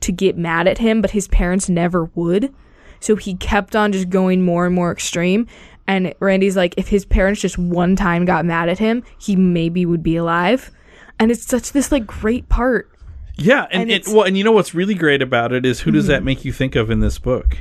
to 0.00 0.12
get 0.12 0.38
mad 0.38 0.66
at 0.68 0.78
him, 0.78 1.00
but 1.00 1.10
his 1.10 1.28
parents 1.28 1.68
never 1.68 2.04
would. 2.14 2.54
So 3.00 3.16
he 3.16 3.34
kept 3.34 3.76
on 3.76 3.92
just 3.92 4.10
going 4.10 4.42
more 4.42 4.66
and 4.66 4.74
more 4.74 4.92
extreme. 4.92 5.46
And 5.86 6.14
Randy's 6.20 6.56
like, 6.56 6.74
if 6.76 6.88
his 6.88 7.04
parents 7.04 7.40
just 7.40 7.58
one 7.58 7.96
time 7.96 8.24
got 8.24 8.44
mad 8.44 8.68
at 8.68 8.78
him, 8.78 9.02
he 9.18 9.36
maybe 9.36 9.86
would 9.86 10.02
be 10.02 10.16
alive. 10.16 10.70
And 11.18 11.30
it's 11.30 11.46
such 11.46 11.72
this 11.72 11.90
like 11.90 12.06
great 12.06 12.48
part. 12.48 12.90
Yeah, 13.36 13.66
and, 13.70 13.82
And 13.82 13.90
it, 13.90 14.08
well, 14.08 14.24
and 14.24 14.36
you 14.36 14.44
know 14.44 14.52
what's 14.52 14.74
really 14.74 14.94
great 14.94 15.22
about 15.22 15.52
it 15.52 15.64
is 15.64 15.80
who 15.80 15.92
does 15.92 16.04
mm-hmm. 16.04 16.12
that 16.12 16.24
make 16.24 16.44
you 16.44 16.52
think 16.52 16.74
of 16.74 16.90
in 16.90 17.00
this 17.00 17.18
book? 17.18 17.56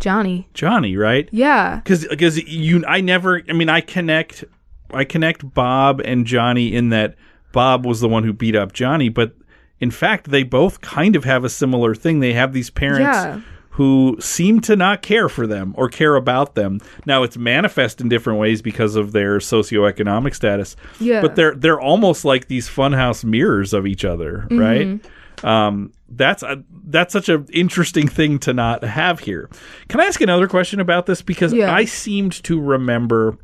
Johnny. 0.00 0.48
Johnny, 0.54 0.96
right? 0.96 1.28
Yeah. 1.32 1.76
Because 1.76 2.06
because 2.06 2.38
you, 2.38 2.84
I 2.86 3.00
never. 3.00 3.42
I 3.48 3.52
mean, 3.52 3.68
I 3.68 3.80
connect, 3.80 4.44
I 4.92 5.04
connect 5.04 5.54
Bob 5.54 6.00
and 6.04 6.26
Johnny 6.26 6.74
in 6.74 6.90
that 6.90 7.16
Bob 7.52 7.86
was 7.86 8.00
the 8.00 8.08
one 8.08 8.24
who 8.24 8.32
beat 8.32 8.56
up 8.56 8.72
Johnny, 8.72 9.08
but 9.08 9.34
in 9.80 9.90
fact, 9.90 10.30
they 10.30 10.42
both 10.42 10.80
kind 10.80 11.16
of 11.16 11.24
have 11.24 11.44
a 11.44 11.48
similar 11.48 11.94
thing. 11.94 12.20
They 12.20 12.32
have 12.32 12.52
these 12.52 12.70
parents. 12.70 13.00
Yeah. 13.00 13.40
Who 13.70 14.18
seem 14.20 14.60
to 14.60 14.76
not 14.76 15.02
care 15.02 15.28
for 15.28 15.48
them 15.48 15.74
or 15.76 15.88
care 15.88 16.14
about 16.14 16.54
them. 16.54 16.80
Now 17.06 17.24
it's 17.24 17.36
manifest 17.36 18.00
in 18.00 18.08
different 18.08 18.38
ways 18.38 18.62
because 18.62 18.94
of 18.94 19.10
their 19.10 19.38
socioeconomic 19.38 20.32
status. 20.32 20.76
Yeah. 21.00 21.20
But 21.20 21.34
they're 21.34 21.56
they're 21.56 21.80
almost 21.80 22.24
like 22.24 22.46
these 22.46 22.68
funhouse 22.68 23.24
mirrors 23.24 23.72
of 23.72 23.84
each 23.84 24.04
other, 24.04 24.46
right? 24.48 24.86
Mm-hmm. 24.86 25.46
Um, 25.46 25.92
that's 26.16 26.42
a, 26.42 26.62
that's 26.86 27.12
such 27.12 27.28
an 27.28 27.46
interesting 27.52 28.08
thing 28.08 28.38
to 28.40 28.52
not 28.52 28.82
have 28.84 29.20
here. 29.20 29.50
Can 29.88 30.00
I 30.00 30.04
ask 30.04 30.20
another 30.20 30.48
question 30.48 30.80
about 30.80 31.06
this? 31.06 31.22
Because 31.22 31.52
Yeah. 31.52 31.72
I 31.72 31.84
seemed 31.84 32.32
to 32.44 32.60
remember 32.60 33.38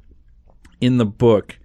in 0.81 0.99
the 0.99 1.07
book, 1.07 1.59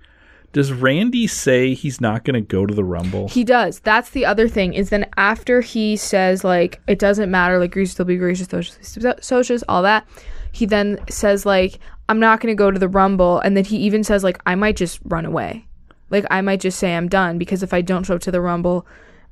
does 0.51 0.71
Randy 0.71 1.27
say 1.27 1.73
he's 1.73 1.99
not 1.99 2.23
going 2.23 2.35
to 2.35 2.41
go 2.41 2.65
to 2.65 2.73
the 2.73 2.83
Rumble? 2.83 3.27
He 3.27 3.43
does. 3.43 3.79
That's 3.79 4.11
the 4.11 4.25
other 4.25 4.47
thing 4.47 4.73
is 4.73 4.89
then 4.89 5.05
after 5.17 5.59
he 5.61 5.97
says 5.97 6.43
like 6.43 6.79
it 6.87 6.97
doesn't 6.97 7.29
matter 7.29 7.59
like 7.59 7.71
Greece 7.71 7.91
still 7.91 8.05
be 8.05 8.15
Greece 8.15 8.45
socials, 8.47 9.15
socials 9.21 9.63
all 9.67 9.81
that. 9.83 10.07
He 10.53 10.65
then 10.65 10.99
says 11.09 11.45
like 11.45 11.79
I'm 12.07 12.19
not 12.19 12.39
going 12.39 12.55
to 12.55 12.57
go 12.57 12.71
to 12.71 12.79
the 12.79 12.87
Rumble 12.87 13.39
and 13.39 13.57
then 13.57 13.65
he 13.65 13.77
even 13.77 14.03
says 14.03 14.23
like 14.23 14.39
I 14.45 14.55
might 14.55 14.77
just 14.77 14.99
run 15.03 15.25
away. 15.25 15.67
Like 16.09 16.25
I 16.31 16.39
might 16.41 16.61
just 16.61 16.79
say 16.79 16.95
I'm 16.95 17.09
done 17.09 17.37
because 17.37 17.61
if 17.61 17.73
I 17.73 17.81
don't 17.81 18.05
show 18.05 18.15
up 18.15 18.21
to 18.21 18.31
the 18.31 18.39
Rumble 18.41 18.87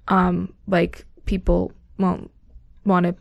um 0.09 0.53
like 0.67 1.05
people 1.25 1.71
won't 1.97 2.29
want 2.85 3.05
to 3.05 3.15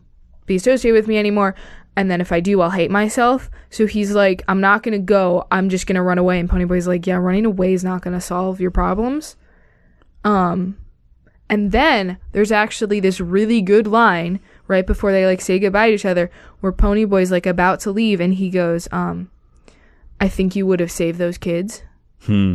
be 0.46 0.56
associated 0.56 0.94
with 0.96 1.08
me 1.08 1.18
anymore 1.18 1.54
and 1.96 2.10
then 2.10 2.20
if 2.20 2.32
I 2.32 2.40
do 2.40 2.60
I'll 2.60 2.70
hate 2.70 2.90
myself. 2.90 3.50
So 3.70 3.86
he's 3.86 4.12
like 4.12 4.42
I'm 4.48 4.60
not 4.60 4.82
going 4.82 4.92
to 4.92 5.04
go. 5.04 5.46
I'm 5.50 5.68
just 5.68 5.86
going 5.86 5.96
to 5.96 6.02
run 6.02 6.18
away 6.18 6.40
and 6.40 6.48
Ponyboy's 6.48 6.88
like 6.88 7.06
yeah, 7.06 7.16
running 7.16 7.46
away 7.46 7.72
is 7.72 7.84
not 7.84 8.02
going 8.02 8.14
to 8.14 8.20
solve 8.20 8.60
your 8.60 8.70
problems. 8.70 9.36
Um, 10.24 10.78
and 11.48 11.70
then 11.70 12.18
there's 12.32 12.52
actually 12.52 13.00
this 13.00 13.20
really 13.20 13.60
good 13.60 13.86
line 13.86 14.40
right 14.68 14.86
before 14.86 15.12
they 15.12 15.26
like 15.26 15.40
say 15.40 15.58
goodbye 15.58 15.88
to 15.88 15.94
each 15.94 16.06
other 16.06 16.30
where 16.60 16.72
Ponyboy's 16.72 17.30
like 17.30 17.46
about 17.46 17.80
to 17.80 17.90
leave 17.90 18.20
and 18.20 18.34
he 18.34 18.48
goes, 18.48 18.88
um, 18.90 19.30
I 20.20 20.28
think 20.28 20.56
you 20.56 20.66
would 20.66 20.80
have 20.80 20.90
saved 20.90 21.18
those 21.18 21.36
kids. 21.36 21.82
Hmm. 22.22 22.54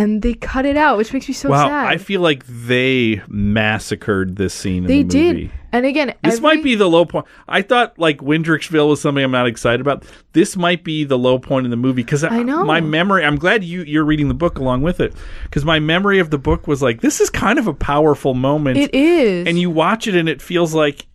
And 0.00 0.22
they 0.22 0.34
cut 0.34 0.64
it 0.64 0.76
out, 0.76 0.96
which 0.96 1.12
makes 1.12 1.26
me 1.26 1.34
so 1.34 1.50
Wow, 1.50 1.66
sad. 1.66 1.86
I 1.88 1.96
feel 1.96 2.20
like 2.20 2.44
they 2.46 3.20
massacred 3.26 4.36
this 4.36 4.54
scene 4.54 4.84
in 4.84 4.88
they 4.88 5.02
the 5.02 5.08
did. 5.08 5.50
And 5.72 5.84
again, 5.84 6.14
This 6.22 6.36
every- 6.36 6.42
might 6.42 6.62
be 6.62 6.76
the 6.76 6.88
low 6.88 7.04
point. 7.04 7.26
I 7.48 7.62
thought 7.62 7.98
like 7.98 8.18
Windrixville 8.18 8.88
was 8.88 9.00
something 9.00 9.22
I'm 9.24 9.32
not 9.32 9.46
excited 9.48 9.80
about. 9.80 10.04
This 10.34 10.56
might 10.56 10.84
be 10.84 11.02
the 11.04 11.18
low 11.18 11.38
point 11.38 11.66
in 11.66 11.70
the 11.70 11.76
movie 11.76 12.02
because 12.02 12.22
I 12.24 12.42
know. 12.44 12.64
my 12.64 12.80
memory. 12.80 13.24
I'm 13.24 13.36
glad 13.36 13.64
you 13.64 13.82
you're 13.82 14.04
reading 14.04 14.28
the 14.28 14.34
book 14.34 14.58
along 14.58 14.82
with 14.82 15.00
it 15.00 15.14
because 15.44 15.64
my 15.64 15.78
memory 15.80 16.20
of 16.20 16.30
the 16.30 16.38
book 16.38 16.68
was 16.68 16.80
like 16.80 17.00
this 17.00 17.20
is 17.20 17.28
kind 17.28 17.58
of 17.58 17.66
a 17.66 17.74
powerful 17.74 18.34
moment. 18.34 18.78
it 18.78 18.94
is. 18.94 19.46
and 19.48 19.58
you 19.58 19.68
watch 19.68 20.06
it 20.06 20.14
and 20.14 20.28
it 20.28 20.40
feels 20.40 20.72
like 20.74 21.06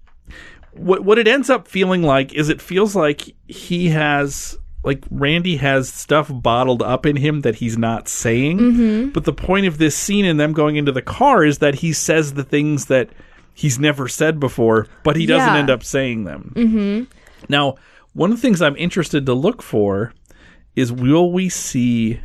what 0.74 1.04
what 1.06 1.18
it 1.18 1.28
ends 1.28 1.50
up 1.50 1.68
feeling 1.68 2.04
like 2.04 2.34
is 2.34 2.50
it 2.50 2.62
feels 2.62 2.96
like 2.96 3.22
he 3.48 3.90
has 3.90 4.58
like 4.84 5.04
Randy 5.10 5.58
has 5.58 5.88
stuff 5.92 6.30
bottled 6.32 6.82
up 6.82 7.06
in 7.06 7.16
him 7.16 7.42
that 7.42 7.56
he's 7.56 7.78
not 7.78 8.08
saying. 8.08 8.60
Mm-hmm. 8.60 9.10
But 9.10 9.24
the 9.26 9.34
point 9.34 9.66
of 9.66 9.78
this 9.78 9.96
scene 9.96 10.26
and 10.26 10.40
them 10.40 10.54
going 10.54 10.76
into 10.76 10.92
the 10.92 11.02
car 11.02 11.44
is 11.46 11.60
that 11.60 11.76
he 11.76 11.94
says 11.94 12.34
the 12.34 12.44
things 12.44 12.86
that 12.88 13.10
he's 13.54 13.80
never 13.80 14.08
said 14.08 14.40
before, 14.40 14.88
but 15.04 15.16
he 15.16 15.26
doesn't 15.26 15.54
Yeah. 15.54 15.60
end 15.60 15.70
up 15.70 15.84
saying 15.84 16.24
them. 16.26 16.54
Mm-hmm. 16.56 17.04
Now, 17.50 17.76
one 18.14 18.32
of 18.32 18.38
the 18.38 18.42
things 18.42 18.62
I'm 18.62 18.76
interested 18.78 19.26
to 19.26 19.34
look 19.34 19.62
for 19.62 20.14
is 20.76 20.92
will 20.92 21.32
we 21.32 21.50
see 21.50 22.20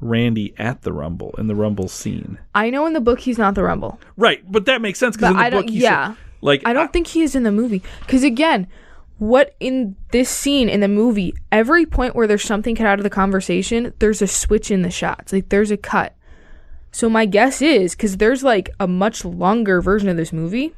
Randy 0.00 0.52
at 0.58 0.82
the 0.82 0.92
Rumble 0.92 1.34
in 1.38 1.46
the 1.46 1.54
Rumble 1.54 1.88
scene? 1.88 2.38
I 2.54 2.70
know 2.70 2.86
in 2.86 2.92
the 2.92 3.00
book 3.00 3.20
he's 3.20 3.38
not 3.38 3.54
the 3.54 3.62
Rumble. 3.62 3.98
Right, 4.16 4.42
but 4.50 4.66
that 4.66 4.82
makes 4.82 4.98
sense 4.98 5.16
because 5.16 5.30
in 5.30 5.36
the 5.36 5.42
I 5.42 5.50
don't- 5.50 5.66
book, 5.66 5.74
yeah. 5.74 6.14
like 6.40 6.62
I 6.66 6.72
don't 6.72 6.92
think 6.92 7.06
he 7.06 7.22
is 7.22 7.34
in 7.34 7.44
the 7.44 7.52
movie. 7.52 7.82
Because 8.00 8.22
again, 8.24 8.66
what 9.18 9.54
in 9.60 9.96
this 10.10 10.28
scene 10.28 10.68
in 10.68 10.80
the 10.80 10.88
movie, 10.88 11.34
every 11.52 11.86
point 11.86 12.16
where 12.16 12.26
there's 12.26 12.42
something 12.42 12.74
cut 12.74 12.86
out 12.86 12.98
of 12.98 13.04
the 13.04 13.10
conversation, 13.10 13.92
there's 13.98 14.20
a 14.20 14.26
switch 14.26 14.70
in 14.70 14.82
the 14.82 14.90
shots. 14.90 15.32
Like 15.32 15.48
there's 15.48 15.70
a 15.70 15.76
cut. 15.76 16.14
So 16.90 17.08
my 17.08 17.26
guess 17.26 17.62
is 17.62 17.94
because 17.94 18.16
there's 18.18 18.44
like 18.44 18.70
a 18.78 18.86
much 18.86 19.24
longer 19.24 19.80
version 19.80 20.08
of 20.08 20.16
this 20.16 20.32
movie, 20.32 20.74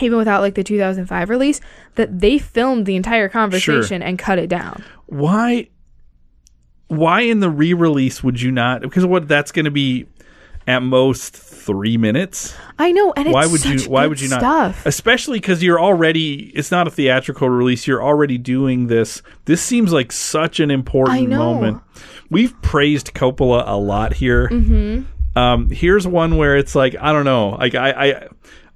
even 0.00 0.18
without 0.18 0.40
like 0.40 0.54
the 0.54 0.64
2005 0.64 1.30
release, 1.30 1.60
that 1.96 2.20
they 2.20 2.38
filmed 2.38 2.86
the 2.86 2.96
entire 2.96 3.28
conversation 3.28 4.02
and 4.02 4.18
cut 4.18 4.38
it 4.38 4.48
down. 4.48 4.84
why 5.06 5.68
why 6.88 7.20
in 7.20 7.40
the 7.40 7.50
re-release 7.50 8.22
would 8.24 8.40
you 8.40 8.50
not 8.50 8.80
because 8.80 9.04
what 9.04 9.28
that's 9.28 9.52
going 9.52 9.66
to 9.66 9.70
be 9.70 10.06
at 10.68 10.82
most 10.82 11.34
three 11.34 11.96
minutes. 11.96 12.54
I 12.78 12.92
know, 12.92 13.12
and 13.16 13.26
it's 13.26 13.34
why 13.34 13.46
would 13.46 13.64
you 13.64 13.90
why 13.90 14.06
would 14.06 14.20
you 14.20 14.28
not 14.28 14.40
stuff. 14.40 14.86
especially 14.86 15.40
because 15.40 15.62
you're 15.62 15.80
already 15.80 16.52
it's 16.54 16.70
not 16.70 16.86
a 16.86 16.90
theatrical 16.90 17.48
release 17.48 17.86
you're 17.86 18.02
already 18.02 18.38
doing 18.38 18.86
this. 18.86 19.22
This 19.46 19.62
seems 19.62 19.92
like 19.92 20.12
such 20.12 20.60
an 20.60 20.70
I 20.70 20.74
important 20.74 21.30
know. 21.30 21.38
moment. 21.38 21.82
We've 22.30 22.60
praised 22.62 23.14
coppola 23.14 23.64
a 23.66 23.76
lot 23.76 24.12
here. 24.12 24.48
Mm-hmm. 24.48 25.38
um, 25.38 25.70
here's 25.70 26.06
one 26.06 26.36
where 26.36 26.56
it's 26.56 26.74
like 26.74 26.96
i 27.00 27.12
don't 27.12 27.24
know 27.24 27.50
like 27.50 27.74
i 27.74 27.90
i 27.90 28.28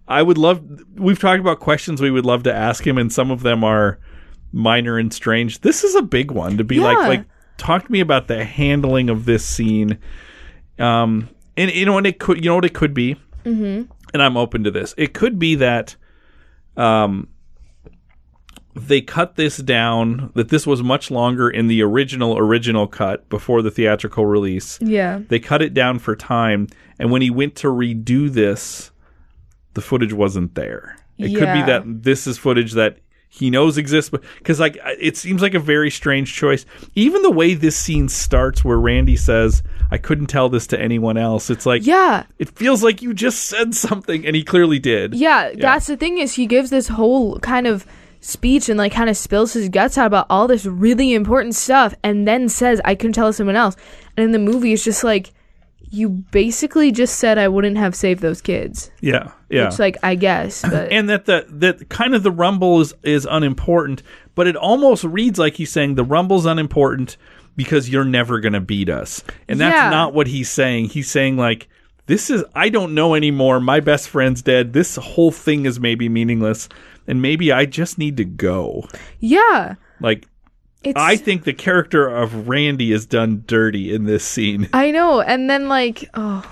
i 0.07 0.23
would 0.23 0.39
love 0.39 0.63
we've 0.95 1.19
talked 1.19 1.41
about 1.41 1.61
questions 1.61 2.01
we 2.01 2.11
would 2.11 2.25
love 2.25 2.45
to 2.45 2.55
ask 2.55 2.87
him 2.87 2.99
and 2.99 3.13
some 3.13 3.31
of 3.31 3.43
them 3.43 3.65
are 3.65 3.99
minor 4.53 4.99
and 4.99 5.13
strange. 5.13 5.61
This 5.61 5.85
is 5.85 5.95
a 5.95 6.03
big 6.03 6.31
one 6.31 6.59
to 6.59 6.65
be 6.65 6.81
like 6.81 6.97
like 6.99 7.25
talk 7.59 7.85
to 7.85 7.93
me 7.93 8.01
about 8.01 8.29
the 8.29 8.45
handling 8.45 9.11
of 9.11 9.25
this 9.25 9.45
scene. 9.45 9.99
Um 10.79 11.29
and 11.57 11.71
you 11.73 11.85
know 11.87 11.95
what 11.95 12.07
it 12.07 12.19
could 12.19 12.38
you 12.38 12.51
know 12.51 12.57
what 12.57 12.65
it 12.65 12.75
could 12.75 12.95
be 12.95 13.17
and 14.12 14.23
I'm 14.23 14.37
open 14.37 14.65
to 14.65 14.71
this. 14.71 14.95
It 14.97 15.15
could 15.15 15.38
be 15.38 15.57
that 15.57 15.97
um, 16.77 17.29
they 18.75 19.01
cut 19.01 19.37
this 19.37 19.57
down, 19.59 20.31
that 20.35 20.49
this 20.49 20.67
was 20.67 20.83
much 20.83 21.11
longer 21.11 21.51
in 21.51 21.67
the 21.67 21.83
original 21.83 22.38
original 22.38 22.87
cut 22.87 23.29
before 23.29 23.62
the 23.62 23.71
theatrical 23.71 24.27
release. 24.27 24.79
Yeah. 24.81 25.21
They 25.29 25.38
cut 25.38 25.62
it 25.62 25.75
down 25.75 25.99
for 25.99 26.17
time, 26.17 26.69
and 26.99 27.11
when 27.11 27.23
he 27.23 27.31
went 27.31 27.57
to 27.57 27.69
redo 27.69 28.33
this, 28.33 28.91
the 29.75 29.81
footage 29.81 30.13
wasn't 30.13 30.55
there. 30.55 30.96
It 31.19 31.35
could 31.35 31.53
be 31.53 31.63
that 31.63 31.85
this 32.03 32.27
is 32.27 32.37
footage 32.37 32.73
that 32.73 32.98
he 33.29 33.48
knows 33.48 33.79
exists, 33.79 34.11
but 34.11 34.23
because 34.38 34.59
like 34.59 34.77
it 34.98 35.17
seems 35.17 35.40
like 35.40 35.55
a 35.55 35.61
very 35.61 35.90
strange 35.90 36.35
choice. 36.35 36.67
Even 36.94 37.23
the 37.23 37.31
way 37.31 37.55
this 37.55 37.77
scene 37.77 38.09
starts, 38.09 38.65
where 38.65 38.79
Randy 38.79 39.17
says, 39.17 39.63
"I 39.93 39.99
couldn't 39.99 40.27
tell 40.27 40.49
this 40.49 40.67
to 40.69 40.81
anyone 40.81 41.17
else," 41.17 41.51
it's 41.51 41.67
like 41.67 41.87
Yeah. 41.87 42.25
it 42.38 42.49
feels 42.49 42.83
like 42.83 43.03
you 43.03 43.13
just 43.15 43.45
said 43.45 43.75
something, 43.75 44.27
and 44.27 44.35
he 44.35 44.43
clearly 44.43 44.79
did. 44.79 45.15
Yeah, 45.15 45.51
that's 45.57 45.87
the 45.87 45.97
thing 45.97 46.19
is 46.19 46.35
he 46.35 46.47
gives 46.47 46.71
this 46.71 46.88
whole 46.88 47.38
kind 47.40 47.67
of 47.67 47.85
speech 48.21 48.69
and 48.69 48.79
like 48.79 48.93
kind 48.93 49.11
of 49.11 49.17
spills 49.17 49.53
his 49.53 49.69
guts 49.69 49.99
out 49.99 50.07
about 50.07 50.27
all 50.31 50.47
this 50.49 50.65
really 50.65 51.13
important 51.13 51.55
stuff 51.57 51.93
and 52.05 52.27
then 52.27 52.49
says 52.49 52.81
I 52.85 52.95
couldn't 52.95 53.15
tell 53.15 53.33
someone 53.33 53.57
else. 53.57 53.75
And 54.17 54.25
in 54.25 54.31
the 54.31 54.38
movie 54.38 54.73
it's 54.73 54.85
just 54.85 55.03
like 55.03 55.33
you 55.90 56.09
basically 56.09 56.90
just 56.93 57.19
said 57.19 57.37
I 57.37 57.49
wouldn't 57.49 57.77
have 57.77 57.95
saved 57.95 58.23
those 58.23 58.40
kids. 58.40 58.90
Yeah, 59.01 59.33
yeah. 59.51 59.67
It's 59.67 59.79
like 59.81 59.97
I 60.05 60.15
guess, 60.15 60.63
but 60.71 60.90
and 60.93 61.09
that 61.11 61.27
the 61.27 61.45
that 61.49 61.88
kind 61.88 62.15
of 62.15 62.23
the 62.23 62.31
rumble 62.31 62.81
is 62.81 62.95
is 63.03 63.27
unimportant, 63.29 64.03
but 64.37 64.47
it 64.47 64.57
almost 64.57 65.05
reads 65.05 65.38
like 65.38 65.55
he's 65.57 65.73
saying 65.73 65.97
the 65.97 66.05
Rumble's 66.05 66.47
unimportant 66.47 67.17
because 67.57 67.88
you're 67.88 68.05
never 68.05 68.40
going 68.40 68.53
to 68.55 68.61
beat 68.61 68.88
us. 68.88 69.23
And 69.48 69.61
that's 69.61 69.75
Yeah. 69.75 69.90
not 69.90 70.15
what 70.15 70.27
he's 70.27 70.50
saying. 70.50 70.87
He's 70.87 71.11
saying 71.11 71.37
like 71.37 71.69
this 72.07 72.31
is 72.31 72.44
I 72.55 72.69
don't 72.69 72.94
know 72.94 73.15
anymore. 73.15 73.61
My 73.61 73.81
best 73.81 74.09
friend's 74.09 74.42
dead. 74.42 74.73
This 74.73 74.96
whole 74.96 75.31
thing 75.31 75.67
is 75.67 75.79
maybe 75.79 76.09
meaningless 76.09 76.69
and 77.07 77.23
maybe 77.23 77.53
I 77.53 77.67
just 77.67 77.98
need 77.98 78.17
to 78.19 78.25
go. 78.25 78.87
Yeah. 79.21 79.75
Like 80.00 80.27
It's 80.83 80.98
I 80.98 81.17
think 81.17 81.44
the 81.44 81.53
character 81.53 82.09
of 82.09 82.48
Randy 82.48 82.90
is 82.92 83.07
done 83.07 83.44
dirty 83.46 83.94
in 83.94 84.05
this 84.05 84.25
scene. 84.25 84.69
I 84.73 84.90
know. 84.90 85.21
And 85.21 85.48
then 85.48 85.69
like, 85.69 86.09
oh, 86.15 86.44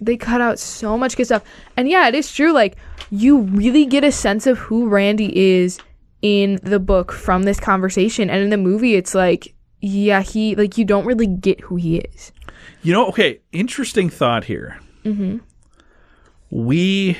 they 0.00 0.16
cut 0.16 0.40
out 0.40 0.58
so 0.58 0.96
much 0.98 1.16
good 1.16 1.26
stuff. 1.26 1.42
And 1.76 1.88
yeah, 1.88 2.08
it 2.08 2.14
is 2.14 2.32
true. 2.32 2.52
Like, 2.52 2.76
you 3.10 3.38
really 3.42 3.84
get 3.86 4.02
a 4.04 4.10
sense 4.12 4.46
of 4.46 4.58
who 4.58 4.88
Randy 4.88 5.36
is 5.36 5.78
in 6.22 6.58
the 6.62 6.78
book 6.80 7.12
from 7.12 7.42
this 7.44 7.60
conversation. 7.60 8.28
And 8.30 8.42
in 8.42 8.50
the 8.50 8.56
movie, 8.56 8.94
it's 8.94 9.14
like, 9.14 9.54
yeah, 9.82 10.22
he 10.22 10.56
like 10.56 10.78
you 10.78 10.84
don't 10.84 11.04
really 11.04 11.26
get 11.26 11.60
who 11.60 11.76
he 11.76 11.98
is. 11.98 12.32
You 12.82 12.92
know, 12.94 13.06
okay, 13.08 13.40
interesting 13.52 14.08
thought 14.08 14.44
here. 14.44 14.80
Mm-hmm. 15.04 15.38
We 16.50 17.18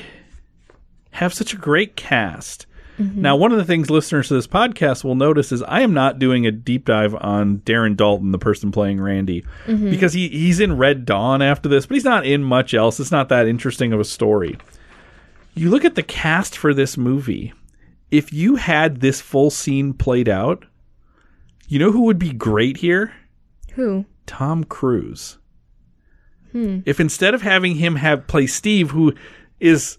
have 1.11 1.35
such 1.35 1.53
a 1.53 1.57
great 1.57 1.97
cast. 1.97 2.67
Now, 2.99 3.35
one 3.35 3.51
of 3.51 3.59
the 3.59 3.65
things 3.65 3.91
listeners 3.91 4.29
to 4.29 4.35
this 4.35 4.47
podcast 4.47 5.03
will 5.03 5.17
notice 5.17 5.51
is 5.51 5.61
I 5.65 5.81
am 5.81 5.93
not 5.93 6.21
doing 6.21 6.47
a 6.47 6.53
deep 6.53 6.85
dive 6.85 7.17
on 7.17 7.59
Darren 7.59 7.97
Dalton, 7.97 8.31
the 8.31 8.39
person 8.39 8.71
playing 8.71 9.01
Randy, 9.01 9.45
because 9.67 10.13
he, 10.13 10.29
he's 10.29 10.61
in 10.61 10.77
Red 10.77 11.05
Dawn 11.05 11.43
after 11.43 11.69
this, 11.69 11.87
but 11.87 11.95
he's 11.95 12.05
not 12.05 12.25
in 12.25 12.45
much 12.45 12.75
else. 12.75 13.01
It's 13.01 13.11
not 13.11 13.29
that 13.31 13.49
interesting 13.49 13.93
of 13.93 13.99
a 13.99 14.05
story. 14.05 14.57
You 15.55 15.69
look 15.69 15.85
at 15.85 15.97
the 15.97 16.05
cast 16.05 16.57
for 16.57 16.73
this 16.73 16.97
movie. 16.97 17.53
If 18.13 18.33
you 18.33 18.55
had 18.57 19.01
this 19.01 19.21
full 19.21 19.51
scene 19.51 19.95
played 19.95 20.29
out, 20.29 20.65
you 21.73 21.79
know 21.79 21.91
who 21.91 22.03
would 22.03 22.19
be 22.19 22.33
great 22.33 22.77
here? 22.77 23.15
Who? 23.75 24.05
Tom 24.27 24.65
Cruise. 24.65 25.39
If 26.55 27.01
instead 27.01 27.33
of 27.33 27.41
having 27.41 27.77
him 27.77 27.97
have 27.97 28.27
play 28.27 28.47
Steve, 28.47 28.91
who 28.91 29.15
is 29.59 29.97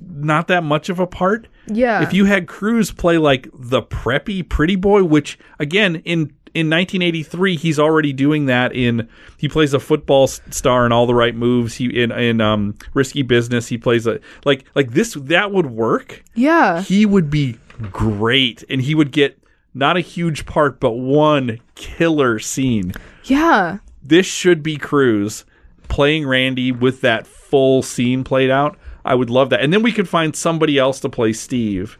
not 0.00 0.48
that 0.48 0.62
much 0.64 0.88
of 0.88 0.98
a 0.98 1.06
part, 1.06 1.46
Yeah. 1.66 2.02
if 2.02 2.14
you 2.14 2.24
had 2.24 2.46
Cruise 2.46 2.90
play 2.90 3.18
like 3.18 3.48
the 3.52 3.82
preppy 3.82 4.48
pretty 4.48 4.76
boy, 4.76 5.04
which 5.04 5.38
again 5.58 5.96
in 6.06 6.32
in 6.54 6.70
1983 6.70 7.56
he's 7.56 7.78
already 7.78 8.14
doing 8.14 8.46
that 8.46 8.74
in 8.74 9.06
he 9.36 9.46
plays 9.46 9.74
a 9.74 9.78
football 9.78 10.26
star 10.26 10.86
in 10.86 10.92
all 10.92 11.06
the 11.06 11.14
right 11.14 11.34
moves 11.34 11.74
he 11.74 11.84
in 12.02 12.10
in 12.10 12.40
um 12.40 12.74
risky 12.94 13.20
business 13.20 13.66
he 13.68 13.76
plays 13.76 14.06
a 14.06 14.18
like 14.46 14.64
like 14.74 14.92
this 14.92 15.12
that 15.12 15.52
would 15.52 15.66
work 15.66 16.24
yeah. 16.34 16.80
he 16.80 17.04
would 17.04 17.28
be 17.28 17.58
great 17.92 18.64
and 18.70 18.80
he 18.80 18.94
would 18.94 19.12
get 19.12 19.37
not 19.74 19.96
a 19.96 20.00
huge 20.00 20.46
part 20.46 20.80
but 20.80 20.92
one 20.92 21.58
killer 21.74 22.38
scene 22.38 22.92
Yeah. 23.24 23.78
this 24.02 24.26
should 24.26 24.62
be 24.62 24.76
Cruise 24.76 25.44
playing 25.88 26.26
Randy 26.26 26.70
with 26.72 27.00
that 27.02 27.26
full 27.26 27.82
scene 27.82 28.22
played 28.24 28.50
out. 28.50 28.76
I 29.06 29.14
would 29.14 29.30
love 29.30 29.48
that. 29.50 29.60
And 29.62 29.72
then 29.72 29.82
we 29.82 29.90
could 29.90 30.06
find 30.06 30.36
somebody 30.36 30.76
else 30.76 31.00
to 31.00 31.08
play 31.08 31.32
Steve. 31.32 31.96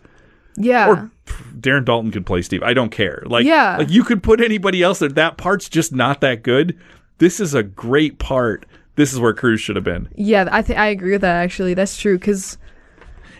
Yeah. 0.58 0.88
Or 0.88 1.10
Darren 1.58 1.86
Dalton 1.86 2.10
could 2.10 2.26
play 2.26 2.42
Steve. 2.42 2.62
I 2.62 2.74
don't 2.74 2.90
care. 2.90 3.22
Like, 3.24 3.46
Yeah. 3.46 3.78
like 3.78 3.88
you 3.90 4.04
could 4.04 4.22
put 4.22 4.42
anybody 4.42 4.82
else 4.82 4.98
there. 4.98 5.08
That 5.08 5.38
part's 5.38 5.70
just 5.70 5.94
not 5.94 6.20
that 6.20 6.42
good. 6.42 6.76
This 7.16 7.40
is 7.40 7.54
a 7.54 7.62
great 7.62 8.18
part. 8.18 8.66
This 8.96 9.12
is 9.14 9.20
where 9.20 9.32
Cruise 9.32 9.60
should 9.62 9.76
have 9.76 9.84
been. 9.86 10.08
yeah, 10.16 10.48
I 10.52 10.60
think 10.60 10.78
I 10.78 10.88
agree 10.88 11.12
with 11.12 11.22
that 11.22 11.36
actually. 11.42 11.72
That's 11.72 11.96
true 11.96 12.18
cuz 12.18 12.58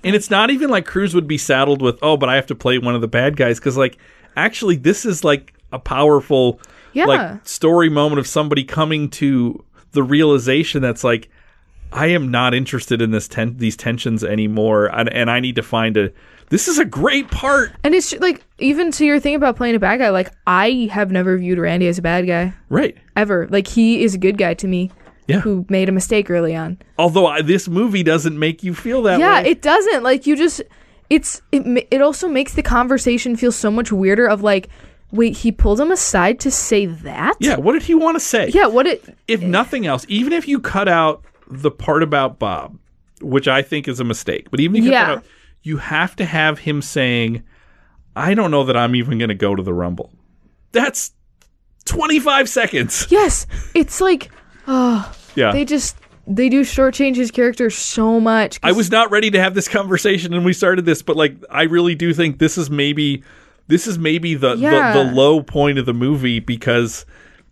And 0.03 0.16
it's 0.16 0.31
not 0.31 0.49
even 0.49 0.70
like 0.70 0.87
Cruise 0.87 1.14
would 1.14 1.29
be 1.29 1.37
saddled 1.37 1.83
with, 1.83 1.99
oh, 2.01 2.16
but 2.16 2.31
I 2.31 2.37
have 2.37 2.47
to 2.47 2.55
play 2.55 2.79
one 2.79 2.95
of 2.95 3.03
the 3.03 3.09
bad 3.09 3.37
guys. 3.37 3.61
Cause 3.61 3.76
like, 3.76 3.99
actually, 4.39 4.76
this 4.76 5.05
is 5.05 5.24
like 5.24 5.53
a 5.72 5.78
powerful, 5.78 6.61
Yeah. 6.93 7.07
like 7.07 7.47
story 7.47 7.89
moment 7.91 8.18
of 8.20 8.26
somebody 8.26 8.64
coming 8.64 9.11
to 9.11 9.62
the 9.93 10.03
realization 10.03 10.80
that's 10.82 11.05
like, 11.05 11.28
I 11.93 12.09
am 12.09 12.30
not 12.30 12.55
interested 12.55 13.01
in 13.01 13.11
this 13.11 13.28
ten- 13.28 13.57
these 13.57 13.76
tensions 13.76 14.22
anymore, 14.22 14.86
and, 14.86 15.11
and 15.12 15.30
I 15.30 15.41
need 15.41 15.57
to 15.57 15.62
find 15.62 15.97
a. 15.97 16.11
This 16.51 16.68
is 16.68 16.78
a 16.78 16.84
great 16.84 17.30
part, 17.30 17.72
and 17.84 17.95
it's 17.95 18.12
like 18.20 18.43
even 18.59 18.91
to 18.93 19.05
your 19.07 19.18
thing 19.20 19.34
about 19.34 19.57
playing 19.57 19.74
a 19.74 19.78
bad 19.78 19.99
guy, 19.99 20.11
like 20.11 20.30
I 20.47 20.89
have 20.93 21.11
never 21.11 21.36
viewed 21.39 21.59
Randy 21.59 21.89
as 21.89 21.99
a 21.99 22.03
bad 22.03 22.26
guy 22.26 22.55
right? 22.70 22.97
ever. 23.16 23.47
Like 23.51 23.66
he 23.66 24.03
is 24.03 24.14
a 24.14 24.18
good 24.18 24.36
guy 24.39 24.55
to 24.55 24.66
me 24.68 24.91
Yeah. 25.26 25.41
who 25.41 25.64
made 25.70 25.89
a 25.91 25.93
mistake 25.93 26.30
early 26.30 26.55
on. 26.57 26.78
Although 26.99 27.26
I, 27.26 27.41
this 27.43 27.68
movie 27.68 28.03
doesn't 28.03 28.39
make 28.39 28.62
you 28.62 28.74
feel 28.74 29.03
that 29.03 29.18
yeah 29.20 29.43
way. 29.43 29.51
it 29.51 29.61
doesn't 29.62 30.03
like 30.03 30.26
you 30.26 30.36
just 30.36 30.62
it's 31.11 31.41
it, 31.53 31.87
it 31.91 32.03
also 32.03 32.29
makes 32.29 32.55
the 32.55 32.63
conversation 32.63 33.37
feel 33.37 33.53
so 33.53 33.71
much 33.71 33.91
weirder 33.93 34.27
of 34.29 34.43
like 34.43 34.69
wait 35.11 35.37
he 35.39 35.51
pulled 35.51 35.81
him 35.81 35.91
aside 35.91 36.39
to 36.41 36.51
say 36.51 36.85
that 36.87 37.35
yeah. 37.41 37.57
What 37.57 37.73
did 37.73 37.83
he 37.85 37.95
want 37.95 38.17
to 38.17 38.21
say? 38.21 38.49
yeah 38.49 38.67
what 38.67 38.87
it 38.87 39.17
if 39.27 39.41
nothing 39.43 39.87
else, 39.87 40.05
even 40.09 40.33
if 40.33 40.47
you 40.49 40.61
cut 40.61 40.89
out 40.89 41.25
the 41.51 41.71
part 41.71 42.03
about 42.03 42.39
Bob, 42.39 42.79
which 43.23 43.49
I 43.49 43.63
think 43.63 43.89
is 43.89 44.01
a 44.01 44.05
mistake, 44.05 44.51
but 44.51 44.61
even 44.61 44.77
if 44.77 44.85
you 44.85 44.91
cut 44.91 44.97
Yeah. 45.09 45.13
out, 45.15 45.25
you 45.63 45.77
have 45.79 46.15
to 46.17 46.25
have 46.27 46.59
him 46.59 46.83
saying, 46.83 47.43
I 48.15 48.35
don't 48.35 48.51
know 48.51 48.65
that 48.65 48.77
I'm 48.77 48.95
even 48.95 49.19
going 49.19 49.29
to 49.31 49.35
go 49.35 49.55
to 49.55 49.63
the 49.63 49.73
Rumble. 49.73 50.11
That's 50.73 51.13
25 51.87 52.49
seconds. 52.49 53.07
yes 53.09 53.47
it's 53.75 54.01
like 54.01 54.31
oh 54.67 55.11
Yeah. 55.35 55.53
they 55.53 55.65
just 55.65 55.97
they 56.29 56.49
do 56.49 56.62
shortchange 56.62 57.16
his 57.16 57.31
character 57.31 57.70
so 57.70 58.20
much. 58.20 58.59
I 58.62 58.72
was 58.72 58.91
not 58.91 59.11
ready 59.11 59.31
to 59.31 59.41
have 59.41 59.55
this 59.55 59.68
conversation 59.68 60.35
and 60.35 60.45
we 60.45 60.53
started 60.53 60.85
this, 60.85 61.03
but 61.03 61.16
like 61.16 61.35
I 61.51 61.62
really 61.62 61.95
do 61.95 62.12
think 62.12 62.39
this 62.39 62.59
is 62.59 62.70
maybe 62.70 63.22
this 63.66 63.87
is 63.87 63.99
maybe 63.99 64.35
the, 64.35 64.55
Yeah. 64.55 64.93
the 64.93 65.05
the 65.05 65.12
low 65.12 65.43
point 65.43 65.79
of 65.79 65.87
the 65.87 65.95
movie 65.95 66.41
because 66.41 67.07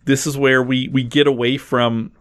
this 0.05 0.27
is 0.27 0.37
where 0.37 0.61
we 0.61 0.87
we 0.89 1.03
get 1.03 1.27
away 1.27 1.57
from 1.57 2.11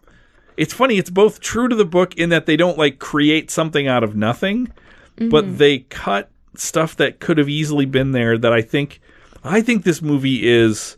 it's 0.57 0.73
funny, 0.73 0.97
it's 0.97 1.11
both 1.11 1.41
true 1.41 1.69
to 1.69 1.77
the 1.77 1.85
book 1.85 2.15
in 2.17 2.31
that 2.31 2.47
they 2.47 2.57
don't 2.57 2.79
like 2.79 2.99
create 2.99 3.51
something 3.51 3.87
out 3.87 4.03
of 4.03 4.17
nothing, 4.17 4.73
but 5.17 5.45
mm-hmm. 5.45 5.57
they 5.59 5.81
cut 5.81 6.31
stuff 6.55 6.97
that 6.97 7.21
could 7.21 7.37
have 7.37 7.49
easily 7.49 7.85
been 7.85 8.13
there 8.13 8.39
that 8.39 8.53
I 8.53 8.63
think 8.63 9.01
I 9.45 9.61
think 9.61 9.85
this 9.85 10.01
movie 10.01 10.49
is 10.49 10.97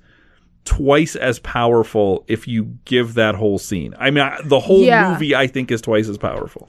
twice 0.68 1.16
as 1.16 1.38
powerful 1.40 2.24
if 2.28 2.46
you 2.46 2.76
give 2.84 3.14
that 3.14 3.34
whole 3.34 3.58
scene. 3.58 3.94
I 3.98 4.10
mean, 4.10 4.24
I, 4.24 4.38
the 4.44 4.60
whole 4.60 4.80
Yeah. 4.82 5.12
movie 5.12 5.34
I 5.34 5.46
think 5.46 5.70
is 5.70 5.80
twice 5.80 6.08
as 6.08 6.18
powerful. 6.18 6.68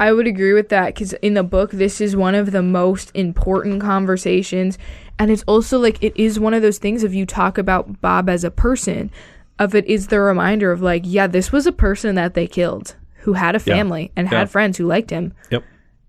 I 0.00 0.12
would 0.12 0.26
agree 0.28 0.52
with 0.52 0.68
that 0.68 0.94
because 0.94 1.12
in 1.14 1.34
the 1.34 1.42
book, 1.42 1.72
this 1.72 2.00
is 2.00 2.14
one 2.14 2.34
of 2.36 2.52
the 2.52 2.62
most 2.62 3.10
important 3.14 3.80
conversations. 3.82 4.78
And 5.18 5.30
it's 5.30 5.42
also 5.48 5.78
like, 5.78 6.00
it 6.02 6.12
is 6.16 6.38
one 6.38 6.54
of 6.54 6.62
those 6.62 6.78
things 6.78 7.02
of 7.02 7.12
you 7.12 7.26
talk 7.26 7.58
about 7.58 8.00
Bob 8.00 8.28
as 8.28 8.44
a 8.44 8.50
person, 8.50 9.10
of 9.58 9.74
it 9.74 9.84
is 9.86 10.06
the 10.06 10.20
reminder 10.20 10.70
of 10.70 10.80
like, 10.80 11.02
yeah, 11.04 11.26
this 11.26 11.50
was 11.50 11.66
a 11.66 11.72
person 11.72 12.14
that 12.14 12.34
they 12.34 12.46
killed 12.46 12.94
who 13.22 13.32
had 13.32 13.56
a 13.56 13.58
Yeah. 13.64 13.74
family 13.74 14.12
and 14.14 14.30
Yeah. 14.30 14.38
had 14.38 14.50
friends 14.50 14.78
who 14.78 14.86
liked 14.86 15.10
him, 15.10 15.32
Yep. 15.50 15.64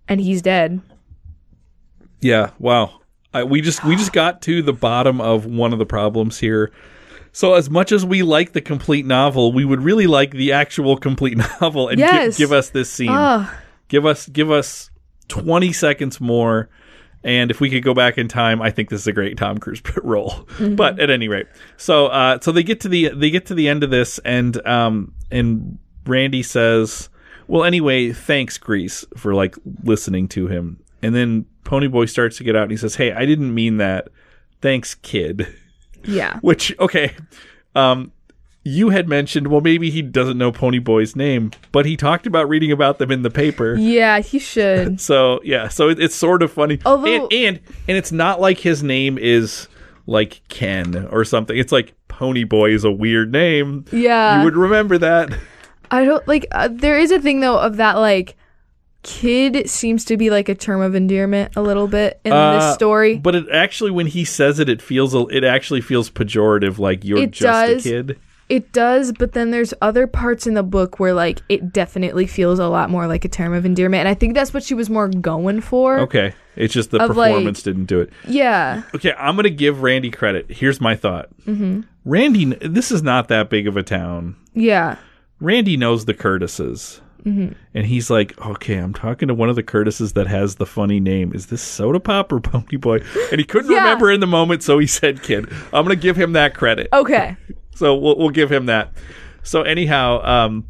and 0.07 0.21
he's 0.21 0.43
dead. 0.43 0.81
Yeah, 2.21 2.51
wow. 2.59 2.91
I, 3.33 3.43
we 3.43 3.61
just 3.61 3.83
we 3.85 3.95
just 3.95 4.11
got 4.13 4.41
to 4.43 4.61
the 4.61 4.73
bottom 4.73 5.21
of 5.21 5.45
one 5.45 5.71
of 5.73 5.79
the 5.79 5.85
problems 5.85 6.39
here. 6.39 6.71
So 7.32 7.53
as 7.53 7.69
much 7.69 7.91
as 7.91 8.05
we 8.05 8.23
like 8.23 8.53
the 8.53 8.61
complete 8.61 9.05
novel, 9.05 9.51
we 9.53 9.65
would 9.65 9.82
really 9.82 10.07
like 10.07 10.32
the 10.32 10.51
actual 10.51 10.97
complete 10.97 11.38
novel 11.61 11.88
and 11.89 11.99
gi- 11.99 12.38
give 12.38 12.51
us 12.51 12.69
this 12.69 12.91
scene. 12.91 13.09
Oh, 13.11 13.51
Give 13.88 14.05
us 14.05 14.27
give 14.27 14.51
us 14.51 14.91
20 15.30 15.73
seconds 15.73 16.21
more 16.21 16.69
and 17.23 17.51
if 17.51 17.59
we 17.59 17.69
could 17.69 17.84
go 17.84 17.93
back 17.93 18.17
in 18.17 18.27
time, 18.27 18.61
I 18.61 18.71
think 18.71 18.89
this 18.89 19.01
is 19.01 19.07
a 19.07 19.11
great 19.11 19.38
Tom 19.38 19.57
Cruise 19.57 19.82
role. 20.03 20.47
But 20.59 20.99
at 20.99 21.09
any 21.09 21.27
rate, 21.27 21.47
so 21.75 22.07
uh, 22.07 22.39
so 22.39 22.51
they 22.51 22.63
get 22.63 22.80
to 22.82 22.89
the 22.89 23.09
they 23.09 23.30
get 23.30 23.45
to 23.47 23.53
the 23.55 23.67
end 23.67 23.84
of 23.84 23.89
this, 23.89 24.19
and 24.19 24.65
um 24.65 25.13
and 25.30 25.80
Randy 26.05 26.43
says, 26.43 27.09
"Well, 27.47 27.65
anyway, 27.65 28.13
thanks, 28.13 28.57
Grease, 28.57 29.03
for 29.17 29.34
like 29.34 29.55
listening 29.84 30.30
to 30.30 30.47
him." 30.47 30.80
And 31.01 31.13
then 31.13 31.45
Ponyboy 31.65 32.09
starts 32.09 32.38
to 32.38 32.43
get 32.45 32.55
out, 32.55 32.63
and 32.63 32.71
he 32.71 32.77
says, 32.77 32.95
"Hey, 32.95 33.11
I 33.11 33.25
didn't 33.25 33.53
mean 33.53 33.77
that. 33.77 34.07
Thanks, 34.61 34.95
kid." 34.95 35.47
yeah. 36.03 36.39
Which 36.41 36.77
okay, 36.79 37.15
um, 37.75 38.11
you 38.63 38.89
had 38.89 39.07
mentioned, 39.07 39.47
well, 39.47 39.61
maybe 39.61 39.89
he 39.89 40.01
doesn't 40.01 40.37
know 40.37 40.51
Ponyboy's 40.51 41.15
name, 41.15 41.51
but 41.71 41.85
he 41.85 41.95
talked 41.95 42.27
about 42.27 42.49
reading 42.49 42.71
about 42.71 42.97
them 42.99 43.11
in 43.11 43.21
the 43.21 43.29
paper. 43.29 43.75
Yeah, 43.75 44.19
he 44.19 44.39
should. 44.39 44.99
So 45.09 45.39
yeah, 45.43 45.67
so 45.69 45.89
it, 45.89 45.99
it's 45.99 46.15
sort 46.15 46.43
of 46.43 46.51
funny, 46.51 46.79
Although- 46.85 47.27
and, 47.27 47.33
and 47.33 47.59
and 47.87 47.97
it's 47.97 48.11
not 48.11 48.39
like 48.41 48.59
his 48.59 48.83
name 48.83 49.17
is 49.17 49.67
like 50.05 50.41
Ken 50.49 51.07
or 51.11 51.23
something. 51.23 51.57
It's 51.57 51.71
like 51.71 51.93
Pony 52.07 52.43
Boy 52.43 52.71
is 52.73 52.83
a 52.83 52.91
weird 52.91 53.31
name. 53.31 53.85
Yeah. 53.91 54.39
you 54.39 54.45
would 54.45 54.55
remember 54.57 54.97
that. 54.97 55.37
I 55.91 56.03
don't 56.05 56.27
like. 56.27 56.45
Uh, 56.51 56.67
there 56.71 56.99
is 56.99 57.11
a 57.11 57.19
thing 57.19 57.39
though 57.39 57.57
of 57.57 57.77
that 57.77 57.93
like 57.97 58.35
kid 59.03 59.69
seems 59.69 60.05
to 60.05 60.17
be 60.17 60.29
like 60.29 60.49
a 60.49 60.55
term 60.55 60.81
of 60.81 60.95
endearment 60.95 61.55
a 61.55 61.61
little 61.61 61.87
bit 61.87 62.19
in 62.25 62.31
Uh, 62.33 62.59
this 62.59 62.75
story. 62.75 63.17
But 63.17 63.35
it 63.35 63.45
actually, 63.51 63.91
when 63.91 64.07
he 64.07 64.25
says 64.25 64.59
it, 64.59 64.69
it 64.69 64.81
feels 64.81 65.13
it 65.31 65.43
actually 65.43 65.81
feels 65.81 66.09
pejorative, 66.09 66.79
like 66.79 67.03
you're 67.03 67.19
It 67.19 67.31
just 67.31 67.43
does. 67.73 67.85
a 67.85 67.89
kid. 67.89 68.19
It 68.49 68.71
does, 68.73 69.11
but 69.11 69.33
then 69.33 69.51
there's 69.51 69.75
other 69.79 70.07
parts 70.07 70.47
in 70.47 70.55
the 70.55 70.63
book 70.63 70.99
where 70.99 71.13
like 71.13 71.39
it 71.49 71.71
definitely 71.71 72.25
feels 72.25 72.57
a 72.57 72.67
lot 72.67 72.89
more 72.89 73.05
like 73.05 73.23
a 73.23 73.29
term 73.29 73.53
of 73.53 73.63
endearment, 73.63 73.99
and 73.99 74.07
I 74.09 74.15
think 74.15 74.33
that's 74.33 74.53
what 74.55 74.63
she 74.63 74.73
was 74.73 74.89
more 74.89 75.07
going 75.07 75.61
for. 75.61 75.99
Okay. 75.99 76.33
It's 76.55 76.73
just 76.73 76.89
the 76.91 77.01
Of, 77.01 77.15
like- 77.15 77.29
performance 77.31 77.61
didn't 77.61 77.85
do 77.85 77.99
it. 78.01 78.09
Yeah. 78.27 78.81
Okay, 78.95 79.13
I'm 79.17 79.35
going 79.35 79.43
to 79.43 79.49
give 79.51 79.81
Randy 79.83 80.09
credit. 80.09 80.47
Here's 80.49 80.81
my 80.81 80.95
thought. 80.95 81.29
Mm-hmm. 81.45 81.81
Randy, 82.05 82.45
this 82.45 82.91
is 82.91 83.03
not 83.03 83.27
that 83.27 83.49
big 83.51 83.67
of 83.67 83.77
a 83.77 83.83
town. 83.83 84.35
Yeah. 84.55 84.95
Randy 85.39 85.77
knows 85.77 86.05
the 86.05 86.13
Curtises. 86.15 87.01
Mm-hmm. 87.26 87.53
And 87.74 87.86
he's 87.86 88.09
like, 88.09 88.38
okay, 88.45 88.78
I'm 88.78 88.93
talking 88.93 89.28
to 89.28 89.34
one 89.34 89.49
of 89.49 89.55
the 89.55 89.63
Curtises 89.63 90.13
that 90.13 90.28
has 90.28 90.55
the 90.55 90.65
funny 90.65 90.99
name. 90.99 91.34
Is 91.34 91.47
this 91.47 91.61
Soda 91.61 91.99
Pop 91.99 92.32
or 92.32 92.39
Pony 92.39 92.78
Boy? 92.78 92.99
And 93.32 93.39
he 93.39 93.43
couldn't 93.45 93.72
Yeah. 93.72 93.80
remember 93.80 94.11
in 94.11 94.20
the 94.20 94.28
moment, 94.28 94.63
so 94.63 94.80
he 94.80 94.88
said 94.88 95.22
Kid. 95.24 95.49
I'm 95.74 95.86
going 95.86 95.89
to 95.89 96.01
give 96.01 96.15
him 96.15 96.34
that 96.34 96.53
credit. 96.55 96.88
Okay. 96.93 97.36
So 97.76 97.95
we'll, 97.95 98.17
we'll 98.17 98.30
give 98.30 98.51
him 98.51 98.65
that. 98.65 98.91
So 99.41 99.61
anyhow, 99.61 100.22
um, 100.22 100.67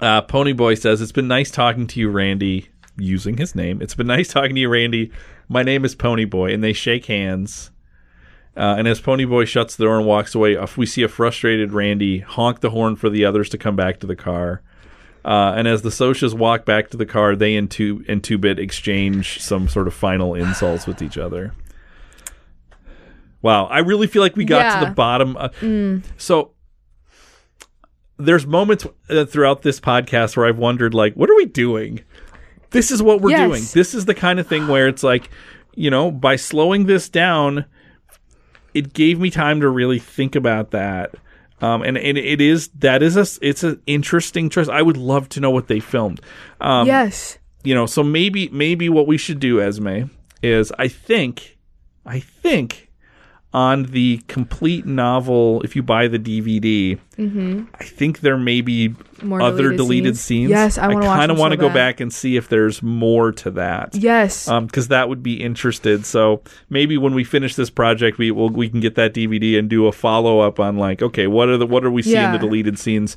uh, 0.00 0.22
Pony 0.22 0.52
Boy 0.54 0.76
says 0.76 1.02
it's 1.02 1.12
been 1.12 1.28
nice 1.28 1.50
talking 1.50 1.86
to 1.88 2.00
you, 2.00 2.08
Randy. 2.08 2.70
Using 2.96 3.36
his 3.36 3.54
name, 3.54 3.82
it's 3.82 3.94
been 3.94 4.06
nice 4.06 4.28
talking 4.28 4.54
to 4.54 4.60
you, 4.62 4.70
Randy. 4.70 5.10
My 5.46 5.62
name 5.62 5.84
is 5.84 5.94
Pony 5.94 6.24
Boy, 6.24 6.54
and 6.54 6.64
they 6.64 6.72
shake 6.72 7.04
hands. 7.06 7.70
Uh, 8.56 8.76
and 8.78 8.86
as 8.88 9.00
Pony 9.00 9.24
Boy 9.26 9.44
shuts 9.44 9.76
the 9.76 9.84
door 9.84 9.98
and 9.98 10.06
walks 10.06 10.34
away, 10.34 10.56
we 10.76 10.86
see 10.86 11.02
a 11.02 11.08
frustrated 11.08 11.72
Randy 11.72 12.20
honk 12.20 12.60
the 12.60 12.70
horn 12.70 12.96
for 12.96 13.10
the 13.10 13.24
others 13.26 13.48
to 13.50 13.58
come 13.58 13.76
back 13.76 14.00
to 14.00 14.06
the 14.06 14.16
car. 14.16 14.62
Uh, 15.24 15.54
and 15.56 15.66
as 15.66 15.80
the 15.82 15.88
Socs 15.88 16.34
walk 16.34 16.64
back 16.66 16.90
to 16.90 16.96
the 16.98 17.06
car, 17.06 17.34
they 17.34 17.56
and 17.56 17.70
two 17.70 18.04
and 18.08 18.22
Two 18.22 18.36
Bit 18.36 18.58
exchange 18.58 19.40
some 19.40 19.68
sort 19.68 19.86
of 19.88 19.94
final 19.94 20.34
insults 20.34 20.86
with 20.86 21.00
each 21.00 21.16
other. 21.16 21.54
Wow, 23.40 23.66
I 23.66 23.78
really 23.78 24.06
feel 24.06 24.22
like 24.22 24.36
we 24.36 24.44
got 24.44 24.80
to 24.80 24.86
the 24.86 24.92
bottom. 24.92 25.36
Uh, 25.38 25.48
So 26.18 26.52
there's 28.18 28.46
moments 28.46 28.86
uh, 29.10 29.24
throughout 29.24 29.62
this 29.62 29.80
podcast 29.80 30.36
where 30.36 30.46
I've 30.46 30.58
wondered, 30.58 30.94
like, 30.94 31.14
what 31.14 31.28
are 31.30 31.36
we 31.36 31.46
doing? 31.46 32.00
This 32.70 32.90
is 32.90 33.02
what 33.02 33.20
we're 33.20 33.30
Yes. 33.30 33.48
doing. 33.48 33.62
This 33.72 33.94
is 33.94 34.04
the 34.04 34.14
kind 34.14 34.38
of 34.40 34.46
thing 34.46 34.68
where 34.68 34.88
it's 34.88 35.02
like, 35.02 35.30
you 35.74 35.90
know, 35.90 36.10
by 36.10 36.36
slowing 36.36 36.86
this 36.86 37.08
down, 37.08 37.64
it 38.72 38.92
gave 38.94 39.18
me 39.20 39.30
time 39.30 39.60
to 39.60 39.68
really 39.68 39.98
think 39.98 40.34
about 40.36 40.70
that. 40.70 41.14
Um, 41.64 41.82
and, 41.82 41.96
and 41.96 42.18
it 42.18 42.40
is 42.42 42.68
that 42.80 43.02
is 43.02 43.16
a 43.16 43.26
it's 43.40 43.62
an 43.64 43.80
interesting 43.86 44.50
choice. 44.50 44.68
I 44.68 44.82
would 44.82 44.98
love 44.98 45.30
to 45.30 45.40
know 45.40 45.50
what 45.50 45.68
they 45.68 45.80
filmed. 45.80 46.20
Um, 46.60 46.86
yes. 46.86 47.38
you 47.62 47.74
know, 47.74 47.86
so 47.86 48.02
maybe 48.02 48.50
maybe 48.50 48.90
what 48.90 49.06
we 49.06 49.16
should 49.16 49.40
do, 49.40 49.62
Esme, 49.62 50.10
is 50.42 50.72
I 50.78 50.88
think, 50.88 51.56
I 52.04 52.20
think, 52.20 52.83
on 53.54 53.84
the 53.84 54.20
complete 54.28 54.84
novel, 54.84 55.62
if 55.62 55.76
you 55.76 55.82
buy 55.82 56.08
the 56.08 56.18
DVD, 56.18 56.98
I 57.80 57.84
think 57.84 58.20
there 58.20 58.36
may 58.36 58.60
be 58.60 58.90
Mm-hmm. 59.14 59.28
More 59.28 59.40
other 59.40 59.70
deleted 59.70 59.76
deleted 59.78 60.16
scenes? 60.18 60.20
scenes. 60.20 60.50
Yes, 60.50 60.76
I 60.76 60.88
watch 60.88 61.04
kind 61.04 61.30
of 61.30 61.38
want 61.38 61.52
to 61.52 61.56
so 61.56 61.60
go 61.62 61.68
bad. 61.68 61.74
back 61.74 62.00
and 62.00 62.12
see 62.12 62.36
if 62.36 62.48
there's 62.50 62.82
more 62.82 63.32
to 63.32 63.52
that. 63.52 63.94
Yes. 63.94 64.48
Um, 64.48 64.66
because 64.66 64.88
that 64.88 65.08
would 65.08 65.22
be 65.22 65.40
interested. 65.40 66.04
So 66.04 66.42
maybe 66.68 66.98
when 66.98 67.14
we 67.14 67.24
finish 67.24 67.54
this 67.54 67.70
project, 67.70 68.18
we 68.18 68.30
will 68.32 68.50
we 68.50 68.68
can 68.68 68.80
get 68.80 68.96
that 68.96 69.14
DVD 69.14 69.58
and 69.58 69.70
do 69.70 69.86
a 69.86 69.92
follow 69.92 70.40
up 70.40 70.60
on 70.60 70.76
like, 70.76 71.00
okay, 71.00 71.26
what 71.26 71.48
are 71.48 71.56
the 71.56 71.66
what 71.66 71.84
are 71.86 71.90
we 71.90 72.02
seeing 72.02 72.16
Yeah. 72.16 72.32
the 72.32 72.38
deleted 72.38 72.78
scenes? 72.78 73.16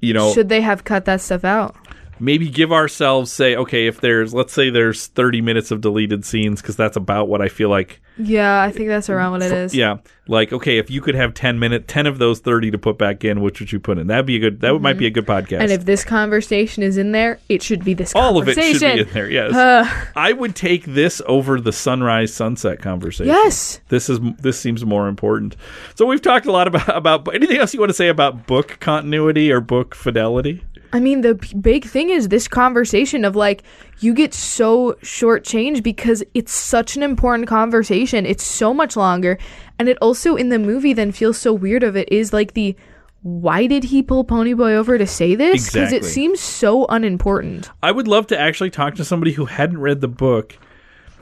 You 0.00 0.12
know, 0.12 0.34
Should 0.34 0.48
they 0.50 0.60
have 0.60 0.84
cut 0.84 1.04
that 1.06 1.20
stuff 1.22 1.44
out? 1.44 1.74
maybe 2.22 2.50
give 2.50 2.70
ourselves 2.70 3.32
say 3.32 3.56
okay 3.56 3.86
if 3.86 4.02
there's 4.02 4.34
let's 4.34 4.52
say 4.52 4.68
there's 4.68 5.06
30 5.06 5.40
minutes 5.40 5.70
of 5.70 5.80
deleted 5.80 6.22
scenes 6.22 6.60
because 6.60 6.76
that's 6.76 6.98
about 6.98 7.28
what 7.28 7.40
i 7.40 7.48
feel 7.48 7.70
like 7.70 7.98
Yeah, 8.22 8.62
I 8.62 8.70
think 8.70 8.88
that's 8.88 9.08
around 9.10 9.32
what 9.32 9.42
it 9.42 9.52
is. 9.52 9.74
yeah. 9.74 9.98
Like 10.28 10.52
okay 10.52 10.78
if 10.78 10.90
you 10.90 11.00
could 11.00 11.16
have 11.16 11.34
10 11.34 11.58
minute 11.58 11.88
10 11.88 12.06
of 12.06 12.18
those 12.18 12.38
30 12.38 12.70
to 12.70 12.78
put 12.78 12.98
back 12.98 13.24
in 13.24 13.40
which 13.40 13.58
would 13.58 13.72
you 13.72 13.80
put 13.80 13.98
in? 13.98 14.06
That'd 14.06 14.26
be 14.26 14.36
a 14.36 14.38
good 14.38 14.60
that 14.60 14.78
might 14.80 14.96
be 14.98 15.06
a 15.06 15.10
good 15.10 15.26
podcast. 15.26 15.46
Mm-hmm. 15.46 15.62
And 15.62 15.72
if 15.72 15.84
this 15.84 16.04
conversation 16.04 16.84
is 16.84 16.96
in 16.96 17.10
there, 17.12 17.40
it 17.48 17.62
should 17.62 17.84
be 17.84 17.94
this 17.94 18.14
all 18.14 18.38
of 18.38 18.48
it 18.48 18.54
should 18.54 18.80
be 18.80 19.00
in 19.00 19.08
there 19.12 19.28
yes. 19.28 19.54
Uh, 19.54 19.88
i 20.14 20.32
would 20.32 20.54
take 20.54 20.84
this 20.84 21.20
over 21.26 21.60
the 21.60 21.72
sunrise 21.72 22.32
sunset 22.32 22.80
conversation. 22.80 23.26
Yes. 23.26 23.80
this 23.88 24.08
is 24.08 24.20
this 24.38 24.60
seems 24.60 24.84
more 24.84 25.08
important. 25.08 25.56
So 25.96 26.06
we've 26.06 26.22
talked 26.22 26.46
a 26.46 26.52
lot 26.52 26.68
about 26.68 26.96
about 26.96 27.34
anything 27.34 27.56
else 27.56 27.74
you 27.74 27.80
want 27.80 27.90
to 27.90 27.94
say 27.94 28.08
about 28.08 28.46
book 28.46 28.78
continuity 28.80 29.50
or 29.50 29.60
book 29.60 29.94
fidelity 29.94 30.62
I 30.92 31.00
mean, 31.00 31.20
the 31.20 31.36
p- 31.36 31.56
big 31.56 31.84
thing 31.84 32.10
is 32.10 32.28
this 32.28 32.48
conversation 32.48 33.24
of 33.24 33.36
like, 33.36 33.62
you 34.00 34.12
get 34.12 34.34
so 34.34 34.94
shortchanged 35.02 35.82
because 35.82 36.22
it's 36.34 36.52
such 36.52 36.96
an 36.96 37.02
important 37.02 37.48
conversation. 37.48 38.26
It's 38.26 38.44
so 38.44 38.74
much 38.74 38.96
longer. 38.96 39.38
And 39.78 39.88
it 39.88 39.96
also, 40.00 40.36
in 40.36 40.48
the 40.48 40.58
movie, 40.58 40.92
then 40.92 41.12
feels 41.12 41.38
so 41.38 41.52
weird 41.52 41.82
of 41.82 41.96
it 41.96 42.10
is 42.10 42.32
like 42.32 42.54
the, 42.54 42.74
why 43.22 43.66
did 43.66 43.84
he 43.84 44.02
pull 44.02 44.24
Ponyboy 44.24 44.72
over 44.72 44.96
to 44.98 45.06
say 45.06 45.34
this? 45.34 45.66
Because 45.66 45.92
it 45.92 46.04
seems 46.04 46.40
so 46.40 46.86
unimportant. 46.86 47.70
I 47.82 47.92
would 47.92 48.08
love 48.08 48.26
to 48.28 48.38
actually 48.38 48.70
talk 48.70 48.94
to 48.96 49.04
somebody 49.04 49.32
who 49.32 49.44
hadn't 49.44 49.78
read 49.78 50.00
the 50.00 50.08
book, 50.08 50.56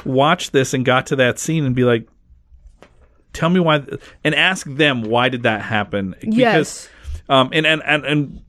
watched 0.04 0.52
this, 0.52 0.74
and 0.74 0.84
got 0.84 1.06
to 1.08 1.16
that 1.16 1.40
scene 1.40 1.64
and 1.64 1.74
be 1.74 1.82
like, 1.84 2.08
"Tell 3.32 3.50
me 3.50 3.58
why," 3.58 3.84
and 4.22 4.34
ask 4.34 4.64
them 4.66 5.02
why 5.02 5.28
did 5.28 5.42
that 5.42 5.60
happen? 5.60 6.14
Yes. 6.22 6.88
um, 7.28 7.50
and 7.52 7.66
and 7.66 7.82
and 7.84 8.04
and 8.04 8.42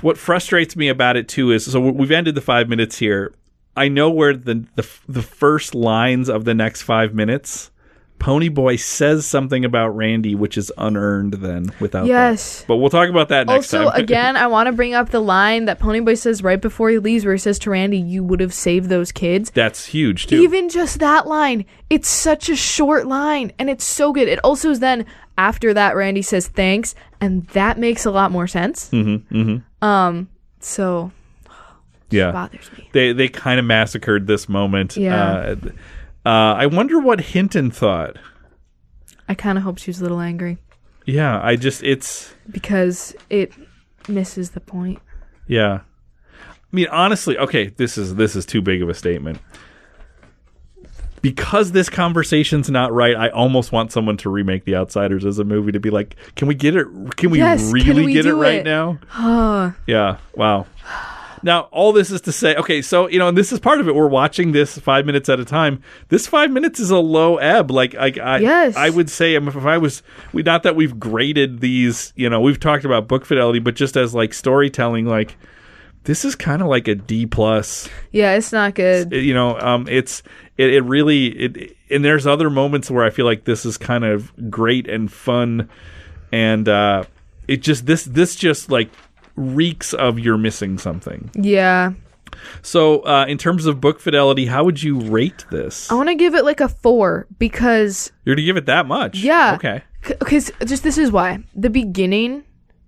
what 0.00 0.16
frustrates 0.18 0.76
me 0.76 0.88
about 0.88 1.16
it 1.16 1.28
too 1.28 1.50
is 1.52 1.70
so 1.70 1.80
we've 1.80 2.10
ended 2.10 2.34
the 2.34 2.40
five 2.40 2.68
minutes 2.68 2.98
here. 2.98 3.32
I 3.76 3.88
know 3.88 4.10
where 4.10 4.34
the 4.34 4.64
the 4.76 4.88
the 5.08 5.22
first 5.22 5.74
lines 5.74 6.28
of 6.28 6.44
the 6.44 6.54
next 6.54 6.82
five 6.82 7.14
minutes. 7.14 7.70
Ponyboy 8.18 8.78
says 8.78 9.24
something 9.24 9.64
about 9.64 9.96
Randy, 9.96 10.34
which 10.34 10.58
is 10.58 10.70
unearned. 10.76 11.34
Then 11.34 11.72
without 11.80 12.02
that. 12.02 12.08
Yes. 12.08 12.66
but 12.68 12.76
we'll 12.76 12.90
talk 12.90 13.08
about 13.08 13.30
that 13.30 13.46
next 13.46 13.72
Also, 13.72 13.78
time. 13.78 13.86
Also, 13.88 13.98
again, 14.02 14.36
I 14.36 14.46
want 14.46 14.66
to 14.66 14.72
bring 14.72 14.92
up 14.92 15.08
the 15.08 15.20
line 15.20 15.64
that 15.64 15.80
Ponyboy 15.80 16.18
says 16.18 16.42
right 16.42 16.60
before 16.60 16.90
he 16.90 16.98
leaves, 16.98 17.24
where 17.24 17.32
he 17.32 17.38
says 17.38 17.58
to 17.60 17.70
Randy, 17.70 17.96
"You 17.98 18.22
would 18.22 18.40
have 18.40 18.52
saved 18.52 18.90
those 18.90 19.10
kids." 19.10 19.50
that's 19.50 19.86
huge 19.86 20.26
too. 20.26 20.36
Even 20.42 20.68
just 20.68 20.98
that 20.98 21.26
line, 21.26 21.64
it's 21.88 22.08
such 22.10 22.50
a 22.50 22.56
short 22.56 23.06
line, 23.06 23.52
and 23.58 23.70
it's 23.70 23.84
so 23.84 24.12
good. 24.12 24.28
It 24.28 24.38
also 24.44 24.70
is 24.70 24.80
then 24.80 25.06
after 25.40 25.72
that, 25.72 25.96
Randy 25.96 26.20
says 26.20 26.48
thanks, 26.48 26.94
and 27.20 27.46
that 27.48 27.78
makes 27.78 28.04
a 28.04 28.10
lot 28.10 28.30
more 28.30 28.46
sense. 28.46 28.90
Mm-hmm. 28.90 29.34
mm-hmm. 29.34 29.84
Um. 29.84 30.28
So 30.60 31.10
yeah, 32.10 32.30
bothers 32.30 32.70
me. 32.76 32.88
they 32.92 33.12
they 33.12 33.28
kind 33.28 33.58
of 33.58 33.64
massacred 33.64 34.26
this 34.26 34.48
moment. 34.48 34.96
Yeah. 34.96 35.24
Uh, 35.24 35.56
uh, 36.26 36.54
I 36.54 36.66
wonder 36.66 36.98
what 37.00 37.20
Hinton 37.20 37.70
thought. 37.70 38.16
I 39.26 39.34
kind 39.34 39.56
of 39.56 39.64
hope 39.64 39.78
she 39.78 39.90
was 39.90 40.00
a 40.00 40.02
little 40.02 40.20
angry 40.20 40.58
Yeah, 41.06 41.40
I 41.40 41.56
just 41.56 41.82
it's 41.82 42.34
because 42.50 43.14
it 43.30 43.52
misses 44.08 44.50
the 44.50 44.60
point. 44.60 44.98
yeah. 45.46 45.80
I 46.72 46.76
mean, 46.76 46.86
honestly, 46.92 47.36
okay, 47.38 47.68
this 47.68 47.96
is 47.98 48.14
this 48.16 48.36
is 48.36 48.44
too 48.44 48.60
big 48.62 48.82
of 48.82 48.88
a 48.88 48.94
statement. 48.94 49.40
Because 51.22 51.72
this 51.72 51.88
conversation's 51.90 52.70
not 52.70 52.92
right, 52.92 53.14
I 53.14 53.28
almost 53.28 53.72
want 53.72 53.92
someone 53.92 54.16
to 54.18 54.30
remake 54.30 54.64
The 54.64 54.74
Outsiders 54.74 55.24
as 55.24 55.38
a 55.38 55.44
movie 55.44 55.72
to 55.72 55.80
be 55.80 55.90
like, 55.90 56.16
can 56.34 56.48
we 56.48 56.54
get 56.54 56.74
it? 56.76 56.86
Can 57.16 57.30
we 57.30 57.38
Yes, 57.38 57.62
can 57.64 57.72
really 57.72 58.06
we 58.06 58.12
get 58.12 58.26
it 58.26 58.34
right 58.34 58.54
it? 58.54 58.64
now? 58.64 58.98
Yeah. 59.86 60.16
Wow. 60.34 60.66
Now, 61.42 61.62
all 61.72 61.92
this 61.92 62.10
is 62.10 62.20
to 62.22 62.32
say, 62.32 62.54
okay, 62.56 62.82
so 62.82 63.08
you 63.08 63.18
know, 63.18 63.28
and 63.28 63.36
this 63.36 63.50
is 63.50 63.58
part 63.58 63.80
of 63.80 63.88
it. 63.88 63.94
We're 63.94 64.06
watching 64.08 64.52
this 64.52 64.78
five 64.78 65.06
minutes 65.06 65.28
at 65.30 65.40
a 65.40 65.44
time. 65.44 65.82
This 66.08 66.26
five 66.26 66.50
minutes 66.50 66.78
is 66.78 66.90
a 66.90 66.98
low 66.98 67.38
ebb. 67.38 67.70
Like, 67.70 67.94
I, 67.94 68.12
I, 68.22 68.38
Yes. 68.38 68.76
I 68.76 68.90
would 68.90 69.08
say, 69.08 69.36
um, 69.36 69.48
if 69.48 69.56
I 69.56 69.78
was, 69.78 70.02
we 70.34 70.42
not 70.42 70.64
that 70.64 70.76
we've 70.76 71.00
graded 71.00 71.60
these. 71.60 72.12
You 72.14 72.28
know, 72.28 72.40
we've 72.42 72.60
talked 72.60 72.84
about 72.84 73.08
book 73.08 73.24
fidelity, 73.24 73.58
but 73.58 73.74
just 73.74 73.96
as 73.96 74.14
like 74.14 74.34
storytelling, 74.34 75.06
like 75.06 75.36
this 76.04 76.24
is 76.24 76.34
kind 76.34 76.62
of 76.62 76.68
like 76.68 76.88
a 76.88 76.94
D 76.94 77.26
plus. 77.26 77.88
yeah, 78.10 78.34
it's 78.34 78.52
not 78.52 78.74
good. 78.74 79.12
It- 79.12 79.24
you 79.24 79.34
know, 79.34 79.58
um, 79.58 79.86
it's 79.88 80.22
it, 80.56 80.72
it 80.74 80.80
really 80.82 81.26
it, 81.26 81.76
and 81.90 82.04
there's 82.04 82.26
other 82.26 82.50
moments 82.50 82.90
where 82.90 83.04
I 83.04 83.10
feel 83.10 83.26
like 83.26 83.44
this 83.44 83.64
is 83.66 83.76
kind 83.76 84.04
of 84.04 84.32
great 84.50 84.88
and 84.88 85.10
fun, 85.12 85.68
and 86.32 86.68
uh, 86.68 87.04
it 87.48 87.58
just 87.62 87.86
this 87.86 88.04
this 88.04 88.34
just 88.36 88.70
like 88.70 88.90
reeks 89.36 89.92
of 89.94 90.18
you're 90.18 90.38
missing 90.38 90.76
something. 90.78 91.30
Yeah, 91.34 91.92
So, 92.62 93.00
uh, 93.00 93.24
in 93.28 93.38
terms 93.38 93.66
of 93.66 93.80
book 93.80 94.00
fidelity, 94.00 94.46
how 94.46 94.64
would 94.64 94.82
you 94.82 95.00
rate 95.00 95.44
this? 95.50 95.90
I 95.90 95.94
want 95.94 96.08
to 96.10 96.14
give 96.14 96.34
it 96.34 96.44
like 96.44 96.60
a 96.60 96.68
four 96.68 97.26
because 97.38 98.12
You're 98.24 98.34
going 98.34 98.42
to 98.42 98.46
give 98.46 98.56
it 98.56 98.66
that 98.66 98.86
much? 98.86 99.18
Yeah. 99.18 99.54
Okay. 99.54 99.82
because 100.02 100.50
just 100.66 100.82
this 100.82 100.98
is 100.98 101.10
why 101.12 101.38
the 101.54 101.70
beginning 101.70 102.44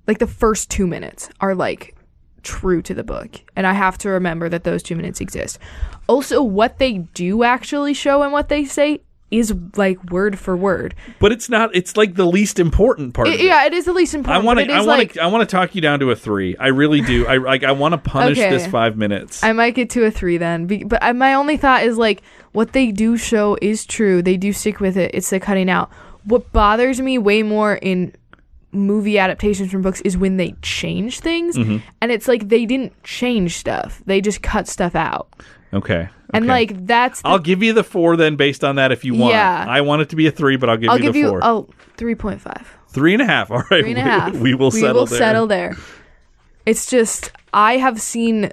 like 0.06 0.18
the 0.18 0.26
first 0.26 0.70
two 0.70 0.86
minutes 0.86 1.28
are 1.40 1.54
like 1.54 1.94
true 2.42 2.82
to 2.82 2.94
the 2.94 3.04
book 3.04 3.40
and 3.56 3.66
i 3.66 3.72
have 3.72 3.96
to 3.98 4.08
remember 4.08 4.48
that 4.48 4.64
those 4.64 4.82
two 4.82 4.96
minutes 4.96 5.20
exist 5.20 5.58
also 6.08 6.42
what 6.42 6.78
they 6.78 6.98
do 7.14 7.42
actually 7.44 7.94
show 7.94 8.22
and 8.22 8.32
what 8.32 8.48
they 8.48 8.64
say 8.64 9.00
is 9.30 9.54
like 9.76 10.02
word 10.10 10.38
for 10.38 10.54
word 10.54 10.94
But 11.18 11.32
it's 11.32 11.48
not. 11.48 11.74
It's 11.74 11.96
like 11.96 12.16
the 12.16 12.26
least 12.26 12.58
important 12.58 13.14
part. 13.14 13.28
It- 13.28 13.34
of 13.36 13.40
it. 13.40 13.44
yeah 13.46 13.64
it 13.64 13.72
is 13.72 13.86
the 13.86 13.92
least 13.94 14.14
I 14.14 14.18
important 14.18 14.44
want 14.44 14.58
to. 14.58 14.70
I 14.70 14.76
want 14.76 14.86
like 14.88 15.12
to. 15.14 15.22
I 15.22 15.26
want 15.28 15.48
to 15.48 15.56
talk 15.56 15.74
you 15.74 15.80
down 15.80 16.00
to 16.00 16.10
a 16.10 16.14
three. 16.14 16.54
I 16.58 16.66
really 16.66 17.00
do. 17.00 17.26
I 17.26 17.38
like. 17.38 17.64
I 17.64 17.72
want 17.72 17.92
to 17.92 17.98
punish 17.98 18.36
Okay. 18.38 18.50
this 18.50 18.66
five 18.66 18.98
minutes. 18.98 19.42
i 19.42 19.52
might 19.54 19.74
get 19.74 19.88
to 19.90 20.04
a 20.04 20.10
three 20.10 20.36
then 20.36 20.66
but 20.86 21.02
I, 21.02 21.12
my 21.12 21.32
only 21.32 21.56
thought 21.56 21.82
is 21.82 21.96
like 21.96 22.20
what 22.52 22.74
they 22.74 22.92
do 22.92 23.16
show 23.16 23.56
is 23.62 23.86
true 23.86 24.20
they 24.20 24.36
do 24.36 24.52
stick 24.52 24.80
with 24.80 24.98
it 24.98 25.12
it's 25.14 25.30
the 25.30 25.40
cutting 25.40 25.70
out 25.70 25.90
what 26.24 26.52
bothers 26.52 27.00
me 27.00 27.16
way 27.16 27.42
more 27.42 27.76
in 27.76 28.14
movie 28.72 29.18
adaptations 29.18 29.70
from 29.70 29.82
books 29.82 30.00
is 30.00 30.16
when 30.16 30.36
they 30.38 30.52
change 30.62 31.20
things 31.20 31.56
Mm-hmm. 31.58 31.76
and 32.00 32.10
it's 32.10 32.26
like 32.26 32.48
they 32.48 32.64
didn't 32.66 32.92
change 33.04 33.56
stuff 33.58 34.02
they 34.06 34.20
just 34.20 34.42
cut 34.42 34.66
stuff 34.66 34.94
out 34.94 35.28
Okay. 35.74 36.08
and 36.34 36.44
okay. 36.44 36.52
like 36.52 36.86
that's 36.86 37.20
the, 37.22 37.28
I'll 37.28 37.38
give 37.38 37.62
you 37.62 37.72
the 37.74 37.84
four 37.84 38.16
then, 38.16 38.36
based 38.36 38.62
on 38.64 38.76
that, 38.76 38.92
if 38.92 39.04
you 39.06 39.14
want. 39.14 39.32
Yeah. 39.34 39.64
I 39.68 39.80
want 39.82 40.02
it 40.02 40.10
to 40.10 40.16
be 40.16 40.26
a 40.26 40.30
three, 40.30 40.56
but 40.56 40.68
I'll 40.68 40.76
give 40.76 40.90
I'll 40.90 40.96
you 40.98 41.02
give 41.04 41.12
the 41.14 41.18
you 41.20 41.28
four. 41.28 41.40
oh 41.42 41.68
3.5 41.96 42.66
Three 42.88 43.14
and 43.14 43.22
a 43.22 43.26
half. 43.26 43.50
All 43.50 43.58
right. 43.70 43.82
three 43.82 43.92
and 43.92 44.00
a 44.00 44.02
we, 44.04 44.08
half 44.10 44.34
we 44.36 44.54
will 44.54 44.70
settle 44.70 44.88
we 44.88 44.92
will 45.00 45.06
there. 45.06 45.18
settle 45.18 45.46
there 45.46 45.76
it's 46.66 46.88
just 46.90 47.32
i 47.52 47.76
have 47.78 48.00
seen 48.00 48.50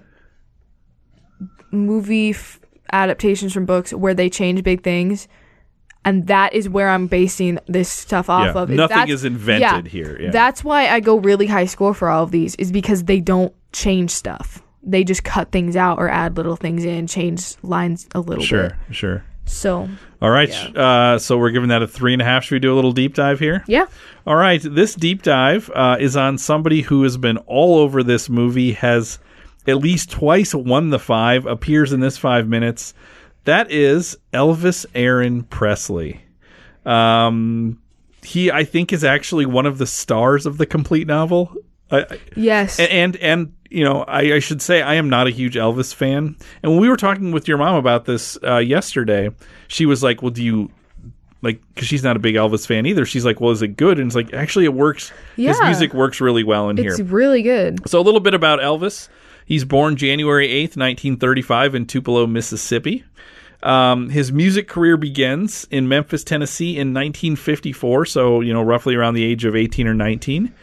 movie 1.72 2.32
f- 2.32 2.60
adaptations 2.92 3.54
from 3.54 3.66
books 3.66 3.94
where 3.94 4.14
they 4.14 4.30
change 4.30 4.64
big 4.64 4.82
things 4.84 5.28
and 6.06 6.28
that 6.28 6.54
is 6.54 6.68
where 6.70 6.90
i'm 6.90 7.08
basing 7.08 7.60
this 7.68 7.92
stuff 7.92 8.30
off 8.30 8.56
Yeah, 8.56 8.62
of 8.62 8.70
nothing 8.70 8.98
That's- 8.98 9.10
is 9.10 9.26
invented 9.26 9.88
here, 9.88 10.18
yeah. 10.20 10.32
that's 10.32 10.64
why 10.64 10.88
i 10.88 11.00
go 11.00 11.18
really 11.18 11.48
high 11.48 11.66
score 11.66 11.94
for 11.94 12.10
all 12.10 12.24
of 12.24 12.32
these 12.32 12.56
is 12.56 12.72
because 12.72 13.04
they 13.06 13.20
don't 13.20 13.54
change 13.74 14.12
stuff 14.12 14.62
they 14.82 15.04
just 15.04 15.24
cut 15.24 15.52
things 15.52 15.76
out 15.76 16.00
or 16.00 16.08
add 16.10 16.38
little 16.38 16.56
things 16.56 16.86
in 16.86 17.06
change 17.08 17.56
lines 17.64 18.08
a 18.16 18.20
little 18.22 18.44
Sure. 18.44 18.70
bit 18.88 18.96
Sure. 18.96 19.24
so 19.46 19.90
All 20.22 20.30
right. 20.30 20.50
Uh, 20.76 21.18
so 21.20 21.38
we're 21.38 21.52
giving 21.52 21.70
that 21.70 21.82
a 21.82 21.88
three 21.88 22.12
and 22.14 22.22
a 22.22 22.26
half. 22.26 22.44
Should 22.44 22.56
we 22.56 22.60
do 22.60 22.74
a 22.74 22.76
little 22.76 22.92
deep 22.94 23.14
dive 23.14 23.40
here? 23.40 23.64
yeah 23.68 23.86
All 24.26 24.36
right, 24.36 24.62
this 24.62 24.96
deep 24.96 25.22
dive 25.22 25.70
uh, 25.76 25.98
is 26.00 26.16
on 26.18 26.38
somebody 26.38 26.82
who 26.82 27.04
has 27.04 27.18
been 27.18 27.38
all 27.40 27.78
over 27.78 28.04
this 28.04 28.30
movie, 28.30 28.72
has 28.74 29.20
at 29.68 29.78
least 29.78 30.12
twice 30.12 30.54
won 30.56 30.90
the 30.92 31.00
five, 31.00 31.46
appears 31.46 31.92
in 31.94 32.00
this 32.00 32.18
five 32.18 32.48
minutes. 32.48 32.94
That 33.46 33.72
is 33.72 34.18
Elvis 34.34 34.86
Aaron 34.94 35.44
Presley. 35.44 36.22
Um, 36.86 37.82
he, 38.24 38.52
I 38.52 38.64
think, 38.64 38.92
is 38.94 39.04
actually 39.04 39.46
one 39.46 39.66
of 39.66 39.78
the 39.78 39.88
stars 39.88 40.46
of 40.46 40.58
the 40.58 40.66
complete 40.66 41.08
novel. 41.08 41.54
I, 41.92 42.06
yes 42.36 42.80
and, 42.80 42.92
and 42.92 43.16
and 43.16 43.54
you 43.72 43.84
know 43.84 44.04
I, 44.04 44.36
I 44.36 44.40
should 44.40 44.62
say 44.62 44.84
I 44.84 44.94
am 44.94 45.10
not 45.10 45.26
a 45.26 45.32
huge 45.32 45.56
Elvis 45.56 45.92
fan. 45.92 46.36
And 46.62 46.72
when 46.72 46.80
we 46.80 46.88
were 46.88 46.98
talking 46.98 47.32
with 47.32 47.48
your 47.48 47.58
mom 47.58 47.78
about 47.78 48.06
this 48.06 48.38
uh, 48.44 48.58
yesterday, 48.58 49.32
she 49.68 49.88
was 49.88 50.04
like, 50.04 50.22
"Well, 50.22 50.30
do 50.30 50.44
you 50.44 50.70
like?" 51.42 51.60
Because 51.74 51.88
she's 51.88 52.04
not 52.04 52.16
a 52.16 52.20
big 52.20 52.36
Elvis 52.36 52.68
fan 52.68 52.86
either. 52.86 53.06
She's 53.08 53.26
like, 53.26 53.42
"Well, 53.42 53.50
is 53.50 53.64
it 53.64 53.76
good?" 53.76 53.98
And 53.98 54.06
it's 54.06 54.16
like, 54.16 54.32
actually, 54.34 54.66
it 54.66 54.74
works. 54.76 55.12
Yeah. 55.36 55.50
His 55.50 55.62
music 55.64 55.96
works 55.96 56.22
really 56.22 56.44
well 56.44 56.70
in 56.70 56.78
here. 56.78 56.92
it's 56.92 57.00
really 57.00 57.42
good 57.42 57.90
So 57.90 58.00
a 58.00 58.04
little 58.04 58.20
bit 58.20 58.36
about 58.36 58.60
Elvis. 58.60 59.10
He's 59.50 59.66
born 59.66 59.96
January 59.96 60.48
8th, 60.48 60.78
1935 60.78 61.74
in 61.74 61.86
Tupelo, 61.88 62.28
Mississippi. 62.28 63.04
Um, 63.64 64.10
his 64.10 64.32
music 64.32 64.68
career 64.68 64.96
begins 64.96 65.68
in 65.72 65.88
Memphis, 65.88 66.24
Tennessee 66.24 66.74
in 66.74 66.94
1954, 66.94 68.06
so, 68.06 68.42
you 68.42 68.54
know, 68.54 68.62
roughly 68.62 68.94
around 68.94 69.16
the 69.16 69.24
age 69.24 69.46
of 69.46 69.56
18 69.56 69.88
or 69.88 69.96
19. 69.96 70.54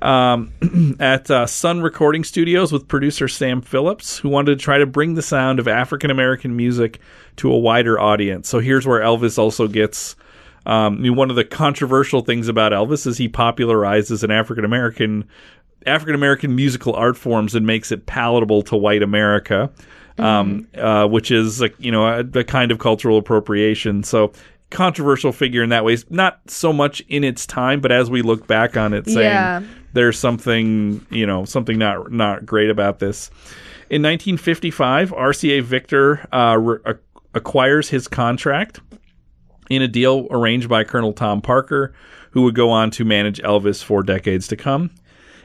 Um, 0.00 0.96
at 1.00 1.30
uh, 1.30 1.44
Sun 1.44 1.82
Recording 1.82 2.24
Studios 2.24 2.72
with 2.72 2.88
producer 2.88 3.28
Sam 3.28 3.60
Phillips, 3.60 4.16
who 4.16 4.30
wanted 4.30 4.58
to 4.58 4.64
try 4.64 4.78
to 4.78 4.86
bring 4.86 5.12
the 5.12 5.22
sound 5.22 5.58
of 5.58 5.68
African 5.68 6.10
American 6.10 6.56
music 6.56 6.98
to 7.36 7.52
a 7.52 7.58
wider 7.58 8.00
audience. 8.00 8.48
So 8.48 8.60
here's 8.60 8.86
where 8.86 9.02
Elvis 9.02 9.38
also 9.38 9.68
gets 9.68 10.16
um, 10.66 10.96
I 10.96 10.98
mean, 10.98 11.16
one 11.16 11.30
of 11.30 11.36
the 11.36 11.44
controversial 11.44 12.20
things 12.20 12.48
about 12.48 12.72
Elvis 12.72 13.06
is 13.06 13.16
he 13.16 13.28
popularizes 13.28 14.22
an 14.22 14.30
African 14.30 14.64
American 14.64 15.26
African 15.86 16.14
American 16.14 16.54
musical 16.54 16.94
art 16.94 17.16
forms 17.16 17.54
and 17.54 17.66
makes 17.66 17.90
it 17.92 18.06
palatable 18.06 18.62
to 18.62 18.76
white 18.76 19.02
America, 19.02 19.70
um, 20.18 20.66
uh, 20.76 21.06
which 21.06 21.30
is 21.30 21.62
a, 21.62 21.70
you 21.78 21.90
know 21.90 22.06
a, 22.06 22.20
a 22.38 22.44
kind 22.44 22.70
of 22.70 22.78
cultural 22.78 23.16
appropriation. 23.18 24.02
So 24.02 24.32
controversial 24.70 25.32
figure 25.32 25.62
in 25.62 25.70
that 25.70 25.84
way. 25.84 25.96
Not 26.10 26.40
so 26.46 26.72
much 26.72 27.00
in 27.08 27.24
its 27.24 27.46
time, 27.46 27.80
but 27.80 27.90
as 27.90 28.08
we 28.10 28.22
look 28.22 28.46
back 28.46 28.76
on 28.76 28.92
it, 28.94 29.06
saying 29.06 29.18
Yeah. 29.32 29.62
there's 29.94 30.18
something 30.18 31.04
you 31.10 31.26
know 31.26 31.44
something 31.44 31.78
not 31.78 32.12
not 32.12 32.46
great 32.46 32.70
about 32.70 32.98
this. 32.98 33.30
In 33.90 34.02
1955, 34.02 35.10
RCA 35.10 35.62
Victor 35.62 36.24
uh, 36.32 36.56
re- 36.60 36.94
acquires 37.34 37.88
his 37.88 38.06
contract 38.06 38.80
in 39.68 39.82
a 39.82 39.88
deal 39.88 40.28
arranged 40.30 40.68
by 40.68 40.84
Colonel 40.84 41.12
Tom 41.12 41.40
Parker, 41.40 41.92
who 42.30 42.42
would 42.42 42.54
go 42.54 42.70
on 42.70 42.90
to 42.92 43.04
manage 43.04 43.40
Elvis 43.42 43.82
for 43.82 44.02
decades 44.04 44.46
to 44.48 44.56
come. 44.56 44.90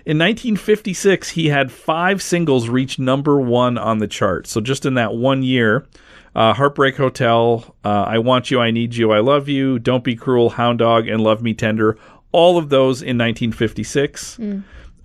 In 0.05 0.19
1956, 0.19 1.31
he 1.31 1.47
had 1.47 1.71
five 1.71 2.21
singles 2.21 2.69
reach 2.69 2.99
number 2.99 3.39
one 3.41 3.77
on 3.77 3.97
the 3.97 4.07
chart. 4.07 4.45
So 4.47 4.61
just 4.61 4.85
in 4.85 4.93
that 4.93 5.15
one 5.15 5.41
year, 5.41 5.87
uh, 6.35 6.53
Heartbreak 6.53 6.95
Hotel, 6.97 7.75
uh, 7.83 8.03
I 8.07 8.19
Want 8.19 8.51
You, 8.51 8.59
I 8.59 8.69
Need 8.71 8.95
You, 8.95 9.11
I 9.11 9.19
Love 9.19 9.49
You, 9.49 9.79
Don't 9.79 10.03
Be 10.03 10.15
Cruel, 10.15 10.51
Hound 10.51 10.79
Dog, 10.79 11.07
and 11.07 11.21
Love 11.23 11.41
Me 11.41 11.53
Tender, 11.53 11.97
all 12.31 12.57
of 12.57 12.69
those 12.69 13.01
in 13.01 13.17
1956. 13.17 14.39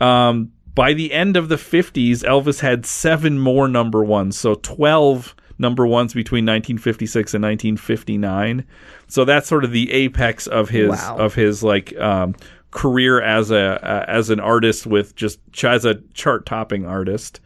Um, 0.00 0.52
by 0.74 0.92
the 0.92 1.12
end 1.12 1.36
of 1.36 1.48
the 1.48 1.56
50s, 1.56 2.18
Elvis 2.24 2.60
had 2.60 2.84
seven 2.84 3.38
more 3.38 3.68
number 3.68 4.04
ones, 4.04 4.36
so 4.38 4.54
12 4.56 5.34
number 5.58 5.86
ones 5.86 6.14
between 6.14 6.44
1956 6.46 7.34
and 7.34 7.42
1959. 7.42 8.64
So 9.08 9.24
that's 9.24 9.46
sort 9.48 9.64
of 9.64 9.72
the 9.72 9.90
apex 9.92 10.46
of 10.46 10.70
his 10.70 10.88
Wow. 10.90 11.16
of 11.18 11.34
his 11.34 11.62
like 11.62 11.96
um, 11.98 12.34
career 12.70 13.20
as 13.20 13.50
a 13.50 13.84
uh, 13.84 14.04
as 14.08 14.30
an 14.30 14.40
artist 14.40 14.86
with 14.86 15.14
just 15.16 15.40
as 15.64 15.84
a 15.84 15.96
chart 16.14 16.46
topping 16.46 16.86
artist. 16.86 17.40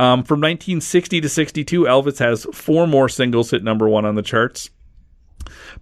Um, 0.00 0.22
from 0.22 0.40
1960 0.40 1.20
to 1.22 1.28
62, 1.28 1.82
Elvis 1.82 2.18
has 2.18 2.46
four 2.52 2.86
more 2.86 3.08
singles 3.08 3.50
hit 3.50 3.64
number 3.64 3.88
one 3.88 4.04
on 4.04 4.14
the 4.14 4.22
charts. 4.22 4.70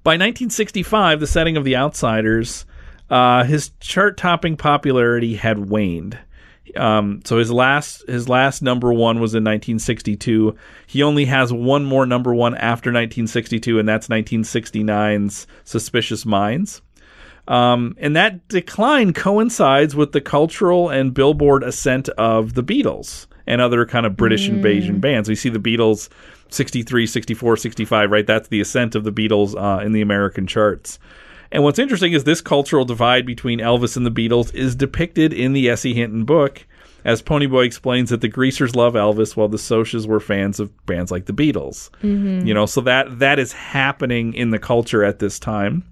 By 0.03 0.13
1965, 0.13 1.21
the 1.21 1.27
setting 1.27 1.57
of 1.57 1.65
The 1.65 1.77
Outsiders, 1.77 2.65
uh, 3.11 3.45
his 3.45 3.71
chart-topping 3.81 4.57
popularity 4.57 5.37
had 5.37 5.69
waned. 5.69 6.19
Um, 6.75 7.23
so 7.25 7.39
his 7.39 7.51
last 7.51 8.07
his 8.09 8.29
last 8.29 8.61
number 8.61 8.93
one 8.93 9.21
was 9.21 9.35
in 9.35 9.45
1962. 9.45 10.57
He 10.87 11.03
only 11.03 11.25
has 11.27 11.53
one 11.53 11.85
more 11.85 12.07
number 12.07 12.35
one 12.35 12.55
after 12.57 12.91
1962, 12.91 13.79
and 13.79 13.89
that's 13.89 14.09
1969's 14.09 15.47
"Suspicious 15.65 16.27
Minds." 16.27 16.83
Um, 17.49 17.97
and 17.99 18.17
that 18.17 18.49
decline 18.49 19.13
coincides 19.13 19.95
with 19.95 20.13
the 20.13 20.21
cultural 20.21 20.89
and 20.89 21.15
billboard 21.15 21.63
ascent 21.63 22.09
of 22.11 22.55
the 22.55 22.65
Beatles 22.65 23.27
and 23.47 23.61
other 23.61 23.87
kind 23.87 24.07
of 24.07 24.17
British 24.17 24.49
invasion 24.49 24.99
bands. 25.01 25.29
We 25.29 25.37
see 25.37 25.49
the 25.49 25.61
Beatles 25.61 26.09
63, 26.51 27.07
64, 27.07 27.57
65, 27.57 28.11
right? 28.11 28.27
That's 28.27 28.49
the 28.49 28.61
ascent 28.61 28.95
of 28.95 29.05
the 29.05 29.13
Beatles 29.13 29.55
uh, 29.55 29.85
in 29.85 29.93
the 29.93 30.01
American 30.01 30.47
charts. 30.47 30.99
And 31.53 31.63
what's 31.63 31.79
interesting 31.79 32.13
is 32.13 32.25
this 32.25 32.41
cultural 32.41 32.85
divide 32.85 33.25
between 33.25 33.61
Elvis 33.61 33.97
and 33.97 34.05
the 34.05 34.11
Beatles 34.11 34.53
is 34.55 34.75
depicted 34.75 35.33
in 35.33 35.53
the 35.53 35.71
S.E. 35.71 35.95
Hinton 35.95 36.25
book. 36.25 36.67
As 37.05 37.23
Ponyboy 37.23 37.65
explains 37.65 38.11
that 38.11 38.21
the 38.21 38.27
Greasers 38.29 38.75
love 38.75 38.95
Elvis 38.95 39.37
while 39.37 39.47
the 39.47 39.59
Socs 39.59 40.07
were 40.09 40.19
fans 40.19 40.59
of 40.59 40.87
bands 40.87 41.13
like 41.13 41.27
the 41.27 41.33
Beatles. 41.33 41.91
You 42.49 42.53
know, 42.53 42.67
so 42.67 42.81
that 42.81 43.21
that 43.21 43.39
is 43.39 43.53
happening 43.53 44.35
in 44.35 44.51
the 44.51 44.59
culture 44.59 45.05
at 45.05 45.21
this 45.21 45.39
time. 45.39 45.85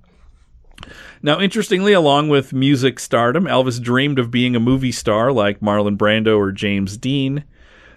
Now, 1.23 1.41
interestingly, 1.41 1.93
along 1.93 2.29
with 2.29 2.53
music 2.53 2.99
stardom, 2.99 3.45
Elvis 3.45 3.81
dreamed 3.81 4.19
of 4.19 4.31
being 4.31 4.55
a 4.55 4.61
movie 4.61 4.93
star 4.93 5.33
like 5.33 5.61
Marlon 5.61 5.97
Brando 5.97 6.37
or 6.37 6.53
James 6.53 6.97
Dean. 6.97 7.45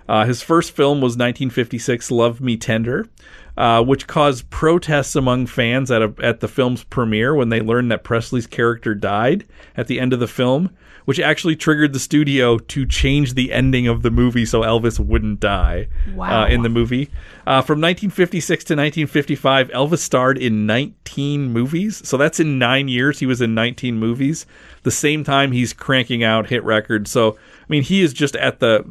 Uh, 0.08 0.26
his 0.26 0.42
first 0.42 0.72
film 0.72 1.00
was 1.00 1.18
1956 1.18 2.12
Love 2.12 2.40
Me 2.40 2.56
Tender, 2.56 3.08
uh, 3.58 3.84
which 3.84 4.08
caused 4.08 4.50
protests 4.50 5.16
among 5.16 5.48
fans 5.48 5.90
at, 5.92 6.02
a, 6.02 6.14
at 6.22 6.40
the 6.40 6.48
film's 6.48 6.84
premiere 6.84 7.34
when 7.36 7.50
they 7.50 7.60
learned 7.60 7.92
that 7.92 8.04
Presley's 8.04 8.48
character 8.48 8.94
died 8.94 9.46
at 9.76 9.88
the 9.88 10.00
end 10.00 10.14
of 10.14 10.20
the 10.20 10.28
film, 10.28 10.70
which 11.06 11.20
actually 11.20 11.56
triggered 11.56 11.92
the 11.94 12.00
studio 12.00 12.58
to 12.60 12.86
change 12.86 13.34
the 13.34 13.52
ending 13.52 13.88
of 13.88 14.04
the 14.04 14.12
movie 14.12 14.46
so 14.46 14.62
Elvis 14.62 15.00
wouldn't 15.00 15.40
die 15.40 15.88
Wow. 16.14 16.44
uh, 16.44 16.48
in 16.48 16.62
the 16.62 16.70
movie. 16.70 17.10
Uh, 17.48 17.62
from 17.62 17.80
1956 17.80 18.64
to 18.66 18.74
1955, 18.76 19.70
Elvis 19.70 20.00
starred 20.00 20.38
in 20.38 20.66
19 20.66 21.52
movies. 21.52 22.06
So 22.08 22.18
that's 22.18 22.40
in 22.40 22.60
nine 22.60 22.88
years. 22.90 23.20
He 23.20 23.26
was 23.26 23.42
in 23.42 23.56
19 23.56 23.98
movies. 23.98 24.46
The 24.84 24.92
same 24.92 25.24
time 25.24 25.52
he's 25.54 25.74
cranking 25.74 26.24
out 26.24 26.48
hit 26.50 26.64
records. 26.64 27.10
So 27.10 27.38
I 27.68 27.72
mean, 27.72 27.84
he 27.84 28.02
is 28.02 28.14
just 28.14 28.36
at 28.38 28.60
the 28.60 28.86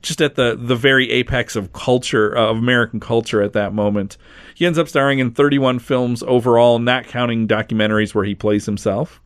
just 0.00 0.20
at 0.20 0.34
the 0.34 0.56
the 0.58 0.74
very 0.74 1.10
apex 1.10 1.54
of 1.54 1.72
culture 1.72 2.36
uh, 2.36 2.50
of 2.50 2.58
American 2.58 2.98
culture 2.98 3.42
at 3.42 3.52
that 3.52 3.72
moment. 3.72 4.16
He 4.54 4.66
ends 4.66 4.78
up 4.78 4.88
starring 4.88 5.20
in 5.20 5.30
31 5.30 5.78
films 5.78 6.22
overall, 6.24 6.78
not 6.78 7.06
counting 7.06 7.46
documentaries 7.46 8.14
where 8.14 8.24
he 8.24 8.34
plays 8.34 8.66
himself. 8.66 9.20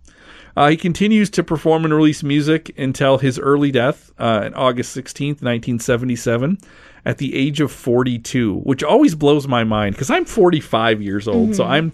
Uh, 0.56 0.68
he 0.68 0.76
continues 0.76 1.28
to 1.30 1.44
perform 1.44 1.84
and 1.84 1.92
release 1.94 2.22
music 2.22 2.76
until 2.78 3.18
his 3.18 3.38
early 3.38 3.70
death 3.70 4.10
uh, 4.18 4.42
on 4.46 4.54
August 4.54 4.96
16th, 4.96 5.42
1977, 5.42 6.56
at 7.04 7.18
the 7.18 7.34
age 7.34 7.60
of 7.60 7.70
42, 7.70 8.60
which 8.60 8.82
always 8.82 9.14
blows 9.14 9.46
my 9.46 9.64
mind 9.64 9.94
because 9.94 10.10
I'm 10.10 10.24
45 10.24 11.02
years 11.02 11.28
old. 11.28 11.54
So 11.54 11.64
I'm 11.64 11.92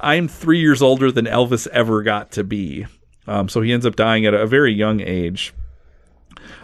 I'm 0.00 0.28
three 0.28 0.60
years 0.60 0.82
older 0.82 1.10
than 1.12 1.26
Elvis 1.26 1.66
ever 1.68 2.02
got 2.02 2.32
to 2.32 2.44
be. 2.44 2.86
Um, 3.26 3.48
so 3.48 3.60
he 3.60 3.72
ends 3.72 3.86
up 3.86 3.96
dying 3.96 4.26
at 4.26 4.34
a 4.34 4.46
very 4.46 4.72
young 4.72 5.00
age. 5.00 5.54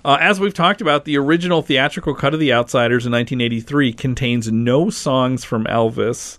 Uh, 0.09 0.17
as 0.23 0.41
we've 0.41 0.55
talked 0.55 0.81
about, 0.81 1.05
the 1.05 1.19
original 1.19 1.61
theatrical 1.61 2.15
cut 2.15 2.33
of 2.33 2.41
The 2.41 2.51
Outsiders 2.51 3.05
in 3.05 3.13
1983 3.13 3.93
contains 3.93 4.51
no 4.51 4.89
songs 4.89 5.45
from 5.45 5.67
Elvis. 5.67 6.39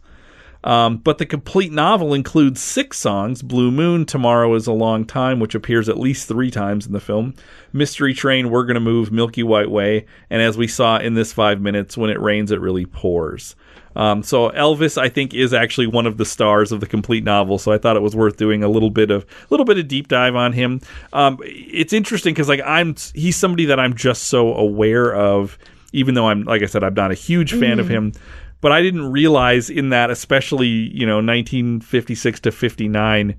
Um, 0.63 0.97
but 0.97 1.19
the 1.19 1.25
complete 1.25 1.71
novel 1.71 2.13
includes 2.13 2.61
six 2.61 2.97
songs 2.97 3.41
Blue 3.41 3.71
Moon, 3.71 4.05
Tomorrow 4.05 4.53
is 4.55 4.67
a 4.67 4.73
Long 4.73 5.05
Time, 5.05 5.39
which 5.39 5.55
appears 5.55 5.87
at 5.87 5.97
least 5.97 6.27
three 6.27 6.51
times 6.51 6.85
in 6.85 6.93
the 6.93 6.99
film, 6.99 7.33
Mystery 7.71 8.13
Train, 8.13 8.49
We're 8.49 8.65
Gonna 8.65 8.81
Move, 8.81 9.11
Milky 9.11 9.43
White 9.43 9.71
Way, 9.71 10.05
and 10.29 10.41
as 10.41 10.57
we 10.57 10.67
saw 10.67 10.97
in 10.97 11.13
this 11.13 11.31
five 11.31 11.61
minutes, 11.61 11.97
When 11.97 12.09
It 12.09 12.19
Rains, 12.19 12.51
It 12.51 12.59
Really 12.59 12.85
Pours. 12.85 13.55
Um, 13.95 14.21
so 14.23 14.49
Elvis, 14.51 14.97
I 14.97 15.09
think, 15.09 15.33
is 15.33 15.53
actually 15.53 15.87
one 15.87 16.05
of 16.05 16.17
the 16.17 16.25
stars 16.25 16.71
of 16.71 16.79
the 16.79 16.85
complete 16.85 17.23
novel. 17.23 17.57
So 17.57 17.71
I 17.71 17.77
thought 17.77 17.95
it 17.95 18.01
was 18.01 18.15
worth 18.15 18.37
doing 18.37 18.63
a 18.63 18.69
little 18.69 18.91
bit 18.91 19.11
of 19.11 19.23
a 19.23 19.47
little 19.49 19.65
bit 19.65 19.77
of 19.77 19.87
deep 19.87 20.07
dive 20.07 20.35
on 20.35 20.53
him. 20.53 20.81
Um, 21.11 21.39
it's 21.41 21.91
interesting 21.91 22.33
because 22.33 22.47
like 22.49 22.61
I'm, 22.65 22.95
he's 23.13 23.35
somebody 23.35 23.65
that 23.65 23.79
I'm 23.79 23.95
just 23.95 24.25
so 24.25 24.53
aware 24.53 25.13
of, 25.13 25.57
even 25.91 26.13
though 26.15 26.27
I'm 26.27 26.43
like 26.43 26.61
I 26.61 26.67
said, 26.67 26.83
I'm 26.83 26.93
not 26.93 27.11
a 27.11 27.15
huge 27.15 27.53
fan 27.53 27.79
of 27.79 27.89
him. 27.89 28.13
But 28.61 28.71
I 28.71 28.81
didn't 28.81 29.11
realize 29.11 29.69
in 29.69 29.89
that, 29.89 30.09
especially 30.09 30.67
you 30.67 31.05
know 31.05 31.17
1956 31.17 32.41
to 32.41 32.51
59, 32.51 33.35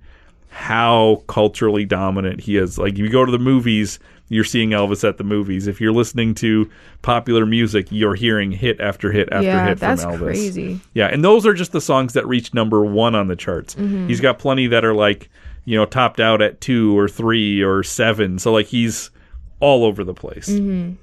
how 0.49 1.23
culturally 1.27 1.85
dominant 1.85 2.41
he 2.41 2.57
is. 2.57 2.79
Like 2.79 2.95
if 2.95 2.99
you 2.99 3.11
go 3.11 3.25
to 3.25 3.33
the 3.33 3.39
movies, 3.39 3.99
you're 4.31 4.45
seeing 4.45 4.71
Elvis 4.71 5.07
at 5.07 5.19
the 5.19 5.25
movies. 5.25 5.67
If 5.67 5.81
you're 5.81 5.93
listening 5.93 6.35
to 6.37 6.71
popular 7.03 7.45
music, 7.45 7.89
you're 7.91 8.15
hearing 8.15 8.53
hit 8.53 8.81
after 8.81 9.13
hit 9.13 9.29
after 9.33 9.47
yeah, 9.47 9.67
hit 9.67 9.79
that's 9.79 10.03
from 10.05 10.15
Elvis. 10.15 10.25
crazy. 10.25 10.81
Yeah, 10.95 11.07
and 11.07 11.25
those 11.25 11.45
are 11.45 11.53
just 11.53 11.73
the 11.73 11.81
songs 11.81 12.13
that 12.15 12.27
reach 12.27 12.55
number 12.55 12.85
one 12.85 13.15
on 13.15 13.29
the 13.29 13.37
charts. 13.37 13.75
Mm-hmm. 13.75 14.07
He's 14.07 14.21
got 14.21 14.39
plenty 14.39 14.69
that 14.69 14.85
are 14.85 14.95
like, 14.95 15.29
you 15.65 15.77
know, 15.77 15.85
topped 15.85 16.21
out 16.21 16.41
at 16.41 16.61
two 16.61 16.97
or 16.99 17.09
three 17.09 17.61
or 17.61 17.83
seven. 17.83 18.39
So 18.39 18.53
like 18.53 18.67
he's 18.67 19.11
all 19.59 19.85
over 19.85 20.05
the 20.05 20.15
place. 20.15 20.49
Mm-hmm. 20.49 20.95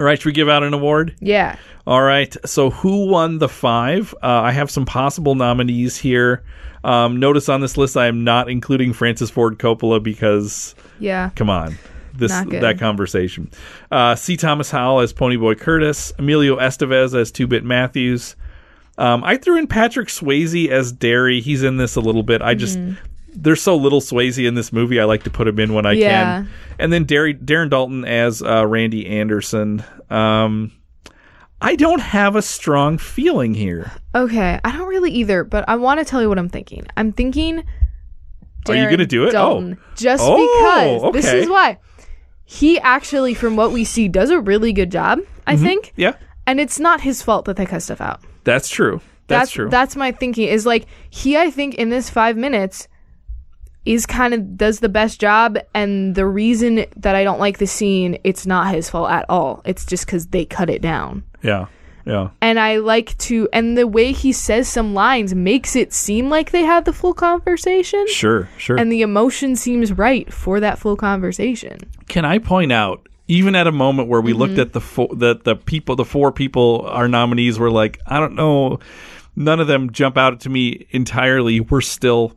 All 0.00 0.06
right, 0.06 0.18
should 0.20 0.26
we 0.26 0.32
give 0.32 0.48
out 0.48 0.62
an 0.62 0.74
award? 0.74 1.14
Yeah. 1.20 1.56
All 1.86 2.02
right. 2.02 2.34
So 2.46 2.70
who 2.70 3.06
won 3.06 3.38
the 3.38 3.48
five? 3.48 4.14
Uh, 4.22 4.26
I 4.28 4.52
have 4.52 4.70
some 4.70 4.84
possible 4.86 5.34
nominees 5.34 5.96
here. 5.96 6.42
Um, 6.84 7.18
notice 7.20 7.48
on 7.48 7.60
this 7.60 7.76
list 7.76 7.96
I 7.96 8.06
am 8.06 8.24
not 8.24 8.48
including 8.50 8.92
Francis 8.92 9.30
Ford 9.30 9.58
Coppola 9.58 10.02
because 10.02 10.74
Yeah. 10.98 11.30
come 11.36 11.50
on 11.50 11.76
this 12.14 12.30
that 12.60 12.78
conversation 12.78 13.50
uh 13.90 14.14
c 14.14 14.36
thomas 14.36 14.70
howell 14.70 15.00
as 15.00 15.14
ponyboy 15.14 15.58
curtis 15.58 16.12
emilio 16.18 16.58
estevez 16.58 17.18
as 17.18 17.32
two-bit 17.32 17.64
matthews 17.64 18.36
um 18.98 19.24
i 19.24 19.34
threw 19.38 19.56
in 19.56 19.66
patrick 19.66 20.08
swayze 20.08 20.68
as 20.68 20.92
Darry 20.92 21.40
he's 21.40 21.62
in 21.62 21.78
this 21.78 21.96
a 21.96 22.00
little 22.00 22.22
bit 22.22 22.42
i 22.42 22.52
just 22.52 22.78
there's 23.34 23.62
so 23.62 23.76
little 23.76 24.00
swayze 24.00 24.44
in 24.46 24.54
this 24.54 24.72
movie 24.72 25.00
i 25.00 25.04
like 25.04 25.22
to 25.22 25.30
put 25.30 25.48
him 25.48 25.58
in 25.58 25.72
when 25.74 25.86
i 25.86 25.92
Yeah. 25.92 26.08
can 26.42 26.48
and 26.78 26.92
then 26.92 27.04
Darry, 27.04 27.34
darren 27.34 27.70
dalton 27.70 28.04
as 28.04 28.42
uh, 28.42 28.66
randy 28.66 29.06
anderson 29.06 29.82
um 30.10 30.72
i 31.60 31.74
don't 31.76 32.00
have 32.00 32.36
a 32.36 32.42
strong 32.42 32.98
feeling 32.98 33.54
here 33.54 33.92
Okay. 34.14 34.60
I 34.62 34.72
don't 34.72 34.88
really 34.88 35.10
either, 35.12 35.42
but 35.42 35.66
I 35.66 35.76
want 35.76 35.98
to 35.98 36.04
tell 36.04 36.20
you 36.20 36.28
what 36.28 36.38
I'm 36.38 36.50
thinking. 36.50 36.84
I'm 36.98 37.12
thinking. 37.12 37.64
Are 38.68 38.74
you 38.76 38.90
gonna 38.90 39.06
do 39.06 39.24
it? 39.26 39.30
Dalton, 39.32 39.78
Oh. 39.80 39.92
Just 39.96 40.22
Oh, 40.26 41.10
because. 41.10 41.24
This 41.24 41.32
is 41.32 41.48
why. 41.48 41.78
He 42.44 42.78
actually, 42.78 43.32
from 43.32 43.56
what 43.56 43.72
we 43.72 43.84
see, 43.84 44.08
does 44.08 44.28
a 44.28 44.38
really 44.38 44.74
good 44.74 44.92
job, 44.92 45.20
I 45.46 45.54
Mm-hmm. 45.54 45.64
think. 45.64 45.92
yeah 45.96 46.12
And 46.46 46.60
it's 46.60 46.78
not 46.78 47.00
his 47.00 47.22
fault 47.22 47.46
that 47.46 47.56
they 47.56 47.64
cut 47.64 47.80
stuff 47.82 48.02
out. 48.02 48.20
that's 48.44 48.68
true 48.68 49.00
that's, 49.28 49.50
true 49.50 49.70
That's 49.70 49.96
my 49.96 50.12
thinking. 50.12 50.46
Is 50.46 50.66
like 50.66 50.84
he, 51.08 51.38
I 51.38 51.50
think, 51.50 51.76
in 51.76 51.88
this 51.88 52.10
five 52.10 52.36
minutes, 52.36 52.88
is 53.84 54.06
kind 54.06 54.32
of 54.34 54.56
does 54.56 54.80
the 54.80 54.88
best 54.88 55.20
job. 55.20 55.58
And 55.74 56.14
the 56.14 56.26
reason 56.26 56.84
that 56.96 57.14
I 57.16 57.24
don't 57.24 57.40
like 57.40 57.58
the 57.58 57.66
scene, 57.66 58.18
it's 58.24 58.46
not 58.46 58.74
his 58.74 58.88
fault 58.88 59.10
at 59.10 59.26
all. 59.28 59.62
It's 59.64 59.84
just 59.84 60.06
because 60.06 60.28
they 60.28 60.44
cut 60.44 60.70
it 60.70 60.82
down. 60.82 61.24
yeah 61.42 61.66
yeah 62.04 62.30
And 62.40 62.58
I 62.58 62.78
like 62.78 63.16
to, 63.28 63.48
and 63.52 63.78
the 63.78 63.86
way 63.86 64.10
he 64.12 64.32
says 64.32 64.68
some 64.68 64.92
lines 64.94 65.34
makes 65.34 65.76
it 65.76 65.92
seem 65.92 66.28
like 66.30 66.50
they 66.50 66.62
had 66.64 66.84
the 66.84 66.92
full 66.92 67.14
conversation. 67.14 68.04
sure 68.08 68.48
sure 68.58 68.76
And 68.76 68.90
the 68.90 69.02
emotion 69.02 69.54
seems 69.56 69.92
right 69.92 70.32
for 70.32 70.58
that 70.60 70.78
full 70.80 70.96
conversation. 70.96 71.78
Can 72.08 72.24
I 72.24 72.38
point 72.38 72.72
out, 72.72 73.08
even 73.28 73.54
at 73.54 73.66
a 73.68 73.72
moment 73.72 74.08
where 74.08 74.20
we 74.20 74.32
Mm-hmm. 74.32 74.40
looked 74.40 74.58
at 74.58 74.72
the 74.72 74.80
four, 74.80 75.08
that 75.16 75.44
the 75.44 75.54
people, 75.54 75.94
the 75.96 76.04
four 76.04 76.32
people, 76.32 76.84
our 76.88 77.06
nominees 77.08 77.58
were 77.58 77.70
like, 77.70 78.00
I 78.06 78.18
don't 78.18 78.34
know, 78.34 78.80
none 79.36 79.60
of 79.60 79.66
them 79.68 79.92
jump 79.92 80.16
out 80.18 80.40
to 80.40 80.50
me 80.50 80.86
entirely. 80.90 81.60
We're 81.60 81.80
still 81.82 82.32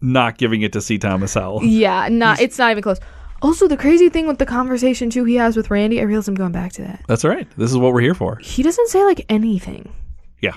not 0.00 0.38
giving 0.38 0.62
it 0.62 0.72
to 0.74 0.80
C. 0.80 0.98
Thomas 0.98 1.34
Howell. 1.34 1.60
Yeah, 1.64 2.08
not 2.08 2.40
it's 2.40 2.58
not 2.58 2.70
even 2.70 2.82
close. 2.82 2.98
Also, 3.42 3.66
the 3.66 3.76
crazy 3.76 4.08
thing 4.10 4.26
with 4.26 4.38
the 4.38 4.46
conversation 4.46 5.08
too 5.10 5.24
he 5.24 5.36
has 5.36 5.56
with 5.56 5.70
Randy, 5.70 6.00
I 6.00 6.04
realize 6.04 6.28
I'm 6.28 6.34
going 6.34 6.52
back 6.52 6.72
to 6.74 6.82
that. 6.82 7.02
That's 7.08 7.24
all 7.24 7.30
right. 7.30 7.48
This 7.56 7.70
is 7.70 7.76
what 7.78 7.92
we're 7.94 8.00
here 8.02 8.14
for. 8.14 8.36
He 8.36 8.62
doesn't 8.62 8.88
say 8.88 9.02
like 9.04 9.24
anything. 9.28 9.90
Yeah. 10.40 10.56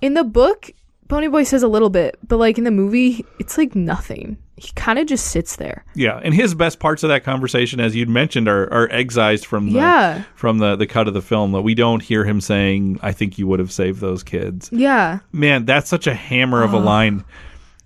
In 0.00 0.14
the 0.14 0.24
book, 0.24 0.70
Ponyboy 1.08 1.46
says 1.46 1.62
a 1.62 1.68
little 1.68 1.90
bit, 1.90 2.18
but 2.26 2.36
like 2.38 2.58
in 2.58 2.64
the 2.64 2.70
movie, 2.70 3.24
it's 3.38 3.58
like 3.58 3.74
nothing. 3.76 4.38
He 4.56 4.70
kind 4.74 4.98
of 4.98 5.06
just 5.06 5.26
sits 5.28 5.56
there. 5.56 5.84
Yeah, 5.94 6.20
and 6.22 6.34
his 6.34 6.54
best 6.54 6.80
parts 6.80 7.02
of 7.02 7.08
that 7.08 7.24
conversation, 7.24 7.80
as 7.80 7.96
you'd 7.96 8.08
mentioned, 8.10 8.46
are, 8.46 8.70
are 8.72 8.88
excised 8.90 9.46
from 9.46 9.66
the 9.70 9.78
Yeah. 9.78 10.22
from 10.34 10.58
the, 10.58 10.76
the 10.76 10.86
cut 10.86 11.08
of 11.08 11.14
the 11.14 11.22
film. 11.22 11.52
That 11.52 11.62
we 11.62 11.74
don't 11.74 12.02
hear 12.02 12.24
him 12.24 12.40
saying, 12.40 13.00
"I 13.02 13.12
think 13.12 13.38
you 13.38 13.46
would 13.46 13.58
have 13.58 13.72
saved 13.72 14.00
those 14.00 14.22
kids." 14.22 14.68
Yeah. 14.70 15.20
Man, 15.32 15.64
that's 15.64 15.88
such 15.88 16.06
a 16.06 16.14
hammer 16.14 16.62
of 16.62 16.72
a 16.74 16.78
line. 16.78 17.24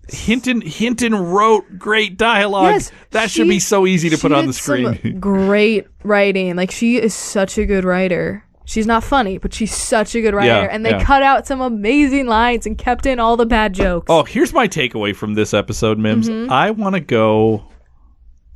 Hinton 0.09 0.61
Hinton 0.61 1.14
wrote 1.14 1.78
great 1.78 2.16
dialogue. 2.16 2.72
Yes, 2.72 2.92
that 3.11 3.30
should 3.30 3.48
be 3.48 3.59
so 3.61 3.86
easy 3.86 4.11
to 4.11 4.18
put 4.18 4.32
on 4.32 4.46
the 4.46 4.52
screen. 4.52 5.18
great 5.20 5.86
writing. 6.02 6.57
Like 6.57 6.70
she 6.70 6.96
is 6.96 7.14
such 7.14 7.59
a 7.59 7.66
good 7.66 7.84
writer. 7.84 8.44
She's 8.66 8.86
not 8.86 9.05
funny, 9.05 9.36
but 9.38 9.52
she's 9.52 9.74
such 9.74 10.14
a 10.14 10.22
good 10.22 10.34
writer. 10.34 10.46
Yeah, 10.46 10.68
and 10.70 10.86
they 10.86 10.90
yeah. 10.90 11.05
cut 11.05 11.22
out 11.22 11.46
some 11.46 11.61
amazing 11.61 12.26
lines 12.26 12.66
and 12.66 12.78
kept 12.78 13.05
in 13.05 13.18
all 13.18 13.36
the 13.36 13.44
bad 13.46 13.74
jokes. 13.74 14.07
oh, 14.09 14.24
here's 14.24 14.52
my 14.55 14.66
takeaway 14.68 15.14
from 15.14 15.34
this 15.34 15.52
episode, 15.52 15.98
Mims. 15.98 16.28
Mm-hmm. 16.28 16.50
I 16.50 16.70
want 16.70 16.94
to 16.94 17.00
go 17.00 17.66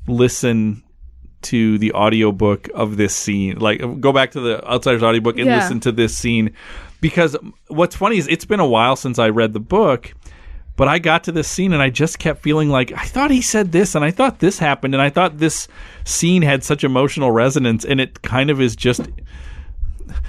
listen 0.07 0.83
to 1.41 1.79
the 1.79 1.93
audiobook 1.93 2.69
of 2.75 2.97
this 2.97 3.15
scene. 3.15 3.59
Like 3.59 3.81
go 4.01 4.13
back 4.13 4.33
to 4.33 4.41
the 4.41 4.67
Outsiders 4.69 5.03
audiobook 5.03 5.37
and 5.37 5.47
Yeah. 5.47 5.57
listen 5.59 5.81
to 5.81 5.93
this 5.93 6.17
scene 6.17 6.53
because 7.01 7.37
what's 7.69 7.95
funny 7.95 8.19
is 8.19 8.27
it's 8.29 8.45
been 8.45 8.61
a 8.61 8.67
while 8.67 8.97
since 8.97 9.19
I 9.19 9.29
read 9.29 9.53
the 9.53 9.61
book. 9.61 10.15
But 10.79 10.87
I 10.87 11.01
got 11.01 11.25
to 11.25 11.33
this 11.33 11.49
scene 11.49 11.73
and 11.73 11.83
I 11.83 11.91
just 11.91 12.21
kept 12.21 12.41
feeling 12.41 12.69
like 12.69 12.93
I 12.93 13.05
thought 13.05 13.33
he 13.33 13.43
said 13.43 13.73
this 13.73 13.97
and 13.97 14.05
I 14.05 14.13
thought 14.13 14.39
this 14.39 14.61
happened 14.61 14.95
and 14.95 15.03
I 15.03 15.11
thought 15.11 15.39
this 15.39 15.67
scene 16.05 16.43
had 16.43 16.63
such 16.63 16.85
emotional 16.85 17.33
resonance 17.33 17.85
and 17.85 18.01
it 18.01 18.23
kind 18.23 18.49
of 18.49 18.61
is 18.61 18.77
just 18.77 19.03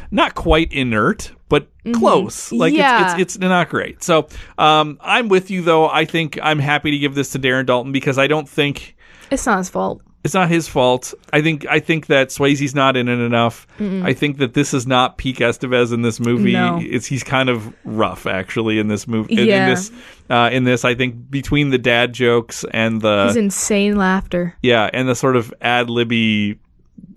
not 0.10 0.34
quite 0.34 0.74
inert, 0.74 1.32
but 1.50 1.68
close. 1.94 2.52
Like 2.52 2.74
Mm-hmm. 2.74 2.80
Yeah. 2.80 3.12
it's, 3.14 3.22
it's 3.22 3.36
it's 3.36 3.42
not 3.42 3.70
great. 3.70 4.04
So 4.04 4.28
um, 4.58 4.98
I'm 5.02 5.30
with 5.30 5.52
you 5.52 5.62
though. 5.62 5.88
I 5.88 6.06
think 6.06 6.40
I'm 6.42 6.58
happy 6.60 6.90
to 6.90 6.98
give 6.98 7.14
this 7.14 7.32
to 7.34 7.40
Darren 7.40 7.68
Dalton 7.68 7.92
because 7.92 8.18
I 8.18 8.26
don't 8.26 8.50
think 8.50 8.96
It's 9.30 9.46
not 9.46 9.60
his 9.60 9.70
fault. 9.70 10.02
It's 10.24 10.34
not 10.34 10.50
his 10.50 10.68
fault. 10.68 11.14
I 11.32 11.42
think 11.42 11.66
I 11.68 11.80
think 11.80 12.08
that 12.08 12.28
Swayze's 12.30 12.76
not 12.76 12.98
in 12.98 13.08
it 13.08 13.20
enough. 13.20 13.66
I 13.80 14.14
think 14.14 14.38
that 14.40 14.54
this 14.54 14.74
is 14.74 14.86
not 14.86 15.18
peak 15.18 15.38
Estevez 15.38 15.94
in 15.94 16.02
this 16.02 16.20
movie. 16.20 16.52
No. 16.54 16.80
It's 16.82 17.06
he's 17.06 17.24
kind 17.24 17.48
of 17.50 17.74
rough 17.86 18.26
actually 18.26 18.80
in 18.80 18.88
this 18.90 19.08
movie. 19.08 19.34
in- 19.34 19.40
In, 19.40 19.48
Yeah. 19.48 19.70
this 19.70 19.92
uh, 20.30 20.50
in 20.52 20.64
this, 20.66 20.84
I 20.86 20.94
think 20.96 21.32
between 21.32 21.70
the 21.70 21.78
dad 21.78 22.14
jokes 22.14 22.66
and 22.72 23.02
the 23.02 23.28
His 23.28 23.38
insane 23.38 23.96
laughter. 23.96 24.56
yeah, 24.62 24.90
and 24.94 25.08
the 25.08 25.16
sort 25.16 25.36
of 25.38 25.54
ad 25.62 25.90
libby 25.90 26.60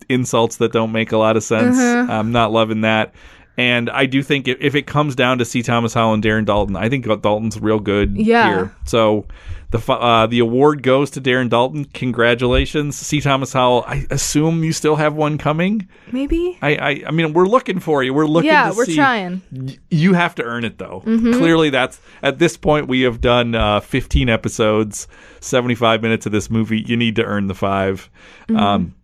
insults 0.08 0.56
that 0.58 0.72
don't 0.72 0.92
make 0.92 1.12
a 1.12 1.16
lot 1.18 1.36
of 1.36 1.42
sense. 1.42 1.76
Uh-huh. 1.78 2.12
I'm 2.12 2.32
not 2.32 2.52
loving 2.52 2.82
that. 2.82 3.14
And 3.56 3.90
I 3.90 4.06
do 4.06 4.22
think 4.22 4.48
if, 4.48 4.56
if 4.60 4.74
it 4.74 4.86
comes 4.86 5.14
down 5.14 5.38
to 5.38 5.44
C. 5.44 5.62
Thomas 5.62 5.92
Howell 5.94 6.14
and 6.14 6.22
Darren 6.22 6.46
Dalton, 6.46 6.74
I 6.76 6.88
think 6.88 7.04
Dalton's 7.22 7.60
real 7.60 7.80
good 7.80 8.16
Yeah. 8.16 8.48
here. 8.48 8.74
So 8.86 9.26
the 9.72 9.78
uh, 9.92 10.26
the 10.26 10.38
award 10.38 10.82
goes 10.82 11.10
to 11.12 11.20
Darren 11.20 11.48
Dalton. 11.50 11.84
Congratulations, 11.86 12.96
C. 12.96 13.20
Thomas 13.20 13.52
Howell. 13.52 13.84
I 13.86 14.06
assume 14.10 14.64
you 14.64 14.72
still 14.72 14.96
have 14.96 15.14
one 15.14 15.36
coming. 15.38 15.88
Maybe? 16.10 16.58
I 16.62 16.76
I, 16.76 17.02
I 17.08 17.10
mean, 17.10 17.32
we're 17.34 17.46
looking 17.46 17.78
for 17.78 18.02
you. 18.02 18.14
We're 18.14 18.26
looking. 18.26 18.48
Yeah, 18.50 18.72
we're 18.74 18.84
see- 18.86 18.94
trying. 18.96 19.42
You 19.90 20.14
have 20.14 20.34
to 20.36 20.44
earn 20.44 20.64
it 20.64 20.78
though. 20.78 21.02
Mm-hmm. 21.06 21.32
Clearly, 21.34 21.70
that's 21.70 22.00
at 22.22 22.38
this 22.38 22.56
point 22.56 22.88
we 22.88 23.02
have 23.02 23.20
done 23.20 23.54
uh, 23.54 23.80
15 23.80 24.28
episodes, 24.30 25.08
75 25.40 26.00
minutes 26.02 26.24
of 26.26 26.32
this 26.32 26.50
movie. 26.50 26.80
You 26.86 26.96
need 26.96 27.16
to 27.16 27.24
earn 27.24 27.48
the 27.48 27.54
5 27.54 28.10
Mm-hmm. 28.48 28.56
Um, 28.56 28.94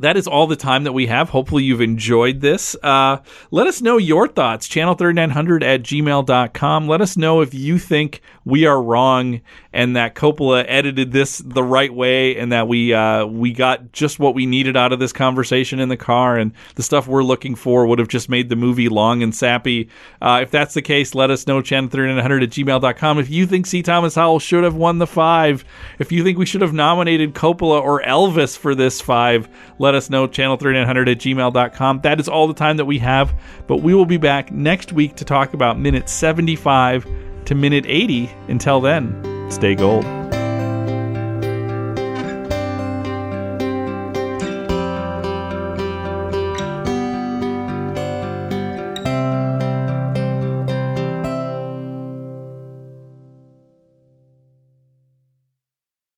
that 0.00 0.16
is 0.16 0.26
all 0.26 0.46
the 0.46 0.56
time 0.56 0.84
that 0.84 0.92
we 0.92 1.06
have. 1.06 1.28
Hopefully, 1.30 1.64
you've 1.64 1.80
enjoyed 1.80 2.40
this. 2.40 2.76
Uh, 2.82 3.18
let 3.50 3.66
us 3.66 3.80
know 3.80 3.96
your 3.96 4.26
thoughts. 4.26 4.68
Channel3900 4.68 5.62
at 5.62 5.82
gmail.com. 5.82 6.88
Let 6.88 7.00
us 7.00 7.16
know 7.16 7.40
if 7.40 7.54
you 7.54 7.78
think 7.78 8.20
we 8.44 8.66
are 8.66 8.82
wrong 8.82 9.40
and 9.72 9.96
that 9.96 10.14
Coppola 10.14 10.64
edited 10.68 11.12
this 11.12 11.38
the 11.38 11.62
right 11.62 11.92
way 11.92 12.36
and 12.36 12.52
that 12.52 12.68
we 12.68 12.92
uh, 12.92 13.24
we 13.26 13.52
got 13.52 13.92
just 13.92 14.18
what 14.18 14.34
we 14.34 14.46
needed 14.46 14.76
out 14.76 14.92
of 14.92 14.98
this 14.98 15.12
conversation 15.12 15.80
in 15.80 15.88
the 15.88 15.96
car 15.96 16.36
and 16.36 16.52
the 16.74 16.82
stuff 16.82 17.06
we're 17.06 17.22
looking 17.22 17.54
for 17.54 17.86
would 17.86 17.98
have 17.98 18.08
just 18.08 18.28
made 18.28 18.48
the 18.48 18.56
movie 18.56 18.88
long 18.88 19.22
and 19.22 19.34
sappy. 19.34 19.88
Uh, 20.20 20.40
if 20.42 20.50
that's 20.50 20.74
the 20.74 20.82
case, 20.82 21.14
let 21.14 21.30
us 21.30 21.46
know. 21.46 21.62
Channel3900 21.62 22.42
at 22.42 22.50
gmail.com. 22.50 23.18
If 23.18 23.30
you 23.30 23.46
think 23.46 23.66
C. 23.66 23.82
Thomas 23.82 24.14
Howell 24.14 24.40
should 24.40 24.64
have 24.64 24.74
won 24.74 24.98
the 24.98 25.06
five, 25.06 25.64
if 25.98 26.12
you 26.12 26.22
think 26.22 26.36
we 26.36 26.46
should 26.46 26.62
have 26.62 26.72
nominated 26.72 27.34
Coppola 27.34 27.80
or 27.80 28.02
Elvis 28.02 28.56
for 28.58 28.74
this 28.74 29.00
five, 29.00 29.48
let 29.84 29.94
us 29.94 30.10
know. 30.10 30.26
Channel3900 30.26 31.12
at 31.12 31.18
gmail.com. 31.18 32.00
That 32.00 32.18
is 32.18 32.28
all 32.28 32.48
the 32.48 32.54
time 32.54 32.76
that 32.78 32.86
we 32.86 32.98
have, 32.98 33.34
but 33.66 33.78
we 33.78 33.94
will 33.94 34.06
be 34.06 34.16
back 34.16 34.50
next 34.50 34.92
week 34.92 35.14
to 35.16 35.24
talk 35.24 35.54
about 35.54 35.78
minute 35.78 36.08
75 36.08 37.06
to 37.44 37.54
minute 37.54 37.84
80. 37.86 38.30
Until 38.48 38.80
then, 38.80 39.50
stay 39.50 39.74
gold. 39.74 40.23